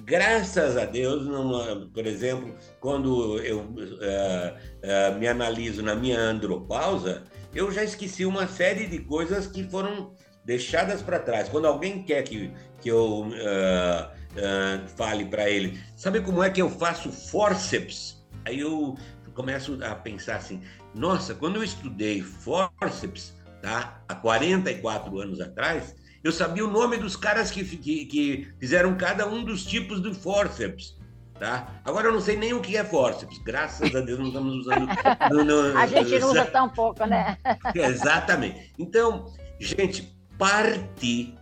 Graças 0.05 0.77
a 0.77 0.85
Deus, 0.85 1.27
numa, 1.27 1.91
por 1.93 2.07
exemplo, 2.07 2.55
quando 2.81 3.39
eu 3.41 3.59
uh, 3.59 3.63
uh, 3.63 5.19
me 5.19 5.27
analiso 5.27 5.83
na 5.83 5.95
minha 5.95 6.19
andropausa, 6.19 7.25
eu 7.53 7.71
já 7.71 7.83
esqueci 7.83 8.25
uma 8.25 8.47
série 8.47 8.87
de 8.87 9.01
coisas 9.01 9.47
que 9.47 9.65
foram 9.65 10.15
deixadas 10.45 11.03
para 11.03 11.19
trás. 11.19 11.49
Quando 11.49 11.67
alguém 11.67 12.05
quer 12.05 12.23
que, 12.23 12.53
que 12.81 12.89
eu 12.89 13.27
uh, 13.27 14.89
fale 14.97 15.25
para 15.27 15.51
ele, 15.51 15.79
sabe 15.97 16.21
como 16.21 16.43
é 16.43 16.49
que 16.49 16.63
eu 16.63 16.71
faço 16.71 17.11
forceps? 17.11 18.25
Aí 18.45 18.61
eu 18.61 18.97
começo 19.33 19.79
a 19.83 19.95
pensar 19.95 20.37
assim, 20.37 20.63
nossa, 20.95 21.35
quando 21.35 21.57
eu 21.57 21.65
estudei 21.65 22.23
forceps, 22.23 23.35
tá? 23.61 24.03
há 24.09 24.15
44 24.15 25.19
anos 25.21 25.41
atrás, 25.41 25.95
eu 26.23 26.31
sabia 26.31 26.65
o 26.65 26.71
nome 26.71 26.97
dos 26.99 27.17
caras 27.17 27.51
que, 27.51 27.65
que, 27.65 28.07
que 28.07 28.49
fizeram 28.59 28.97
cada 28.97 29.27
um 29.27 29.43
dos 29.43 29.65
tipos 29.65 30.01
de 30.01 30.15
forceps. 30.15 30.97
Tá? 31.39 31.81
Agora 31.85 32.07
eu 32.07 32.13
não 32.13 32.21
sei 32.21 32.37
nem 32.37 32.53
o 32.53 32.61
que 32.61 32.77
é 32.77 32.85
forceps, 32.85 33.39
graças 33.39 33.93
a 33.95 34.01
Deus 34.01 34.19
não 34.21 34.29
estamos 34.29 34.55
usando. 34.55 34.87
No, 35.31 35.45
no, 35.45 35.77
a 35.77 35.87
gente 35.87 36.19
não 36.21 36.31
usa 36.31 36.45
tão 36.51 36.69
pouco, 36.69 37.05
né? 37.05 37.37
Exatamente. 37.75 38.73
Então, 38.79 39.27
gente, 39.59 40.17
parte 40.39 41.35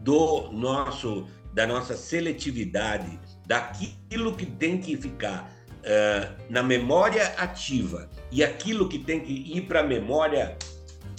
do 0.00 0.50
nosso 0.52 1.28
da 1.56 1.66
nossa 1.66 1.96
seletividade, 1.96 3.18
daquilo 3.46 4.36
que 4.36 4.44
tem 4.44 4.78
que 4.78 4.94
ficar 4.94 5.50
uh, 5.86 6.34
na 6.50 6.62
memória 6.62 7.26
ativa 7.38 8.10
e 8.30 8.42
aquilo 8.42 8.88
que 8.88 8.98
tem 8.98 9.20
que 9.20 9.32
ir 9.32 9.62
para 9.62 9.80
a 9.80 9.84
memória 9.84 10.56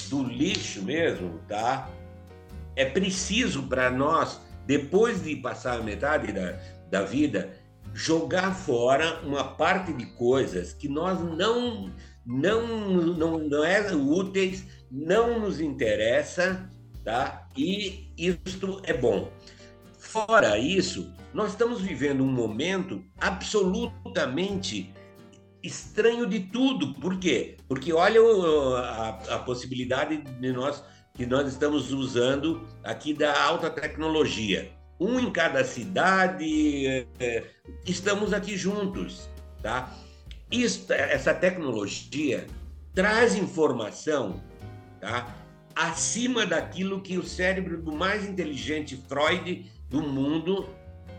do 0.10 0.24
lixo 0.24 0.84
mesmo, 0.84 1.40
tá? 1.48 1.90
É 2.76 2.86
preciso 2.86 3.64
para 3.64 3.90
nós, 3.90 4.40
depois 4.66 5.24
de 5.24 5.36
passar 5.38 5.80
a 5.80 5.84
metade 5.84 6.32
da, 6.32 6.60
da 6.90 7.02
vida, 7.04 7.58
jogar 7.94 8.54
fora 8.54 9.22
uma 9.24 9.44
parte 9.44 9.92
de 9.94 10.06
coisas 10.06 10.74
que 10.74 10.88
nós 10.88 11.20
não 11.20 11.92
não 12.26 12.68
não, 13.16 13.40
não 13.40 13.64
é 13.64 13.94
úteis, 13.96 14.66
não 14.92 15.40
nos 15.40 15.62
interessa, 15.62 16.70
tá? 17.04 17.48
E 17.58 18.12
isto 18.18 18.82
é 18.84 18.94
bom. 18.94 19.32
Fora 19.98 20.58
isso, 20.58 21.12
nós 21.38 21.52
estamos 21.52 21.82
vivendo 21.82 22.24
um 22.24 22.32
momento 22.32 23.04
absolutamente 23.22 24.92
estranho 25.62 26.26
de 26.26 26.40
tudo. 26.40 26.96
Por 26.96 27.20
quê? 27.20 27.58
Porque 27.68 27.94
olha 27.94 28.20
a, 28.80 29.10
a 29.36 29.40
possibilidade 29.40 30.18
de 30.18 30.52
nós 30.52 30.84
que 31.14 31.28
nós 31.28 31.48
estamos 31.48 31.94
usando 31.94 32.68
aqui 32.84 33.14
da 33.14 33.40
alta 33.40 33.70
tecnologia. 33.70 34.72
Um 35.00 35.20
em 35.20 35.32
cada 35.32 35.64
cidade, 35.64 36.88
é, 36.88 37.06
é 37.20 37.44
estamos 37.86 38.34
aqui 38.34 38.58
juntos, 38.58 39.30
tá? 39.62 39.96
Isso, 40.50 40.92
essa 40.92 41.36
tecnologia 41.36 42.48
traz 42.96 43.36
informação, 43.36 44.42
tá? 45.00 45.36
Acima 45.76 46.48
daquilo 46.48 47.00
que 47.00 47.16
o 47.16 47.24
cérebro 47.24 47.80
do 47.80 47.92
mais 47.92 48.28
inteligente 48.28 49.00
Freud 49.08 49.72
do 49.88 50.02
mundo 50.02 50.68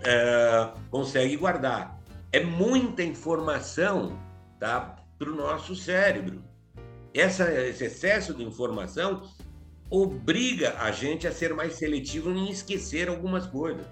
é, 0.04 0.70
consegue 0.90 1.36
guardar. 1.36 1.98
É 2.32 2.40
muita 2.40 3.02
informação 3.02 4.18
tá? 4.58 4.96
para 5.18 5.30
o 5.30 5.34
nosso 5.34 5.74
cérebro. 5.74 6.42
Essa, 7.14 7.50
esse 7.52 7.84
excesso 7.84 8.34
de 8.34 8.44
informação 8.44 9.22
obriga 9.90 10.76
a 10.78 10.90
gente 10.90 11.26
a 11.26 11.32
ser 11.32 11.54
mais 11.54 11.74
seletivo 11.74 12.30
em 12.30 12.50
esquecer 12.50 13.08
algumas 13.08 13.46
coisas. 13.46 13.86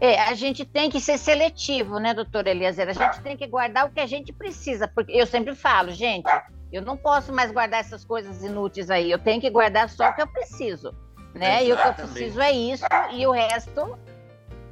É, 0.00 0.20
a 0.20 0.34
gente 0.34 0.64
tem 0.64 0.90
que 0.90 1.00
ser 1.00 1.18
seletivo, 1.18 1.98
né, 1.98 2.12
doutor 2.12 2.46
Eliezer? 2.46 2.88
A 2.88 2.92
gente 2.92 3.22
tem 3.22 3.36
que 3.36 3.46
guardar 3.46 3.86
o 3.86 3.90
que 3.90 4.00
a 4.00 4.06
gente 4.06 4.32
precisa, 4.32 4.86
porque 4.88 5.12
eu 5.12 5.26
sempre 5.26 5.54
falo, 5.54 5.90
gente, 5.90 6.30
eu 6.70 6.82
não 6.82 6.96
posso 6.96 7.32
mais 7.32 7.50
guardar 7.50 7.80
essas 7.80 8.04
coisas 8.04 8.42
inúteis 8.42 8.90
aí, 8.90 9.10
eu 9.10 9.18
tenho 9.18 9.40
que 9.40 9.48
guardar 9.48 9.88
só 9.88 10.10
o 10.10 10.14
que 10.14 10.20
eu 10.20 10.26
preciso, 10.26 10.94
né? 11.34 11.64
Exatamente. 11.64 11.68
E 11.68 11.72
o 11.72 11.76
que 11.76 11.88
eu 11.88 11.94
preciso 11.94 12.40
é 12.40 12.52
isso, 12.52 12.84
e 13.12 13.26
o 13.26 13.30
resto 13.30 13.98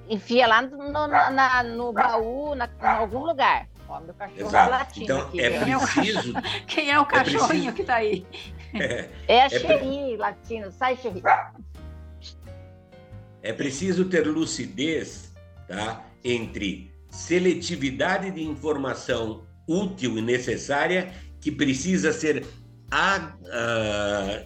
enfia 0.08 0.46
lá 0.46 0.62
no, 0.62 1.06
na, 1.08 1.62
no 1.62 1.92
baú, 1.92 2.54
na, 2.54 2.66
em 2.66 2.86
algum 2.86 3.24
lugar. 3.24 3.68
Ó, 3.88 4.00
meu 4.00 4.14
cachorro 4.14 4.40
Exato. 4.40 4.70
Tá 4.70 4.78
latindo 4.78 5.04
então, 5.04 5.20
aqui. 5.20 5.40
É 5.40 5.60
preciso... 5.60 6.32
Quem 6.66 6.90
é 6.90 6.98
o 6.98 7.06
cachorrinho 7.06 7.44
é 7.70 7.72
preciso... 7.72 7.72
que 7.72 7.80
está 7.82 7.94
aí? 7.96 8.26
É, 8.74 9.08
é 9.28 9.42
a 9.42 9.46
é 9.46 9.48
Xerri 9.50 10.16
latindo. 10.16 10.70
Sai, 10.72 10.96
Xerri. 10.96 11.22
É 13.42 13.52
preciso 13.52 14.06
ter 14.06 14.26
lucidez 14.26 15.32
tá? 15.68 16.02
entre 16.24 16.92
seletividade 17.10 18.30
de 18.30 18.42
informação 18.42 19.46
útil 19.68 20.18
e 20.18 20.22
necessária 20.22 21.12
que 21.40 21.52
precisa 21.52 22.12
ser 22.12 22.46
a, 22.90 23.32
a, 23.52 24.42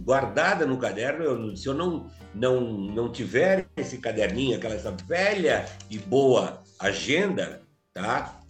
guardada 0.00 0.66
no 0.66 0.78
caderno. 0.78 1.24
Eu, 1.24 1.56
se 1.56 1.68
eu 1.68 1.74
não, 1.74 2.10
não, 2.34 2.60
não 2.60 3.12
tiver 3.12 3.68
esse 3.76 3.98
caderninho, 3.98 4.56
aquela 4.56 4.74
essa 4.74 4.90
velha 4.90 5.66
e 5.90 5.98
boa 5.98 6.62
agenda, 6.78 7.62
tá? 7.92 8.40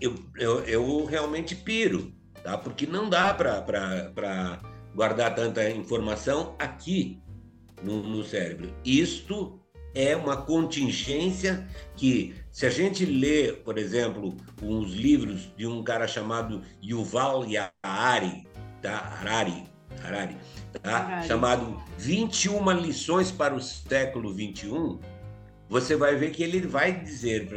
Eu, 0.00 0.14
eu, 0.36 0.60
eu 0.64 1.04
realmente 1.04 1.54
piro, 1.54 2.12
tá? 2.42 2.56
Porque 2.56 2.86
não 2.86 3.08
dá 3.08 3.34
para 3.34 4.60
guardar 4.94 5.34
tanta 5.34 5.68
informação 5.70 6.54
aqui 6.58 7.20
no, 7.82 8.02
no 8.02 8.24
cérebro. 8.24 8.74
Isto 8.84 9.60
é 9.94 10.14
uma 10.16 10.36
contingência 10.36 11.66
que, 11.96 12.34
se 12.50 12.66
a 12.66 12.70
gente 12.70 13.04
lê, 13.04 13.52
por 13.52 13.78
exemplo, 13.78 14.36
uns 14.62 14.92
livros 14.92 15.52
de 15.56 15.66
um 15.66 15.82
cara 15.82 16.06
chamado 16.06 16.62
Yuval 16.82 17.44
Harari, 17.82 18.46
tá? 18.80 18.98
Harari, 19.20 19.64
Harari, 20.02 20.36
tá? 20.82 20.96
Harari. 20.96 21.28
chamado 21.28 21.82
21 21.98 22.70
lições 22.72 23.30
para 23.30 23.54
o 23.54 23.60
século 23.60 24.32
21, 24.32 24.98
você 25.68 25.96
vai 25.96 26.16
ver 26.16 26.30
que 26.30 26.42
ele 26.42 26.60
vai 26.66 26.92
dizer 26.92 27.48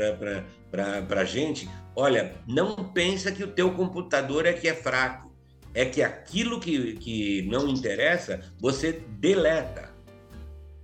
para 0.69 1.19
a 1.21 1.25
gente, 1.25 1.69
olha, 1.95 2.35
não 2.47 2.75
pensa 2.75 3.31
que 3.31 3.43
o 3.43 3.51
teu 3.51 3.71
computador 3.73 4.45
é 4.45 4.53
que 4.53 4.67
é 4.67 4.73
fraco, 4.73 5.33
é 5.73 5.85
que 5.85 6.01
aquilo 6.01 6.59
que, 6.59 6.93
que 6.97 7.41
não 7.49 7.67
interessa, 7.67 8.41
você 8.59 9.03
deleta, 9.19 9.89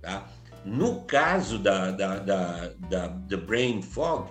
tá? 0.02 0.28
No 0.64 1.02
caso 1.02 1.58
da, 1.58 1.90
da, 1.90 2.18
da, 2.18 2.68
da, 2.88 3.06
da 3.06 3.36
brain 3.36 3.80
fog, 3.80 4.28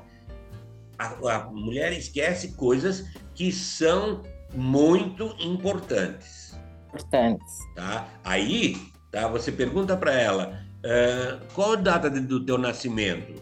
a, 0.97 1.35
a 1.35 1.43
mulher 1.45 1.93
esquece 1.93 2.53
coisas 2.53 3.05
que 3.33 3.51
são 3.51 4.21
muito 4.53 5.35
importantes. 5.39 6.38
Importantes. 6.89 7.59
Tá? 7.75 8.07
Aí, 8.23 8.75
tá, 9.11 9.27
você 9.27 9.51
pergunta 9.51 9.95
para 9.95 10.13
ela, 10.13 10.65
uh, 10.83 11.45
qual 11.53 11.73
a 11.73 11.75
data 11.75 12.09
do 12.09 12.43
teu 12.43 12.57
nascimento? 12.57 13.41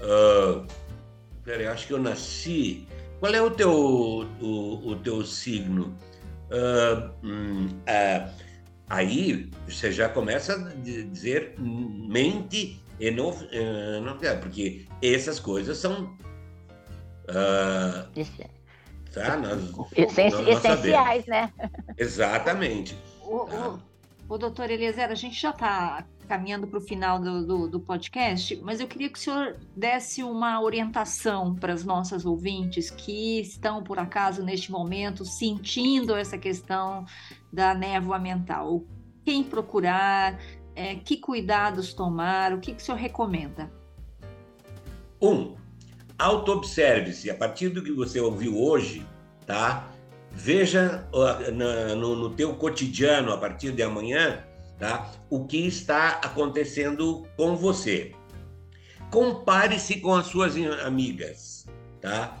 Uh, 0.00 0.66
peraí, 1.44 1.66
acho 1.66 1.86
que 1.86 1.92
eu 1.92 2.00
nasci. 2.00 2.86
Qual 3.18 3.34
é 3.34 3.42
o 3.42 3.50
teu, 3.50 3.70
o, 3.72 4.90
o 4.90 4.96
teu 4.96 5.24
signo? 5.24 5.96
Uh, 6.50 7.10
uh, 7.24 8.50
Aí 8.90 9.48
você 9.68 9.92
já 9.92 10.08
começa 10.08 10.54
a 10.54 10.74
dizer 10.82 11.54
mente 11.56 12.82
e 12.98 13.10
não, 13.12 13.30
uh, 13.30 14.00
não 14.04 14.18
porque 14.40 14.84
essas 15.00 15.38
coisas 15.38 15.78
são. 15.78 16.12
Tá, 19.12 19.36
nós, 19.36 19.72
nós 19.72 20.48
essenciais, 20.48 21.26
né? 21.26 21.52
Exatamente. 21.98 22.96
O, 23.22 23.44
o, 23.44 23.78
o 24.28 24.38
doutor 24.38 24.70
Eliezer, 24.70 25.10
a 25.10 25.14
gente 25.14 25.40
já 25.40 25.50
está 25.50 26.04
caminhando 26.28 26.68
para 26.68 26.78
o 26.78 26.80
final 26.80 27.18
do, 27.18 27.44
do, 27.44 27.68
do, 27.68 27.80
podcast, 27.80 28.54
mas 28.62 28.78
eu 28.78 28.86
queria 28.86 29.08
que 29.08 29.18
o 29.18 29.20
senhor 29.20 29.56
desse 29.76 30.22
uma 30.22 30.62
orientação 30.62 31.56
para 31.56 31.72
as 31.72 31.84
nossas 31.84 32.24
ouvintes 32.24 32.88
que 32.88 33.40
estão, 33.40 33.82
por 33.82 33.98
acaso, 33.98 34.44
neste 34.44 34.70
momento, 34.70 35.24
sentindo 35.24 36.14
essa 36.14 36.38
questão 36.38 37.04
da 37.52 37.74
névoa 37.74 38.16
mental. 38.16 38.84
Quem 39.24 39.42
procurar, 39.42 40.38
é, 40.76 40.94
que 40.94 41.16
cuidados 41.16 41.92
tomar, 41.92 42.52
o 42.52 42.60
que, 42.60 42.74
que 42.74 42.80
o 42.80 42.84
senhor 42.84 42.98
recomenda? 42.98 43.68
Um, 45.20 45.56
auto-observe-se. 46.20 47.30
A 47.30 47.34
partir 47.34 47.70
do 47.70 47.82
que 47.82 47.90
você 47.90 48.20
ouviu 48.20 48.60
hoje, 48.62 49.06
tá? 49.46 49.90
Veja 50.30 51.08
no, 51.96 52.30
teu 52.30 52.54
cotidiano, 52.54 53.32
a 53.32 53.38
partir 53.38 53.72
de 53.72 53.82
amanhã, 53.82 54.44
tá? 54.78 55.10
O 55.28 55.44
que 55.46 55.66
está 55.66 56.20
acontecendo 56.22 57.26
com 57.36 57.56
você. 57.56 58.12
Compare-se 59.10 59.98
com 60.00 60.14
as 60.14 60.26
suas 60.26 60.54
amigas, 60.84 61.66
tá? 62.00 62.38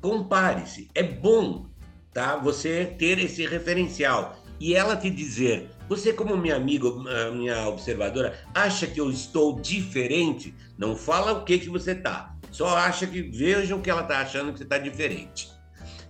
Compare-se. 0.00 0.88
É 0.94 1.02
bom, 1.02 1.66
tá? 2.12 2.36
Você 2.36 2.94
ter 2.96 3.18
esse 3.18 3.44
referencial 3.44 4.36
e 4.60 4.74
ela 4.74 4.96
te 4.96 5.10
dizer: 5.10 5.68
você, 5.88 6.12
como 6.12 6.36
minha 6.36 6.54
amiga, 6.54 6.88
minha 7.32 7.66
observadora, 7.66 8.38
acha 8.54 8.86
que 8.86 9.00
eu 9.00 9.10
estou 9.10 9.58
diferente? 9.60 10.54
Não 10.78 10.94
fala 10.94 11.32
o 11.32 11.44
que 11.44 11.58
que 11.58 11.68
você 11.68 11.92
tá. 11.96 12.29
Só 12.50 12.76
acha 12.76 13.06
que 13.06 13.22
vejam 13.22 13.80
que 13.80 13.90
ela 13.90 14.02
tá 14.02 14.20
achando 14.20 14.52
que 14.52 14.58
você 14.58 14.64
está 14.64 14.78
diferente. 14.78 15.50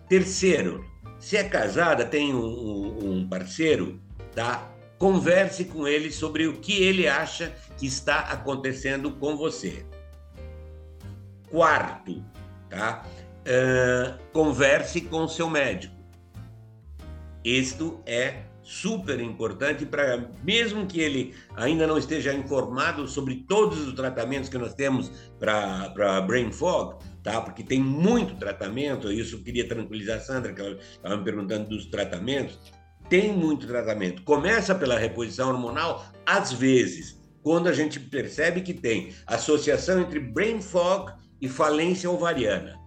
Terceiro, 0.08 0.84
se 1.18 1.36
é 1.36 1.44
casada, 1.44 2.04
tem 2.04 2.34
um, 2.34 3.20
um 3.20 3.28
parceiro, 3.28 4.00
tá? 4.34 4.70
converse 5.00 5.64
com 5.64 5.88
ele 5.88 6.12
sobre 6.12 6.46
o 6.46 6.60
que 6.60 6.82
ele 6.82 7.08
acha 7.08 7.56
que 7.78 7.86
está 7.86 8.18
acontecendo 8.20 9.12
com 9.12 9.34
você. 9.34 9.86
Quarto, 11.48 12.22
tá? 12.68 13.02
Uh, 13.40 14.22
converse 14.30 15.00
com 15.00 15.26
seu 15.26 15.48
médico. 15.48 15.96
Isto 17.42 18.02
é 18.04 18.42
super 18.62 19.20
importante 19.20 19.86
para, 19.86 20.30
mesmo 20.44 20.86
que 20.86 21.00
ele 21.00 21.34
ainda 21.56 21.86
não 21.86 21.98
esteja 21.98 22.32
informado 22.34 23.08
sobre 23.08 23.44
todos 23.48 23.86
os 23.86 23.94
tratamentos 23.94 24.48
que 24.48 24.58
nós 24.58 24.74
temos 24.74 25.10
para 25.38 26.20
brain 26.22 26.52
fog, 26.52 26.96
tá? 27.22 27.40
Porque 27.40 27.62
tem 27.62 27.80
muito 27.80 28.36
tratamento, 28.36 29.10
isso 29.10 29.36
eu 29.36 29.42
queria 29.42 29.66
tranquilizar 29.66 30.18
a 30.18 30.20
Sandra, 30.20 30.52
que 30.52 30.60
ela 30.60 30.78
estava 30.78 31.16
me 31.16 31.24
perguntando 31.24 31.68
dos 31.68 31.86
tratamentos 31.86 32.58
tem 33.10 33.32
muito 33.32 33.66
tratamento. 33.66 34.22
Começa 34.22 34.72
pela 34.72 34.96
reposição 34.96 35.50
hormonal, 35.50 36.06
às 36.24 36.52
vezes, 36.52 37.20
quando 37.42 37.68
a 37.68 37.72
gente 37.72 37.98
percebe 37.98 38.60
que 38.62 38.72
tem 38.72 39.12
associação 39.26 40.00
entre 40.00 40.20
brain 40.20 40.62
fog 40.62 41.12
e 41.40 41.48
falência 41.48 42.08
ovariana. 42.08 42.79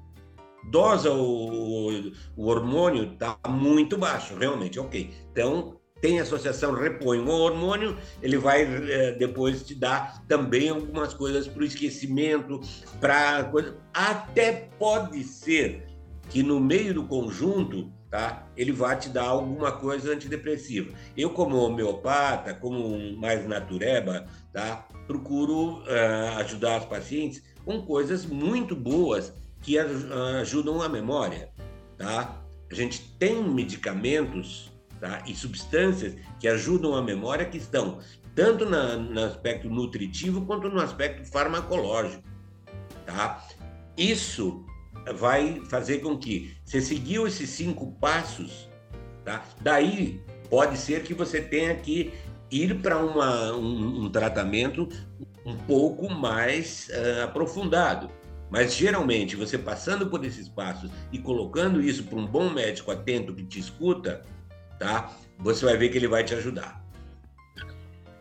Dosa 0.66 1.12
o, 1.12 2.12
o 2.36 2.48
hormônio 2.48 3.14
está 3.14 3.38
muito 3.48 3.98
baixo, 3.98 4.36
realmente, 4.36 4.80
ok. 4.80 5.12
Então, 5.32 5.80
tem 6.02 6.20
associação, 6.20 6.74
repõe 6.74 7.20
o 7.20 7.30
hormônio, 7.30 7.96
ele 8.22 8.38
vai 8.38 8.64
é, 8.64 9.14
depois 9.14 9.64
te 9.64 9.74
dar 9.74 10.26
também 10.28 10.70
algumas 10.70 11.14
coisas 11.14 11.48
para 11.48 11.62
o 11.62 11.66
esquecimento, 11.66 12.60
para 13.00 13.50
até 13.94 14.70
pode 14.78 15.24
ser 15.24 15.88
que 16.30 16.44
no 16.44 16.60
meio 16.60 16.94
do 16.94 17.04
conjunto 17.04 17.92
tá? 18.14 18.48
Ele 18.56 18.72
vai 18.72 18.96
te 19.00 19.10
dar 19.10 19.24
alguma 19.24 19.72
coisa 19.72 20.14
antidepressiva. 20.14 20.94
Eu, 21.18 21.32
como 21.32 21.58
homeopata, 21.58 22.54
como 22.54 23.18
mais 23.18 23.48
natureba, 23.48 24.28
tá? 24.52 24.88
Procuro 25.08 25.80
uh, 25.80 26.38
ajudar 26.38 26.82
os 26.82 26.86
pacientes 26.86 27.42
com 27.66 27.82
coisas 27.82 28.24
muito 28.24 28.76
boas 28.76 29.34
que 29.64 29.80
ajudam 29.80 30.82
a 30.82 30.90
memória, 30.90 31.50
tá? 31.98 32.40
A 32.70 32.76
gente 32.76 33.02
tem 33.18 33.42
medicamentos 33.42 34.72
tá? 35.00 35.24
e 35.26 35.34
substâncias 35.34 36.16
que 36.40 36.48
ajudam 36.48 36.96
a 36.96 37.02
memória 37.02 37.46
que 37.46 37.58
estão 37.58 38.00
tanto 38.36 38.66
na, 38.66 38.98
no 38.98 39.24
aspecto 39.24 39.70
nutritivo 39.70 40.46
quanto 40.46 40.70
no 40.70 40.80
aspecto 40.80 41.26
farmacológico, 41.26 42.24
tá? 43.06 43.46
Isso 43.98 44.66
vai 45.16 45.62
fazer 45.70 46.00
com 46.00 46.18
que 46.18 46.56
você 46.66 46.82
seguiu 46.82 47.28
esses 47.28 47.50
cinco 47.50 47.92
passos, 48.00 48.70
tá? 49.24 49.44
Daí 49.62 50.22
pode 50.50 50.78
ser 50.78 51.04
que 51.04 51.14
você 51.14 51.42
tenha 51.42 51.76
que 51.76 52.14
ir 52.50 52.82
para 52.82 52.98
um, 52.98 54.06
um, 54.06 54.10
tratamento 54.10 54.88
um 55.46 55.58
pouco 55.58 56.10
mais 56.10 56.90
uh, 56.90 57.24
aprofundado. 57.26 58.10
Mas 58.54 58.76
geralmente 58.76 59.36
você 59.36 59.58
passando 59.58 60.12
por 60.12 60.24
esses 60.24 60.48
passos 60.48 60.92
e 61.12 61.18
colocando 61.18 61.82
isso 61.82 62.04
para 62.04 62.20
um 62.20 62.28
bom 62.28 62.52
médico 62.52 62.92
atento 62.92 63.34
que 63.34 63.44
te 63.44 63.58
escuta, 63.60 64.22
tá? 64.78 65.12
Você 65.40 65.66
vai 65.66 65.76
ver 65.76 65.90
que 65.90 65.98
ele 65.98 66.08
vai 66.08 66.24
te 66.24 66.36
ajudar. 66.36 66.86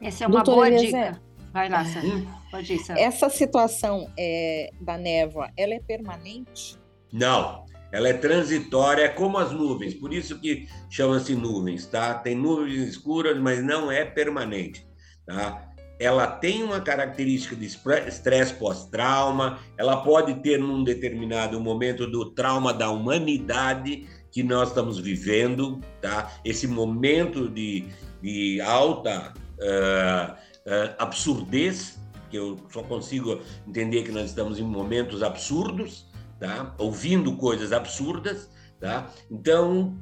Essa 0.00 0.24
é 0.24 0.26
uma 0.26 0.42
Doutor 0.42 0.54
boa 0.54 0.70
dica. 0.70 1.20
Vai 1.52 1.68
lá, 1.68 1.84
Sandra. 1.84 2.08
Hum? 2.08 2.26
Pode 2.50 2.72
ir, 2.72 2.78
Sandra. 2.78 3.02
Essa 3.02 3.28
situação 3.28 4.10
é, 4.18 4.70
da 4.80 4.96
névoa, 4.96 5.50
ela 5.54 5.74
é 5.74 5.80
permanente? 5.80 6.78
Não, 7.12 7.66
ela 7.92 8.08
é 8.08 8.14
transitória, 8.14 9.02
é 9.02 9.08
como 9.08 9.36
as 9.36 9.52
nuvens, 9.52 9.92
por 9.92 10.14
isso 10.14 10.40
que 10.40 10.66
chama-se 10.88 11.34
nuvens, 11.34 11.84
tá? 11.84 12.14
Tem 12.14 12.34
nuvens 12.34 12.88
escuras, 12.88 13.38
mas 13.38 13.62
não 13.62 13.92
é 13.92 14.02
permanente, 14.02 14.88
tá? 15.26 15.71
Ela 16.02 16.26
tem 16.26 16.64
uma 16.64 16.80
característica 16.80 17.54
de 17.54 17.64
estresse 17.66 18.54
pós-trauma, 18.54 19.60
ela 19.78 20.02
pode 20.02 20.34
ter 20.42 20.58
num 20.58 20.82
determinado 20.82 21.60
momento 21.60 22.08
do 22.08 22.32
trauma 22.32 22.74
da 22.74 22.90
humanidade 22.90 24.08
que 24.32 24.42
nós 24.42 24.70
estamos 24.70 24.98
vivendo, 24.98 25.80
tá? 26.00 26.32
Esse 26.44 26.66
momento 26.66 27.48
de, 27.48 27.86
de 28.20 28.60
alta 28.62 29.32
uh, 29.60 30.32
uh, 30.32 30.94
absurdez, 30.98 32.00
que 32.28 32.36
eu 32.36 32.58
só 32.72 32.82
consigo 32.82 33.40
entender 33.68 34.02
que 34.02 34.10
nós 34.10 34.24
estamos 34.24 34.58
em 34.58 34.64
momentos 34.64 35.22
absurdos, 35.22 36.10
tá? 36.40 36.74
ouvindo 36.78 37.36
coisas 37.36 37.72
absurdas. 37.72 38.50
Tá? 38.80 39.08
Então, 39.30 39.96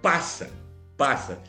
passa, 0.00 0.50
passa. 0.96 1.42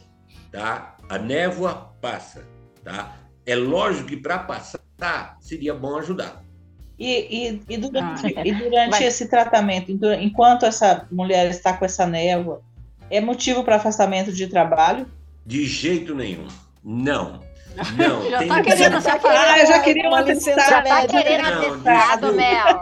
tá? 0.52 0.98
A 1.08 1.18
névoa 1.18 1.96
passa, 2.02 2.46
tá? 2.84 3.25
É 3.46 3.56
lógico 3.56 4.08
que 4.08 4.18
para 4.18 4.40
passar 4.40 5.38
seria 5.40 5.74
bom 5.74 5.98
ajudar. 5.98 6.44
E, 6.98 7.50
e, 7.50 7.62
e 7.70 7.78
durante, 7.78 8.28
ah, 8.38 8.42
e 8.46 8.54
durante 8.54 9.04
esse 9.04 9.28
tratamento, 9.28 9.92
enquanto 9.92 10.66
essa 10.66 11.06
mulher 11.12 11.50
está 11.50 11.74
com 11.74 11.84
essa 11.84 12.06
névoa, 12.06 12.62
é 13.10 13.20
motivo 13.20 13.64
para 13.64 13.76
afastamento 13.76 14.32
de 14.32 14.48
trabalho? 14.48 15.06
De 15.46 15.66
jeito 15.66 16.16
nenhum. 16.16 16.48
Não. 16.84 17.44
Não. 17.98 18.30
já 18.30 18.42
está 18.42 18.64
querendo 18.64 19.02
se 19.02 19.10
afastar. 19.10 19.54
Ah, 19.54 19.60
eu 19.60 19.68
já 19.68 19.80
queria 19.80 20.08
uma 20.08 20.22
licença 20.22 20.70
Já 20.70 20.82
está 20.82 21.08
querendo 21.08 21.46
atestado, 21.46 22.34
Mel. 22.34 22.82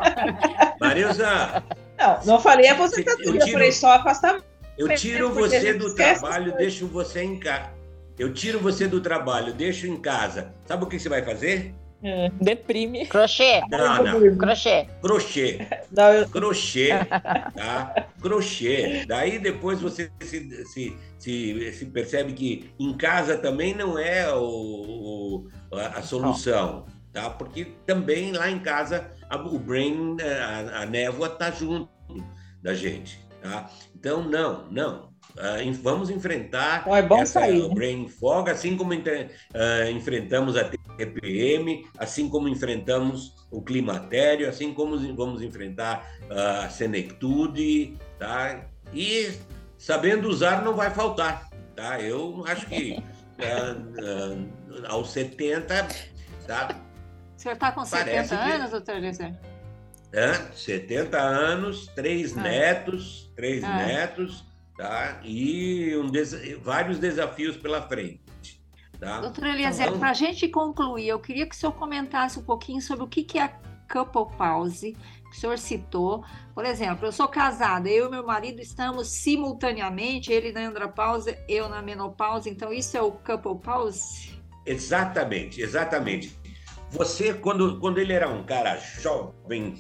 Marilza. 0.80 1.64
Não, 1.98 2.20
não 2.26 2.40
falei 2.40 2.68
aposentadoria, 2.70 3.42
eu, 3.42 3.48
eu 3.48 3.48
falei 3.48 3.72
só 3.72 3.94
afastamento. 3.94 4.46
Eu 4.78 4.94
tiro 4.96 5.34
você 5.34 5.74
do 5.74 5.96
trabalho, 5.96 6.56
deixo 6.58 6.88
você 6.88 7.24
em 7.24 7.40
casa. 7.40 7.72
Eu 8.18 8.34
tiro 8.34 8.60
você 8.60 8.88
do 8.88 9.02
trabalho, 9.02 9.54
deixo 9.54 9.88
em 9.88 9.98
casa. 9.98 10.54
Sabe 10.66 10.84
o 10.84 10.88
que 10.88 11.00
você 11.00 11.10
vai 11.10 11.24
fazer? 11.24 11.74
É, 12.04 12.30
deprime. 12.42 13.06
Crochê. 13.06 13.62
Não, 13.70 14.04
não. 14.04 14.38
Crochê. 14.38 14.88
Crochê. 15.02 15.60
Não, 15.90 16.12
eu... 16.12 16.28
Crochê, 16.28 16.90
tá? 17.56 18.08
Crochê. 18.22 19.06
Daí 19.08 19.40
depois 19.40 19.80
você 19.80 20.12
se, 20.22 20.66
se, 20.66 20.98
se, 21.18 21.72
se, 21.72 21.86
percebe 21.86 22.34
que 22.34 22.72
em 22.78 22.98
casa 22.98 23.38
também 23.38 23.74
não 23.74 23.98
é 23.98 24.34
o, 24.34 24.44
o 24.44 25.48
a, 25.72 26.00
a, 26.00 26.02
solução, 26.02 26.88
tá? 27.14 27.30
Porque 27.30 27.66
também 27.86 28.34
lá 28.34 28.50
em 28.50 28.60
casa 28.60 29.10
a, 29.30 29.38
o 29.38 29.58
brain, 29.58 30.18
a, 30.20 30.82
a 30.82 30.86
névoa 30.86 31.30
tá 31.30 31.52
junto 31.52 31.90
da 32.62 32.74
gente, 32.74 33.26
tá? 33.42 33.70
Então, 33.96 34.28
não, 34.28 34.70
não. 34.70 35.13
Uh, 35.34 35.74
vamos 35.82 36.12
enfrentar 36.12 36.88
é 36.88 37.02
bom 37.02 37.22
essa, 37.22 37.40
sair, 37.40 37.68
né? 37.68 37.74
brain 37.74 38.08
fog, 38.08 38.50
assim 38.52 38.78
como 38.78 38.94
uh, 38.94 39.90
enfrentamos 39.92 40.56
a 40.56 40.64
TPM, 40.64 41.88
assim 41.98 42.30
como 42.30 42.48
enfrentamos 42.48 43.34
o 43.50 43.60
climatério, 43.60 44.48
assim 44.48 44.74
como 44.74 44.96
vamos 45.16 45.42
enfrentar 45.42 46.08
uh, 46.30 46.66
a 46.66 46.70
senectude, 46.70 47.98
tá? 48.20 48.64
E 48.94 49.32
sabendo 49.76 50.30
usar 50.30 50.64
não 50.64 50.76
vai 50.76 50.92
faltar, 50.92 51.50
tá? 51.76 52.00
Eu 52.00 52.44
acho 52.48 52.68
que 52.68 53.04
aos 54.88 55.10
70, 55.12 55.88
tá? 56.46 56.80
O 57.36 57.42
senhor 57.42 57.56
está 57.56 57.72
com 57.72 57.84
70 57.84 58.36
anos, 58.36 58.70
doutor 58.70 58.96
Eliezer? 58.98 59.34
É, 60.14 60.34
70 60.54 61.20
anos, 61.20 61.88
três 61.88 62.38
ah. 62.38 62.42
netos, 62.42 63.32
três 63.36 63.64
ah. 63.64 63.78
netos, 63.78 64.46
tá? 64.78 65.20
E 65.24 65.96
um 65.98 66.10
des... 66.10 66.34
vários 66.60 67.00
desafios 67.00 67.58
pela 67.58 67.82
frente. 67.82 68.22
Tá? 69.00 69.20
Doutor 69.20 69.46
Eliezer, 69.48 69.88
então, 69.88 70.00
para 70.00 70.12
a 70.12 70.14
gente 70.14 70.48
concluir, 70.48 71.08
eu 71.08 71.20
queria 71.20 71.46
que 71.46 71.56
o 71.56 71.58
senhor 71.58 71.74
comentasse 71.74 72.40
um 72.40 72.44
pouquinho 72.44 72.82
sobre 72.82 73.04
o 73.04 73.08
que, 73.08 73.24
que 73.24 73.38
é 73.38 73.44
a 73.44 73.54
couple 73.92 74.36
pause, 74.38 74.96
que 75.30 75.38
o 75.38 75.40
senhor 75.40 75.58
citou. 75.58 76.24
Por 76.54 76.64
exemplo, 76.64 77.06
eu 77.06 77.12
sou 77.12 77.28
casada, 77.28 77.90
eu 77.90 78.08
e 78.08 78.10
meu 78.12 78.26
marido 78.26 78.62
estamos 78.62 79.10
simultaneamente, 79.10 80.32
ele 80.32 80.52
na 80.52 80.62
andropausa, 80.62 81.38
eu 81.50 81.68
na 81.68 81.82
menopausa, 81.82 82.50
então 82.50 82.72
isso 82.72 82.96
é 82.96 83.02
o 83.02 83.12
couple 83.12 83.60
pause? 83.60 84.32
Exatamente, 84.66 85.62
exatamente. 85.62 86.38
Você, 86.94 87.34
quando, 87.34 87.80
quando 87.80 87.98
ele 87.98 88.14
era 88.14 88.30
um 88.30 88.44
cara 88.44 88.78
jovem, 88.78 89.74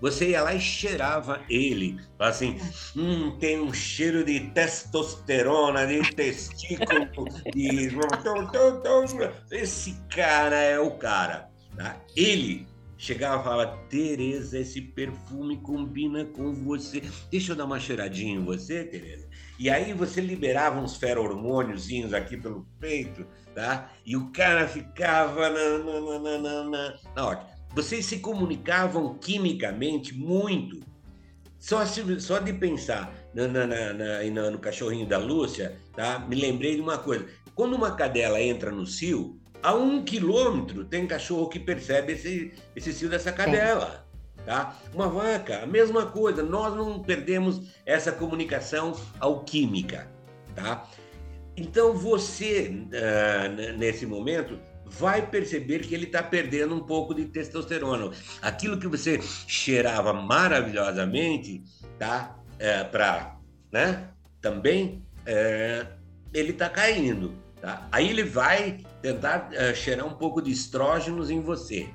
você 0.00 0.30
ia 0.30 0.42
lá 0.42 0.54
e 0.54 0.60
cheirava 0.60 1.42
ele. 1.48 2.00
Assim, 2.18 2.58
hum, 2.96 3.36
tem 3.38 3.60
um 3.60 3.72
cheiro 3.72 4.24
de 4.24 4.40
testosterona, 4.50 5.86
de 5.86 6.00
testículo, 6.14 7.26
de... 7.54 7.90
Esse 9.50 9.94
cara 10.08 10.56
é 10.56 10.80
o 10.80 10.92
cara. 10.92 11.50
Tá? 11.76 12.00
Ele 12.16 12.66
chegava 12.96 13.40
e 13.40 13.44
falava, 13.44 13.78
Tereza, 13.90 14.58
esse 14.58 14.80
perfume 14.80 15.58
combina 15.58 16.24
com 16.24 16.54
você. 16.54 17.02
Deixa 17.30 17.52
eu 17.52 17.56
dar 17.56 17.66
uma 17.66 17.78
cheiradinha 17.78 18.36
em 18.36 18.44
você, 18.44 18.84
Tereza. 18.84 19.28
E 19.58 19.68
aí 19.68 19.92
você 19.92 20.20
liberava 20.20 20.80
uns 20.80 20.96
feromôniozinhos 20.96 22.14
aqui 22.14 22.36
pelo 22.36 22.66
peito, 22.80 23.26
tá? 23.58 23.90
E 24.06 24.16
o 24.16 24.30
cara 24.30 24.68
ficava 24.68 25.50
na, 25.50 25.78
na, 25.78 26.00
na, 26.00 26.38
na, 26.38 26.62
na, 26.64 26.94
na 27.16 27.46
Vocês 27.74 28.06
se 28.06 28.20
comunicavam 28.20 29.18
quimicamente 29.18 30.14
muito. 30.14 30.78
Só, 31.58 31.84
se, 31.84 32.20
só 32.20 32.38
de 32.38 32.52
pensar 32.52 33.12
na, 33.34 33.48
na, 33.48 33.66
na, 33.66 33.92
na, 33.92 34.50
no 34.52 34.60
cachorrinho 34.60 35.08
da 35.08 35.18
Lúcia, 35.18 35.76
tá? 35.96 36.20
Me 36.20 36.36
lembrei 36.36 36.76
de 36.76 36.80
uma 36.80 36.98
coisa. 36.98 37.26
Quando 37.52 37.74
uma 37.74 37.96
cadela 37.96 38.40
entra 38.40 38.70
no 38.70 38.86
cio, 38.86 39.40
a 39.60 39.74
um 39.74 40.04
quilômetro 40.04 40.84
tem 40.84 41.04
cachorro 41.04 41.48
que 41.48 41.58
percebe 41.58 42.12
esse, 42.12 42.52
esse 42.76 42.92
cio 42.92 43.08
dessa 43.08 43.32
cadela. 43.32 44.06
Tá? 44.46 44.78
Uma 44.94 45.08
vaca, 45.08 45.64
a 45.64 45.66
mesma 45.66 46.06
coisa, 46.06 46.44
nós 46.44 46.76
não 46.76 47.02
perdemos 47.02 47.60
essa 47.84 48.12
comunicação 48.12 48.92
alquímica. 49.18 50.08
Tá? 50.54 50.88
Então 51.58 51.92
você, 51.92 52.70
uh, 52.70 53.76
nesse 53.76 54.06
momento, 54.06 54.56
vai 54.86 55.26
perceber 55.26 55.80
que 55.80 55.92
ele 55.92 56.06
está 56.06 56.22
perdendo 56.22 56.72
um 56.72 56.80
pouco 56.80 57.12
de 57.12 57.24
testosterona. 57.24 58.12
Aquilo 58.40 58.78
que 58.78 58.86
você 58.86 59.20
cheirava 59.20 60.12
maravilhosamente, 60.12 61.64
tá? 61.98 62.38
É, 62.60 62.84
para, 62.84 63.36
né? 63.72 64.08
Também 64.40 65.04
é, 65.26 65.86
ele 66.32 66.52
está 66.52 66.68
caindo, 66.68 67.34
tá? 67.60 67.88
Aí 67.90 68.08
ele 68.08 68.22
vai 68.22 68.78
tentar 69.02 69.50
é, 69.52 69.74
cheirar 69.74 70.06
um 70.06 70.14
pouco 70.14 70.40
de 70.40 70.52
estrógenos 70.52 71.28
em 71.28 71.40
você, 71.40 71.88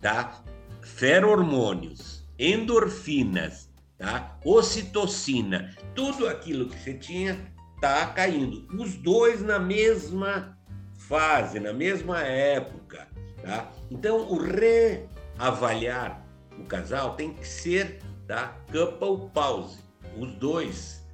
tá? 0.00 0.42
Ferormônios, 0.80 2.26
endorfinas, 2.38 3.70
tá? 3.98 4.38
Ocitocina, 4.42 5.74
tudo 5.94 6.26
aquilo 6.26 6.68
que 6.68 6.78
você 6.78 6.94
tinha 6.94 7.52
está 7.82 8.06
caindo. 8.06 8.64
Os 8.80 8.94
dois 8.94 9.42
na 9.42 9.58
mesma 9.58 10.56
fase, 10.96 11.58
na 11.58 11.72
mesma 11.72 12.20
época. 12.20 13.08
Tá? 13.42 13.72
Então, 13.90 14.20
o 14.30 14.38
reavaliar 14.38 16.24
o 16.56 16.64
casal 16.64 17.16
tem 17.16 17.32
que 17.32 17.46
ser 17.46 18.00
tá? 18.28 18.56
couple 18.70 19.28
pause, 19.34 19.80
os 20.16 20.32
dois. 20.34 21.04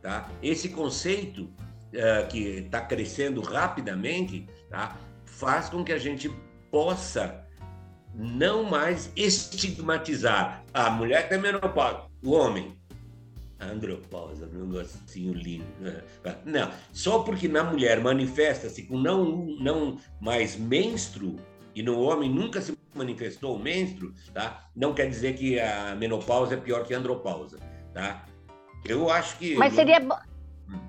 Tá? 0.00 0.30
Esse 0.40 0.68
conceito 0.68 1.42
uh, 1.42 2.28
que 2.28 2.58
está 2.58 2.80
crescendo 2.82 3.40
rapidamente 3.40 4.48
tá? 4.70 4.96
faz 5.24 5.68
com 5.68 5.82
que 5.82 5.92
a 5.92 5.98
gente 5.98 6.28
possa 6.70 7.44
não 8.14 8.62
mais 8.62 9.10
estigmatizar 9.16 10.64
a 10.72 10.88
mulher 10.88 11.28
tem 11.28 11.38
menopausa, 11.38 12.04
o 12.22 12.30
homem 12.30 12.75
andropausa, 13.60 14.46
um 14.46 14.66
negocinho 14.66 15.32
lindo. 15.32 15.66
Né? 15.80 16.02
Não, 16.44 16.70
só 16.92 17.20
porque 17.20 17.48
na 17.48 17.64
mulher 17.64 18.00
manifesta-se 18.00 18.82
com 18.84 18.98
não, 18.98 19.46
não 19.60 19.98
mais 20.20 20.56
menstro 20.56 21.36
e 21.74 21.82
no 21.82 22.00
homem 22.00 22.30
nunca 22.30 22.60
se 22.60 22.76
manifestou 22.94 23.56
o 23.56 23.58
menstro, 23.58 24.14
tá? 24.32 24.64
Não 24.74 24.94
quer 24.94 25.08
dizer 25.08 25.34
que 25.36 25.60
a 25.60 25.94
menopausa 25.94 26.54
é 26.54 26.56
pior 26.56 26.84
que 26.86 26.94
a 26.94 26.98
andropausa, 26.98 27.58
tá? 27.92 28.24
Eu 28.86 29.10
acho 29.10 29.36
que... 29.38 29.56
Mas 29.56 29.74
seria... 29.74 30.00
Hum. 30.00 30.80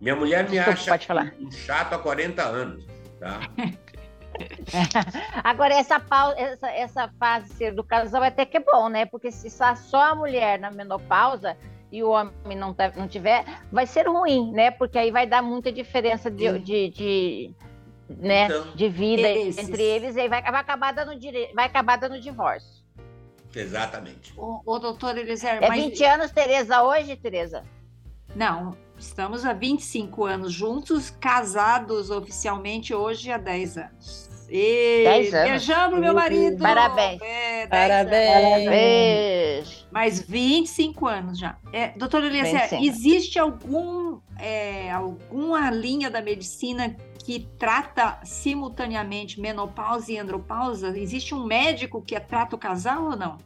Minha 0.00 0.14
mulher 0.14 0.44
me 0.44 0.58
Desculpa, 0.58 0.94
acha 0.94 1.34
um 1.40 1.50
chato 1.50 1.94
há 1.94 1.98
40 1.98 2.42
anos, 2.42 2.86
tá? 3.18 3.40
Agora, 5.42 5.74
essa, 5.74 5.98
pausa, 5.98 6.38
essa, 6.38 6.70
essa 6.70 7.08
fase 7.18 7.70
do 7.70 7.82
casal 7.82 8.22
até 8.22 8.44
que 8.44 8.58
é 8.58 8.60
bom, 8.60 8.88
né? 8.88 9.06
Porque 9.06 9.30
se 9.30 9.48
só 9.50 10.02
a 10.02 10.14
mulher 10.14 10.58
na 10.58 10.70
menopausa, 10.70 11.56
e 11.90 12.02
o 12.02 12.10
homem 12.10 12.56
não, 12.56 12.74
tá, 12.74 12.92
não 12.96 13.06
tiver, 13.06 13.44
vai 13.70 13.86
ser 13.86 14.08
ruim, 14.08 14.52
né? 14.52 14.70
Porque 14.70 14.98
aí 14.98 15.10
vai 15.10 15.26
dar 15.26 15.42
muita 15.42 15.70
diferença 15.70 16.30
de, 16.30 16.58
de, 16.58 16.88
de, 16.90 17.54
né? 18.08 18.46
Então, 18.46 18.74
de 18.74 18.88
vida 18.88 19.28
esses... 19.28 19.68
entre 19.68 19.82
eles 19.82 20.16
e 20.16 20.20
aí 20.20 20.28
vai, 20.28 20.42
vai, 20.42 20.60
acabar 20.60 20.92
dando 20.92 21.18
dire... 21.18 21.52
vai 21.54 21.66
acabar 21.66 21.96
dando 21.96 22.20
divórcio. 22.20 22.84
Exatamente. 23.54 24.34
O, 24.36 24.60
o 24.66 24.78
doutor 24.78 25.16
Eliezer... 25.16 25.62
É 25.62 25.68
mas... 25.68 25.82
20 25.82 26.04
anos, 26.04 26.30
Tereza, 26.30 26.82
hoje, 26.82 27.16
Tereza? 27.16 27.64
Não, 28.34 28.76
estamos 28.98 29.46
há 29.46 29.54
25 29.54 30.24
anos 30.24 30.52
juntos, 30.52 31.08
casados 31.08 32.10
oficialmente 32.10 32.92
hoje 32.92 33.32
há 33.32 33.38
10 33.38 33.78
anos. 33.78 34.25
E 34.48 35.02
10 35.04 35.34
anos. 35.34 35.50
Beijamos 35.50 36.00
meu 36.00 36.14
marido. 36.14 36.58
Parabéns. 36.58 37.20
É, 37.22 37.66
Parabéns. 37.66 38.64
Parabéns. 38.64 39.86
Mais 39.90 40.20
25 40.20 41.06
anos 41.06 41.38
já. 41.38 41.56
É, 41.72 41.88
doutor 41.96 42.22
Eliezer, 42.24 42.68
existe 42.82 43.38
algum, 43.38 44.18
é, 44.38 44.90
alguma 44.90 45.70
linha 45.70 46.10
da 46.10 46.20
medicina 46.20 46.94
que 47.24 47.48
trata 47.58 48.20
simultaneamente 48.24 49.40
menopausa 49.40 50.12
e 50.12 50.18
andropausa? 50.18 50.96
Existe 50.96 51.34
um 51.34 51.44
médico 51.44 52.00
que 52.02 52.18
trata 52.20 52.54
o 52.54 52.58
casal 52.58 53.04
ou 53.04 53.16
não? 53.16 53.38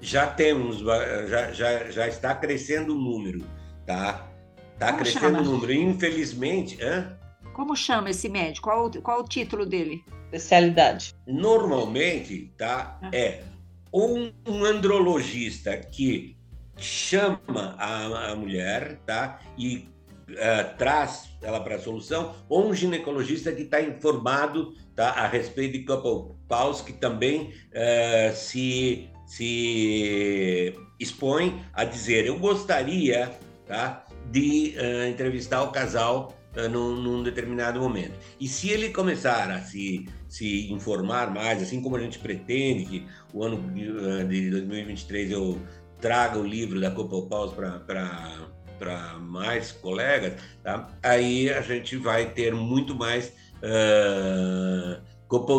Já 0.00 0.26
temos, 0.26 0.78
já, 0.78 1.52
já, 1.52 1.90
já 1.90 2.08
está 2.08 2.34
crescendo 2.34 2.94
o 2.94 2.98
número, 2.98 3.44
tá? 3.86 4.26
Está 4.74 4.92
crescendo 4.92 5.36
chama? 5.36 5.40
o 5.40 5.44
número. 5.44 5.72
Infelizmente, 5.72 6.82
hã? 6.82 7.15
Como 7.56 7.74
chama 7.74 8.10
esse 8.10 8.28
médico? 8.28 8.68
Qual, 8.68 8.90
qual 9.02 9.20
o 9.20 9.24
título 9.24 9.64
dele? 9.64 10.04
Especialidade. 10.24 11.14
normalmente 11.26 12.52
tá, 12.58 12.98
é 13.10 13.44
um, 13.90 14.30
um 14.46 14.62
andrologista 14.62 15.74
que 15.74 16.36
chama 16.76 17.74
a, 17.78 18.32
a 18.32 18.36
mulher 18.36 18.98
tá, 19.06 19.40
e 19.56 19.88
eh, 20.28 20.64
traz 20.76 21.30
ela 21.40 21.58
para 21.60 21.76
a 21.76 21.78
solução, 21.78 22.34
ou 22.46 22.68
um 22.68 22.74
ginecologista 22.74 23.50
que 23.50 23.62
está 23.62 23.80
informado 23.80 24.74
tá, 24.94 25.12
a 25.12 25.26
respeito 25.26 25.78
de 25.78 25.84
couple 25.86 26.36
pause, 26.46 26.84
que 26.84 26.92
também 26.92 27.54
eh, 27.72 28.32
se, 28.34 29.08
se 29.24 30.74
expõe 31.00 31.64
a 31.72 31.84
dizer: 31.84 32.26
Eu 32.26 32.38
gostaria 32.38 33.34
tá, 33.66 34.04
de 34.30 34.74
eh, 34.76 35.08
entrevistar 35.08 35.62
o 35.62 35.72
casal 35.72 36.36
eh, 36.56 36.68
num, 36.68 36.96
num 36.96 37.22
determinado 37.22 37.78
momento. 37.80 38.14
E 38.40 38.48
se 38.48 38.70
ele 38.70 38.88
começar 38.90 39.50
a 39.50 39.60
se, 39.60 40.08
se 40.28 40.72
informar 40.72 41.30
mais, 41.30 41.62
assim 41.62 41.82
como 41.82 41.96
a 41.96 42.00
gente 42.00 42.18
pretende 42.18 42.86
que 42.86 43.06
o 43.34 43.44
ano 43.44 43.62
eh, 43.76 44.24
de 44.24 44.50
2023 44.50 45.30
eu 45.32 45.60
traga 46.00 46.38
o 46.38 46.46
livro 46.46 46.80
da 46.80 46.90
Couple 46.90 47.28
Pause 47.28 47.54
para 47.54 49.18
mais 49.20 49.72
colegas, 49.72 50.40
tá? 50.62 50.88
aí 51.02 51.50
a 51.50 51.60
gente 51.60 51.96
vai 51.96 52.30
ter 52.30 52.54
muito 52.54 52.94
mais 52.94 53.32
uh, 53.62 55.02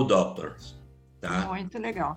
Doctors. 0.05 0.75
Tá? 1.19 1.47
Muito 1.47 1.77
legal. 1.79 2.15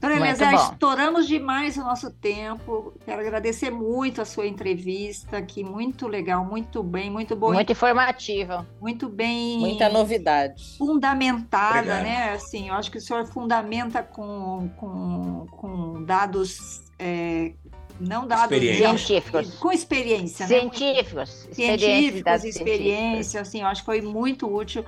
Muito 0.00 0.22
Eliezer, 0.24 0.50
bom. 0.50 0.72
estouramos 0.72 1.26
demais 1.26 1.76
o 1.76 1.80
nosso 1.80 2.10
tempo. 2.10 2.94
Quero 3.04 3.20
agradecer 3.20 3.70
muito 3.70 4.20
a 4.22 4.24
sua 4.24 4.46
entrevista, 4.46 5.42
que 5.42 5.64
muito 5.64 6.06
legal, 6.06 6.44
muito 6.44 6.82
bem, 6.82 7.10
muito 7.10 7.34
boa, 7.34 7.52
Muito 7.54 7.72
informativa. 7.72 8.66
muito 8.80 9.08
bem 9.08 9.58
Muita 9.58 9.88
novidade. 9.88 10.76
fundamentada, 10.78 11.78
Obrigado. 11.78 12.02
né? 12.04 12.32
Assim, 12.32 12.68
eu 12.68 12.74
acho 12.74 12.90
que 12.90 12.98
o 12.98 13.00
senhor 13.00 13.26
fundamenta 13.26 14.02
com, 14.02 14.70
com, 14.76 15.46
com 15.50 16.04
dados, 16.04 16.82
é, 16.98 17.52
não 17.98 18.24
dados 18.26 18.52
Experiência. 18.56 18.96
Científicos. 18.96 19.54
com 19.58 19.72
experiência, 19.72 20.46
né? 20.46 20.60
Científicos. 20.60 21.48
científicos, 21.50 22.22
dados 22.22 22.44
experiência, 22.44 23.40
assim, 23.40 23.62
eu 23.62 23.66
acho 23.66 23.82
que 23.82 23.86
foi 23.86 24.00
muito 24.00 24.46
útil. 24.46 24.84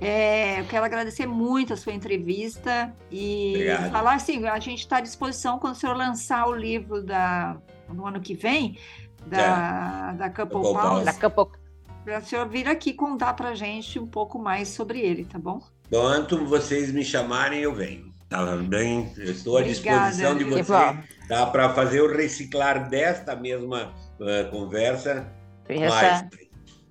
É, 0.00 0.60
eu 0.60 0.64
quero 0.64 0.84
agradecer 0.84 1.26
muito 1.26 1.74
a 1.74 1.76
sua 1.76 1.92
entrevista 1.92 2.92
e 3.10 3.50
Obrigado. 3.54 3.90
falar 3.92 4.14
assim, 4.14 4.46
a 4.46 4.58
gente 4.58 4.78
está 4.80 4.96
à 4.96 5.00
disposição 5.00 5.58
quando 5.58 5.74
o 5.74 5.76
senhor 5.76 5.94
lançar 5.94 6.46
o 6.48 6.54
livro 6.54 7.02
da, 7.02 7.58
no 7.88 8.06
ano 8.06 8.18
que 8.20 8.34
vem, 8.34 8.78
da, 9.26 10.12
da 10.12 10.30
Couple 10.30 10.54
Couple 10.56 10.72
Pause, 10.72 11.04
Daqui 11.04 11.26
a 11.26 11.30
pouco. 11.30 11.58
para 12.02 12.18
o 12.18 12.24
senhor 12.24 12.48
vir 12.48 12.66
aqui 12.66 12.94
contar 12.94 13.34
para 13.34 13.50
a 13.50 13.54
gente 13.54 13.98
um 13.98 14.06
pouco 14.06 14.38
mais 14.38 14.68
sobre 14.68 15.00
ele, 15.00 15.26
tá 15.26 15.38
bom? 15.38 15.60
Quanto 15.90 16.46
vocês 16.46 16.90
me 16.90 17.04
chamarem, 17.04 17.60
eu 17.60 17.74
venho. 17.74 18.08
Tá 18.30 18.56
bem? 18.56 19.12
Eu 19.18 19.32
estou 19.32 19.58
à 19.58 19.60
Obrigada. 19.60 20.08
disposição 20.12 20.38
de 20.38 20.44
bom. 20.44 21.02
tá, 21.28 21.46
para 21.46 21.68
fazer 21.74 22.00
o 22.00 22.16
reciclar 22.16 22.88
desta 22.88 23.34
mesma 23.34 23.92
eh, 24.20 24.44
conversa. 24.44 25.26
Essa- 25.68 25.88
mais. 25.94 26.24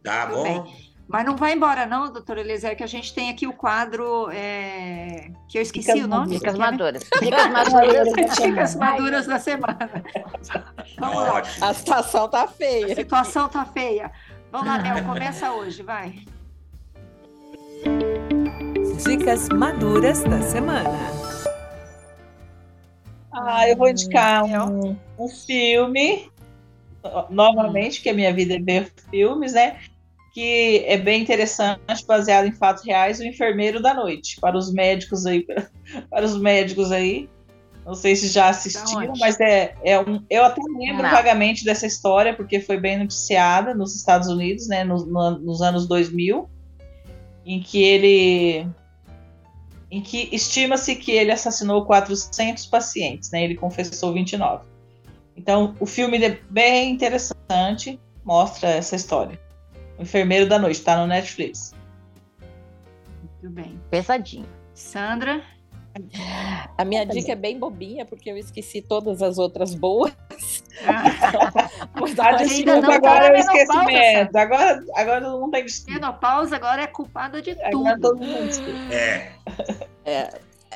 Tá 0.03 0.27
Tudo 0.27 0.43
bom? 0.43 0.88
Mas 1.09 1.25
não 1.25 1.35
vai 1.35 1.53
embora 1.53 1.87
não, 1.87 2.13
doutor 2.13 2.37
Eliezer, 2.37 2.77
que 2.77 2.83
a 2.83 2.87
gente 2.87 3.15
tem 3.15 3.31
aqui 3.31 3.47
o 3.47 3.53
quadro 3.53 4.29
é, 4.31 5.31
que 5.47 5.57
eu 5.57 5.61
esqueci 5.63 5.91
Dicas 5.91 6.05
o 6.05 6.07
nome. 6.07 6.37
Dicas 6.37 6.55
maduras. 6.55 7.03
Dicas 7.19 7.47
maduras. 7.49 8.37
Dicas 8.37 8.75
maduras 8.75 9.25
da 9.25 9.39
semana. 9.39 9.89
Vamos 10.99 11.23
lá. 11.23 11.41
A 11.61 11.73
situação 11.73 12.29
tá 12.29 12.43
A 12.43 12.47
feia. 12.47 12.93
situação 12.93 13.49
tá 13.49 13.65
feia. 13.65 14.11
Vamos 14.51 14.67
lá, 14.67 14.77
Mel, 14.77 15.03
começa 15.03 15.51
hoje, 15.51 15.81
vai. 15.81 16.13
Dicas 19.03 19.49
maduras 19.49 20.23
da 20.23 20.43
semana. 20.43 20.99
Ah, 23.33 23.67
eu 23.67 23.75
vou 23.75 23.89
indicar 23.89 24.43
um, 24.43 24.95
um 25.17 25.27
filme, 25.27 26.31
novamente, 27.31 27.99
que 27.99 28.09
a 28.09 28.13
minha 28.13 28.31
vida 28.31 28.57
é 28.57 28.59
ver 28.59 28.91
filmes, 29.09 29.53
né? 29.53 29.79
Que 30.33 30.83
é 30.85 30.97
bem 30.97 31.21
interessante, 31.21 32.05
baseado 32.05 32.45
em 32.45 32.51
fatos 32.51 32.85
reais, 32.85 33.19
o 33.19 33.23
Enfermeiro 33.23 33.81
da 33.81 33.93
Noite, 33.93 34.39
para 34.39 34.57
os 34.57 34.71
médicos 34.71 35.25
aí, 35.25 35.45
para 36.09 36.25
os 36.25 36.37
médicos 36.39 36.91
aí. 36.91 37.29
Não 37.85 37.95
sei 37.95 38.15
se 38.15 38.27
já 38.27 38.49
assistiram, 38.49 39.13
mas 39.17 39.39
é, 39.39 39.73
é 39.83 39.99
um. 39.99 40.23
Eu 40.29 40.43
até 40.43 40.61
lembro 40.77 41.01
Não. 41.01 41.09
vagamente 41.09 41.65
dessa 41.65 41.87
história, 41.87 42.35
porque 42.35 42.59
foi 42.59 42.79
bem 42.79 42.99
noticiada 42.99 43.73
nos 43.73 43.95
Estados 43.95 44.27
Unidos, 44.27 44.67
né? 44.67 44.83
Nos, 44.83 45.07
no- 45.07 45.39
nos 45.39 45.61
anos 45.61 45.87
2000, 45.87 46.47
em 47.45 47.59
que 47.59 47.81
ele 47.81 48.67
em 49.91 50.01
que 50.01 50.29
estima-se 50.31 50.95
que 50.95 51.11
ele 51.11 51.31
assassinou 51.31 51.83
400 51.85 52.67
pacientes, 52.67 53.31
né? 53.31 53.43
Ele 53.43 53.55
confessou 53.55 54.13
29. 54.13 54.63
Então, 55.35 55.73
o 55.79 55.85
filme 55.85 56.23
é 56.23 56.39
bem 56.49 56.91
interessante, 56.91 57.99
mostra 58.23 58.69
essa 58.69 58.95
história. 58.95 59.39
O 59.99 60.03
Enfermeiro 60.03 60.47
da 60.47 60.57
Noite, 60.57 60.77
está 60.79 60.97
no 60.97 61.05
Netflix. 61.05 61.75
Muito 63.21 63.53
bem. 63.53 63.79
Pesadinho. 63.91 64.47
Sandra, 64.73 65.43
A 66.77 66.85
minha 66.85 67.05
dica 67.05 67.33
é 67.33 67.35
bem 67.35 67.59
bobinha, 67.59 68.05
porque 68.05 68.29
eu 68.29 68.37
esqueci 68.37 68.81
todas 68.81 69.21
as 69.21 69.37
outras 69.37 69.75
boas. 69.75 70.13
Ah, 70.85 71.03
desculpa, 72.37 72.81
tá 72.81 72.93
agora 72.95 73.19
na 73.19 73.27
é 73.27 73.31
o 73.31 73.35
esquecimento. 73.35 74.35
Agora, 74.37 74.83
agora 74.95 75.21
todo 75.21 75.39
mundo 75.41 75.51
tem 75.51 75.65
desculpa. 75.65 75.93
menopausa 75.99 76.55
agora 76.55 76.83
é 76.83 76.87
culpada 76.87 77.41
de 77.41 77.51
Agora 77.61 77.95
tudo. 77.95 78.01
todo 78.01 78.25
mundo 78.25 78.47
desculpa. 78.47 78.93
É, 78.93 79.31
É, 80.05 80.29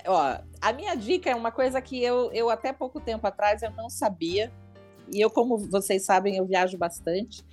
ó, 0.08 0.38
a 0.62 0.74
minha 0.74 0.96
dica 0.96 1.30
é 1.30 1.36
uma 1.36 1.52
coisa 1.52 1.82
que 1.82 2.04
eu, 2.04 2.32
eu 2.34 2.50
até 2.50 2.74
pouco 2.74 3.00
tempo 3.00 3.26
atrás 3.26 3.64
eu 3.64 3.72
não 3.72 3.90
sabia. 3.90 4.52
E 5.12 5.22
eu, 5.22 5.30
como 5.30 5.58
vocês 5.58 6.04
sabem, 6.06 6.36
eu 6.38 6.46
viajo 6.46 6.78
bastante. 6.78 7.44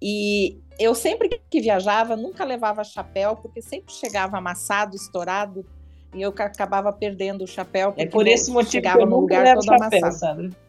E 0.00 0.60
eu 0.78 0.94
sempre 0.94 1.40
que 1.50 1.60
viajava, 1.60 2.16
nunca 2.16 2.44
levava 2.44 2.82
chapéu, 2.84 3.36
porque 3.36 3.62
sempre 3.62 3.92
chegava 3.94 4.36
amassado, 4.38 4.94
estourado, 4.96 5.64
e 6.12 6.20
eu 6.22 6.32
ca- 6.32 6.46
acabava 6.46 6.92
perdendo 6.92 7.44
o 7.44 7.46
chapéu. 7.46 7.92
É 7.96 8.06
por 8.06 8.26
esse 8.26 8.50
motivo 8.50 8.70
que 8.70 8.72
chegava 8.72 9.00
eu 9.02 9.06
no 9.06 9.20
lugar 9.20 9.54
todo 9.54 9.64
chapéu, 9.64 9.86
amassado. 10.04 10.14
Sandra. 10.18 10.64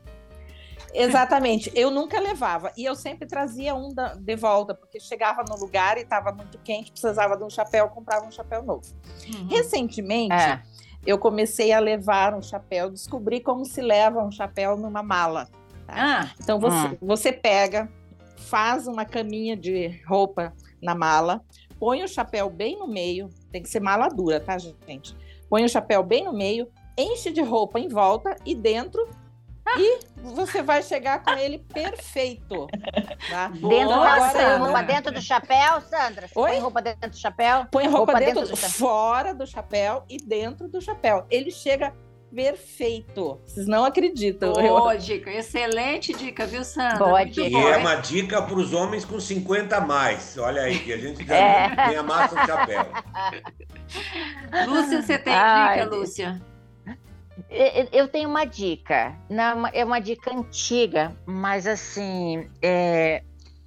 Exatamente, 0.93 1.69
eu 1.75 1.91
nunca 1.91 2.19
levava. 2.19 2.71
E 2.77 2.85
eu 2.85 2.95
sempre 2.95 3.27
trazia 3.27 3.75
um 3.75 3.93
da- 3.93 4.15
de 4.15 4.35
volta, 4.35 4.73
porque 4.73 4.99
chegava 4.99 5.43
no 5.47 5.57
lugar 5.57 5.97
e 5.97 6.01
estava 6.01 6.31
muito 6.31 6.57
quente, 6.59 6.91
precisava 6.91 7.35
de 7.35 7.43
um 7.43 7.49
chapéu, 7.49 7.89
comprava 7.89 8.25
um 8.25 8.31
chapéu 8.31 8.63
novo. 8.63 8.85
Uhum. 9.27 9.47
Recentemente, 9.49 10.33
É. 10.33 10.61
eu 11.05 11.17
comecei 11.17 11.73
a 11.73 11.79
levar 11.79 12.33
um 12.33 12.41
chapéu, 12.41 12.89
descobri 12.89 13.41
como 13.41 13.65
se 13.65 13.81
leva 13.81 14.23
um 14.23 14.31
chapéu 14.31 14.77
numa 14.77 15.03
mala. 15.03 15.49
Ah, 15.87 16.29
Então 16.41 16.59
você, 16.59 16.87
Hum. 16.87 16.97
você 17.01 17.31
pega, 17.33 17.89
faz 18.37 18.87
uma 18.87 19.05
caminha 19.05 19.55
de 19.55 20.01
roupa 20.07 20.53
na 20.81 20.93
mala, 20.95 21.41
põe 21.79 22.03
o 22.03 22.07
chapéu 22.07 22.49
bem 22.49 22.77
no 22.77 22.87
meio, 22.87 23.29
tem 23.51 23.61
que 23.61 23.69
ser 23.69 23.79
mala 23.79 24.07
dura, 24.09 24.39
tá, 24.39 24.57
gente? 24.57 25.15
Põe 25.49 25.63
o 25.63 25.69
chapéu 25.69 26.03
bem 26.03 26.25
no 26.25 26.33
meio, 26.33 26.67
enche 26.97 27.31
de 27.31 27.41
roupa 27.41 27.79
em 27.79 27.87
volta 27.87 28.35
e 28.45 28.55
dentro. 28.55 29.07
E 29.77 29.99
você 30.21 30.61
vai 30.61 30.83
chegar 30.83 31.23
com 31.23 31.31
ele 31.31 31.57
perfeito. 31.57 32.67
Tá? 33.29 33.47
Dentro 33.67 33.89
Nossa, 33.89 34.33
da 34.37 34.55
Agora, 34.55 34.57
roupa 34.57 34.83
dentro 34.83 35.11
do 35.11 35.21
chapéu, 35.21 35.81
Sandra? 35.81 36.29
Oi? 36.35 36.51
Põe 36.51 36.59
roupa 36.59 36.81
dentro 36.83 37.09
do 37.09 37.17
chapéu? 37.17 37.65
Põe 37.71 37.83
roupa, 37.85 37.97
Roupa 37.97 38.19
dentro, 38.19 38.41
dentro 38.41 38.55
do 38.55 38.57
chapéu. 38.57 38.77
fora 38.77 39.33
do 39.33 39.47
chapéu 39.47 40.03
e 40.07 40.17
dentro 40.17 40.67
do 40.69 40.79
chapéu. 40.79 41.25
Ele 41.31 41.49
chega 41.49 41.95
perfeito. 42.35 43.39
Vocês 43.45 43.65
não 43.65 43.85
acreditam. 43.85 44.53
Eu- 44.53 44.77
boa 44.77 44.95
dica, 44.95 45.31
excelente 45.31 46.13
dica, 46.13 46.45
viu, 46.45 46.63
Sandra? 46.65 46.97
Boa 46.99 47.19
Muito 47.21 47.33
dica. 47.33 47.47
e 47.47 47.51
bom, 47.51 47.67
é 47.69 47.75
hein? 47.75 47.79
uma 47.81 47.95
dica 47.95 48.41
para 48.41 48.55
os 48.55 48.73
homens 48.73 49.05
com 49.05 49.19
50 49.19 49.77
a 49.77 49.81
mais. 49.81 50.37
Olha 50.37 50.63
aí, 50.63 50.77
que 50.79 50.91
a 50.91 50.97
gente 50.97 51.25
já 51.25 51.35
É. 51.35 51.87
tem 51.87 51.97
amassa 51.97 52.35
o 52.35 52.45
chapéu. 52.45 52.85
Lúcia, 54.67 55.01
você 55.01 55.17
tem 55.17 55.33
Ai, 55.33 55.83
dica. 55.83 55.95
Lúcia? 55.95 56.41
Eu 57.49 57.87
eu 57.91 58.07
tenho 58.07 58.29
uma 58.29 58.45
dica. 58.45 59.15
Não, 59.29 59.67
é 59.67 59.83
uma 59.85 59.99
dica 59.99 60.31
antiga, 60.33 61.15
mas 61.25 61.67
assim, 61.67 62.49
é, 62.61 63.23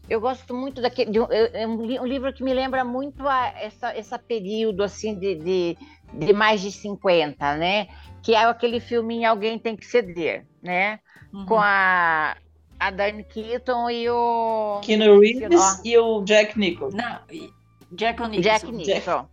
eu 0.08 0.20
gosto 0.20 0.54
muito 0.54 0.80
daquele. 0.80 1.10
De 1.10 1.20
um, 1.20 1.26
é 1.30 1.66
um 1.66 1.82
um 2.02 2.06
livro 2.06 2.32
que 2.32 2.42
me 2.42 2.52
lembra 2.52 2.84
muito 2.84 3.26
a, 3.28 3.48
essa, 3.60 3.90
essa 3.94 4.18
período 4.18 4.82
assim 4.82 5.14
de, 5.18 5.34
de, 5.34 5.78
de 6.12 6.32
mais 6.32 6.60
de 6.60 6.70
50, 6.72 7.56
né? 7.56 7.88
Que 8.22 8.34
é 8.34 8.44
aquele 8.44 8.80
filminho 8.80 9.28
Alguém 9.28 9.58
Tem 9.58 9.76
que 9.76 9.86
Ceder, 9.86 10.46
né? 10.62 11.00
Uhum. 11.32 11.46
Com 11.46 11.58
a, 11.60 12.36
a 12.78 12.90
Diane 12.90 13.24
Keaton 13.24 13.90
e 13.90 14.08
o 14.08 14.80
Keanu 14.82 15.20
Reeves 15.20 15.80
e 15.84 15.98
o 15.98 16.22
Jack 16.22 16.58
Nicholson. 16.58 16.96
Não, 16.96 17.20
e- 17.30 17.52
Jack 17.92 18.20
Nicholson. 18.20 18.40
Jack 18.40 18.72
Nicholson. 18.72 19.28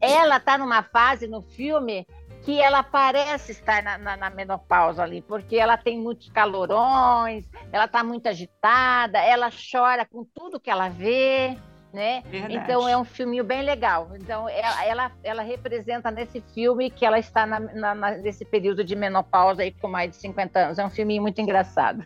Ela 0.00 0.40
tá 0.40 0.56
numa 0.56 0.82
fase 0.82 1.26
no 1.26 1.42
filme 1.42 2.06
que 2.42 2.60
ela 2.60 2.82
parece 2.82 3.52
estar 3.52 3.82
na, 3.82 3.98
na, 3.98 4.16
na, 4.16 4.30
menopausa 4.30 5.02
ali, 5.02 5.20
porque 5.22 5.56
ela 5.56 5.76
tem 5.76 5.98
muitos 5.98 6.30
calorões, 6.30 7.44
ela 7.70 7.84
está 7.84 8.02
muito 8.02 8.26
agitada, 8.26 9.18
ela 9.18 9.50
chora 9.50 10.06
com 10.06 10.24
tudo 10.24 10.58
que 10.58 10.70
ela 10.70 10.88
vê, 10.88 11.56
né? 11.92 12.22
Verdade. 12.30 12.54
Então 12.56 12.88
é 12.88 12.96
um 12.96 13.04
filminho 13.04 13.44
bem 13.44 13.62
legal. 13.62 14.10
Então 14.14 14.48
ela, 14.48 14.84
ela, 14.84 15.12
ela 15.22 15.42
representa 15.42 16.10
nesse 16.10 16.40
filme 16.54 16.90
que 16.90 17.04
ela 17.04 17.18
está 17.18 17.46
na, 17.46 17.60
na, 17.60 18.10
nesse 18.12 18.44
período 18.44 18.84
de 18.84 18.94
menopausa 18.96 19.62
aí 19.62 19.72
com 19.72 19.88
mais 19.88 20.10
de 20.10 20.16
50 20.16 20.58
anos. 20.58 20.78
É 20.78 20.84
um 20.84 20.90
filminho 20.90 21.22
muito 21.22 21.40
engraçado. 21.40 22.04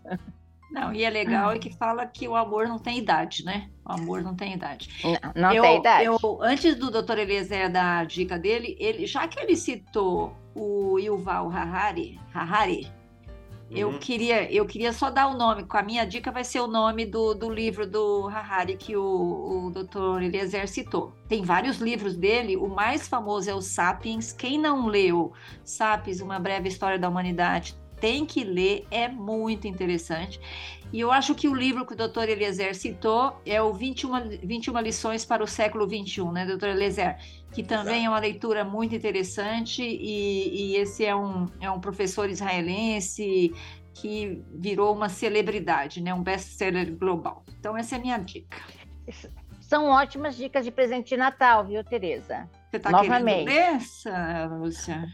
Não, 0.75 0.93
e 0.93 1.05
é 1.05 1.11
legal 1.11 1.53
é 1.53 1.59
que 1.59 1.73
fala 1.73 2.05
que 2.05 2.27
o 2.27 2.35
amor 2.35 2.67
não 2.67 2.81
tem 2.81 2.99
idade, 2.99 3.45
né? 3.45 3.71
O 3.85 3.93
amor 3.93 4.23
não 4.23 4.35
tem 4.35 4.55
idade. 4.55 4.91
Não, 5.05 5.33
não 5.43 5.53
eu, 5.53 5.63
tem 5.63 5.79
idade. 5.79 6.05
Eu, 6.05 6.19
antes 6.43 6.75
do 6.75 6.91
Dr. 6.91 7.19
Eliezer 7.19 7.71
dar 7.71 8.01
a 8.01 8.05
dica 8.05 8.37
dele, 8.37 8.77
ele, 8.81 9.07
já 9.07 9.29
que 9.29 9.39
ele 9.39 9.55
citou 9.55 10.37
o 10.53 10.99
Yuval 10.99 11.49
Harari, 11.49 12.21
Harari 12.33 12.91
uhum. 13.71 13.77
eu, 13.77 13.99
queria, 13.99 14.53
eu 14.53 14.67
queria 14.67 14.93
só 14.93 15.11
dar 15.11 15.29
o 15.29 15.37
nome, 15.37 15.65
com 15.65 15.77
a 15.77 15.83
minha 15.83 16.05
dica 16.05 16.31
vai 16.31 16.45
ser 16.45 16.61
o 16.61 16.67
nome 16.67 17.07
do, 17.07 17.35
do 17.35 17.51
livro 17.51 17.87
do 17.87 18.29
Harari 18.29 18.77
que 18.77 18.97
o, 18.97 19.03
o 19.67 19.71
Dr. 19.71 20.23
Eliezer 20.23 20.69
citou. 20.69 21.13
Tem 21.29 21.43
vários 21.43 21.79
livros 21.79 22.17
dele, 22.17 22.57
o 22.57 22.69
mais 22.69 23.09
famoso 23.09 23.51
é 23.51 23.55
o 23.55 23.61
Sapiens. 23.61 24.33
Quem 24.33 24.59
não 24.59 24.87
leu 24.87 25.33
Sapiens, 25.65 26.21
Uma 26.21 26.39
Breve 26.39 26.69
História 26.69 26.99
da 26.99 27.09
Humanidade, 27.09 27.75
tem 28.01 28.27
que 28.27 28.45
ler, 28.45 28.87
é 28.91 29.09
muito 29.09 29.67
interessante. 29.67 30.41
E 30.93 31.01
eu 31.01 31.11
acho 31.11 31.35
que 31.35 31.49
o 31.49 31.55
livro 31.55 31.85
que 31.87 31.95
o 31.95 31.97
doutor 31.97 32.29
Eliezer 32.29 32.75
citou 32.75 33.41
é 33.45 33.61
o 33.61 33.73
21, 33.73 34.39
21 34.43 34.79
Lições 34.81 35.25
para 35.25 35.43
o 35.43 35.47
Século 35.47 35.89
XXI, 35.89 36.25
né, 36.31 36.47
doutor 36.47 36.69
Eliezer? 36.69 37.17
Que 37.55 37.63
também 37.63 38.07
é 38.07 38.09
uma 38.09 38.19
leitura 38.19 38.65
muito 38.65 38.95
interessante 38.95 39.83
e, 39.83 40.73
e 40.73 40.77
esse 40.77 41.05
é 41.05 41.15
um, 41.15 41.49
é 41.61 41.71
um 41.71 41.81
professor 41.81 42.29
israelense 42.29 43.55
que 43.95 44.43
virou 44.53 44.93
uma 44.93 45.09
celebridade, 45.09 46.03
né, 46.03 46.13
um 46.13 46.23
best-seller 46.23 46.97
global. 46.97 47.45
Então 47.59 47.77
essa 47.77 47.95
é 47.95 47.99
a 47.99 48.01
minha 48.01 48.19
dica. 48.19 48.59
São 49.61 49.87
ótimas 49.87 50.37
dicas 50.37 50.65
de 50.65 50.71
presente 50.71 51.11
de 51.11 51.17
Natal, 51.17 51.65
viu, 51.65 51.83
Tereza? 51.85 52.49
Você 52.71 52.77
está 52.77 53.01
querendo 53.01 53.49
essa, 53.49 54.47
Lúcia? 54.47 55.09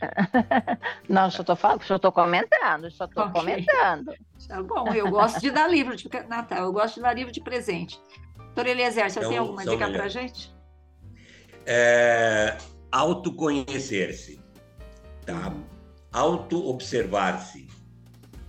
Não, 1.09 1.31
só 1.31 1.43
estou 1.43 1.55
falando, 1.55 1.83
só 1.83 1.97
estou 1.97 2.11
comentando, 2.11 2.91
só 2.91 3.05
estou 3.05 3.27
okay. 3.27 3.41
comentando. 3.41 4.15
Tá 4.49 4.63
bom, 4.63 4.93
eu 4.95 5.11
gosto 5.11 5.41
de 5.41 5.51
dar 5.51 5.69
livro 5.69 5.95
de 5.95 6.09
Natal, 6.27 6.65
eu 6.65 6.73
gosto 6.73 6.97
de 6.97 7.03
dar 7.03 7.15
livro 7.15 7.31
de 7.31 7.41
presente. 7.41 8.01
Doutor 8.39 8.67
Eliezer, 8.67 9.09
você 9.11 9.19
então, 9.19 9.31
tem 9.31 9.39
alguma 9.39 9.65
dica 9.65 9.89
para 9.91 10.09
gente? 10.09 10.53
É, 11.73 12.59
autoconhecer-se, 12.91 14.41
tá? 15.25 15.57
Auto-observar-se, 16.11 17.69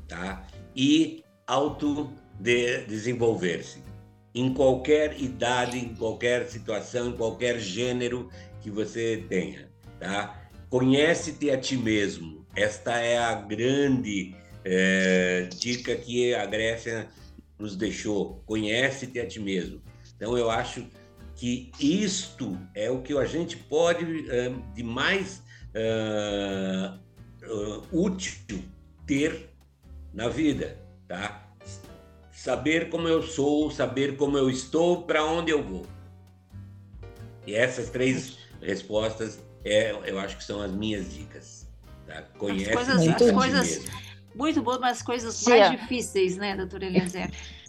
tá? 0.07 0.47
E 0.76 1.24
auto-desenvolver-se. 1.45 3.84
Em 4.34 4.51
qualquer 4.51 5.22
idade, 5.22 5.78
em 5.78 5.93
qualquer 5.93 6.49
situação, 6.49 7.09
em 7.09 7.15
qualquer 7.15 7.59
gênero 7.59 8.28
que 8.59 8.72
você 8.72 9.24
tenha, 9.30 9.69
tá? 9.99 10.49
Conhece-te 10.67 11.51
a 11.51 11.59
ti 11.59 11.78
mesmo. 11.78 12.43
Esta 12.55 12.97
é 12.97 13.19
a 13.19 13.36
grande 13.36 14.36
é, 14.65 15.47
dica 15.59 15.95
que 15.95 16.34
a 16.34 16.47
Grécia 16.47 17.07
nos 17.59 17.76
deixou. 17.76 18.41
Conhece-te 18.47 19.19
a 19.19 19.28
ti 19.28 19.39
mesmo. 19.39 19.80
Então, 20.15 20.36
eu 20.36 20.49
acho 20.49 20.88
que 21.41 21.71
isto 21.79 22.55
é 22.75 22.91
o 22.91 23.01
que 23.01 23.17
a 23.17 23.25
gente 23.25 23.57
pode 23.57 24.29
é, 24.29 24.53
de 24.75 24.83
mais 24.83 25.41
é, 25.73 26.91
útil 27.91 28.63
ter 29.07 29.49
na 30.13 30.27
vida, 30.27 30.77
tá? 31.07 31.51
Saber 32.31 32.91
como 32.91 33.07
eu 33.07 33.23
sou, 33.23 33.71
saber 33.71 34.17
como 34.17 34.37
eu 34.37 34.51
estou, 34.51 35.01
para 35.01 35.25
onde 35.25 35.49
eu 35.49 35.63
vou. 35.63 35.87
E 37.47 37.55
essas 37.55 37.89
três 37.89 38.37
respostas, 38.61 39.43
é, 39.65 39.93
eu 40.05 40.19
acho 40.19 40.37
que 40.37 40.43
são 40.43 40.61
as 40.61 40.71
minhas 40.71 41.11
dicas. 41.11 41.67
Tá? 42.05 42.21
Conhece 42.37 42.69
as 42.69 42.75
coisas, 42.75 42.97
muito, 43.03 43.23
as 43.23 43.31
coisas 43.31 43.85
muito 44.35 44.61
boas, 44.61 44.79
mas 44.79 44.97
as 44.97 45.03
coisas 45.03 45.33
Sim. 45.33 45.49
mais 45.49 45.71
difíceis, 45.71 46.37
né, 46.37 46.55
doutor 46.55 46.83
Eliezer? 46.83 47.31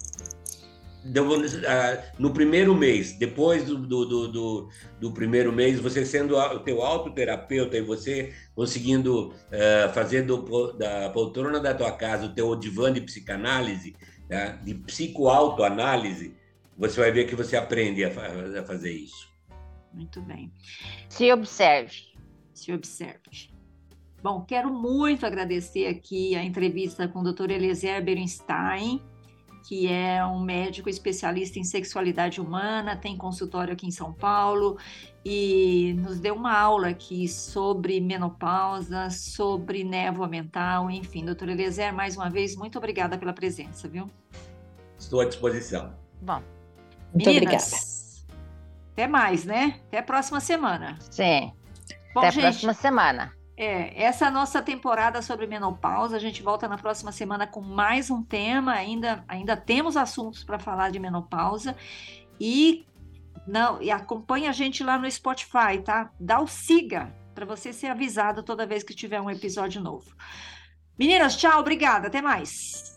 no 2.18 2.32
primeiro 2.32 2.74
mês, 2.74 3.12
depois 3.12 3.64
do, 3.64 3.76
do, 3.76 4.28
do, 4.28 4.68
do, 5.00 5.12
primeiro 5.12 5.52
mês, 5.52 5.80
você 5.80 6.04
sendo 6.06 6.36
o 6.36 6.60
teu 6.60 6.82
autoterapeuta 6.82 7.76
e 7.76 7.80
você 7.80 8.32
conseguindo 8.54 9.28
uh, 9.28 9.92
fazer 9.92 10.22
do, 10.22 10.72
da 10.72 11.10
poltrona 11.10 11.58
da 11.58 11.74
tua 11.74 11.92
casa 11.92 12.26
o 12.26 12.34
teu 12.34 12.54
divã 12.54 12.92
de 12.92 13.00
psicanálise, 13.00 13.96
tá? 14.28 14.50
de 14.62 14.74
psicoautoanálise, 14.74 16.34
você 16.78 17.00
vai 17.00 17.10
ver 17.10 17.26
que 17.26 17.34
você 17.34 17.56
aprende 17.56 18.04
a, 18.04 18.08
a 18.08 18.64
fazer 18.64 18.92
isso. 18.92 19.28
Muito 19.92 20.20
bem. 20.22 20.52
Se 21.08 21.32
observe. 21.32 22.12
Se 22.54 22.72
observe. 22.72 23.52
Bom, 24.22 24.44
quero 24.44 24.72
muito 24.72 25.26
agradecer 25.26 25.88
aqui 25.88 26.36
a 26.36 26.44
entrevista 26.44 27.08
com 27.08 27.20
o 27.20 27.32
Dr. 27.32 27.50
Eliezer 27.50 28.02
Berenstein, 28.04 29.02
que 29.62 29.88
é 29.88 30.24
um 30.24 30.40
médico 30.40 30.88
especialista 30.88 31.58
em 31.58 31.64
sexualidade 31.64 32.40
humana, 32.40 32.96
tem 32.96 33.16
consultório 33.16 33.72
aqui 33.72 33.86
em 33.86 33.90
São 33.90 34.12
Paulo 34.12 34.76
e 35.24 35.94
nos 35.98 36.18
deu 36.18 36.34
uma 36.34 36.58
aula 36.58 36.88
aqui 36.88 37.28
sobre 37.28 38.00
menopausa, 38.00 39.08
sobre 39.10 39.84
névoa 39.84 40.26
mental, 40.28 40.90
enfim. 40.90 41.24
Doutor 41.24 41.48
Eliezer, 41.48 41.94
mais 41.94 42.16
uma 42.16 42.28
vez, 42.28 42.56
muito 42.56 42.76
obrigada 42.78 43.16
pela 43.16 43.32
presença, 43.32 43.88
viu? 43.88 44.10
Estou 44.98 45.20
à 45.20 45.24
disposição. 45.24 45.94
Bom, 46.20 46.42
muito 47.12 47.26
Meninas, 47.26 47.42
obrigada. 47.42 47.92
Até 48.92 49.06
mais, 49.06 49.44
né? 49.44 49.80
Até 49.86 49.98
a 49.98 50.02
próxima 50.02 50.40
semana. 50.40 50.98
Sim. 51.10 51.52
Bom, 52.14 52.20
Até 52.20 52.28
a 52.28 52.30
gente, 52.30 52.42
próxima 52.42 52.74
semana. 52.74 53.32
É, 53.56 54.02
essa 54.02 54.30
nossa 54.30 54.62
temporada 54.62 55.20
sobre 55.20 55.46
menopausa, 55.46 56.16
a 56.16 56.18
gente 56.18 56.42
volta 56.42 56.66
na 56.66 56.78
próxima 56.78 57.12
semana 57.12 57.46
com 57.46 57.60
mais 57.60 58.10
um 58.10 58.22
tema. 58.22 58.72
Ainda, 58.72 59.24
ainda 59.28 59.56
temos 59.56 59.96
assuntos 59.96 60.42
para 60.42 60.58
falar 60.58 60.90
de 60.90 60.98
menopausa. 60.98 61.76
E 62.40 62.86
não, 63.46 63.80
e 63.82 63.90
acompanha 63.90 64.50
a 64.50 64.52
gente 64.52 64.82
lá 64.82 64.98
no 64.98 65.10
Spotify, 65.10 65.78
tá? 65.84 66.10
Dá 66.18 66.40
o 66.40 66.46
siga 66.46 67.14
para 67.34 67.46
você 67.46 67.72
ser 67.72 67.88
avisado 67.88 68.42
toda 68.42 68.66
vez 68.66 68.82
que 68.82 68.94
tiver 68.94 69.20
um 69.20 69.30
episódio 69.30 69.80
novo. 69.80 70.14
Meninas, 70.98 71.36
tchau, 71.36 71.60
obrigada, 71.60 72.08
até 72.08 72.20
mais. 72.20 72.94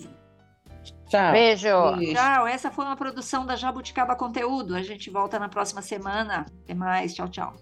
Tchau. 1.15 1.31
Beijo. 1.31 2.13
Tchau. 2.13 2.47
Essa 2.47 2.69
foi 2.69 2.85
uma 2.85 2.95
produção 2.95 3.45
da 3.45 3.55
Jabuticaba 3.55 4.15
Conteúdo. 4.15 4.75
A 4.75 4.81
gente 4.81 5.09
volta 5.09 5.39
na 5.39 5.47
próxima 5.47 5.81
semana. 5.81 6.45
Até 6.63 6.73
mais. 6.73 7.13
Tchau, 7.13 7.29
tchau. 7.29 7.53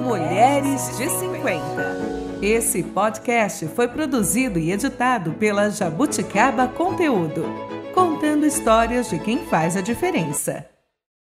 Mulheres 0.00 0.96
de 0.96 1.08
50. 1.08 2.24
Esse 2.42 2.82
podcast 2.82 3.66
foi 3.68 3.88
produzido 3.88 4.58
e 4.58 4.70
editado 4.70 5.32
pela 5.32 5.70
Jabuticaba 5.70 6.68
Conteúdo, 6.68 7.44
contando 7.94 8.46
histórias 8.46 9.08
de 9.08 9.18
quem 9.18 9.46
faz 9.46 9.76
a 9.76 9.80
diferença. 9.80 10.73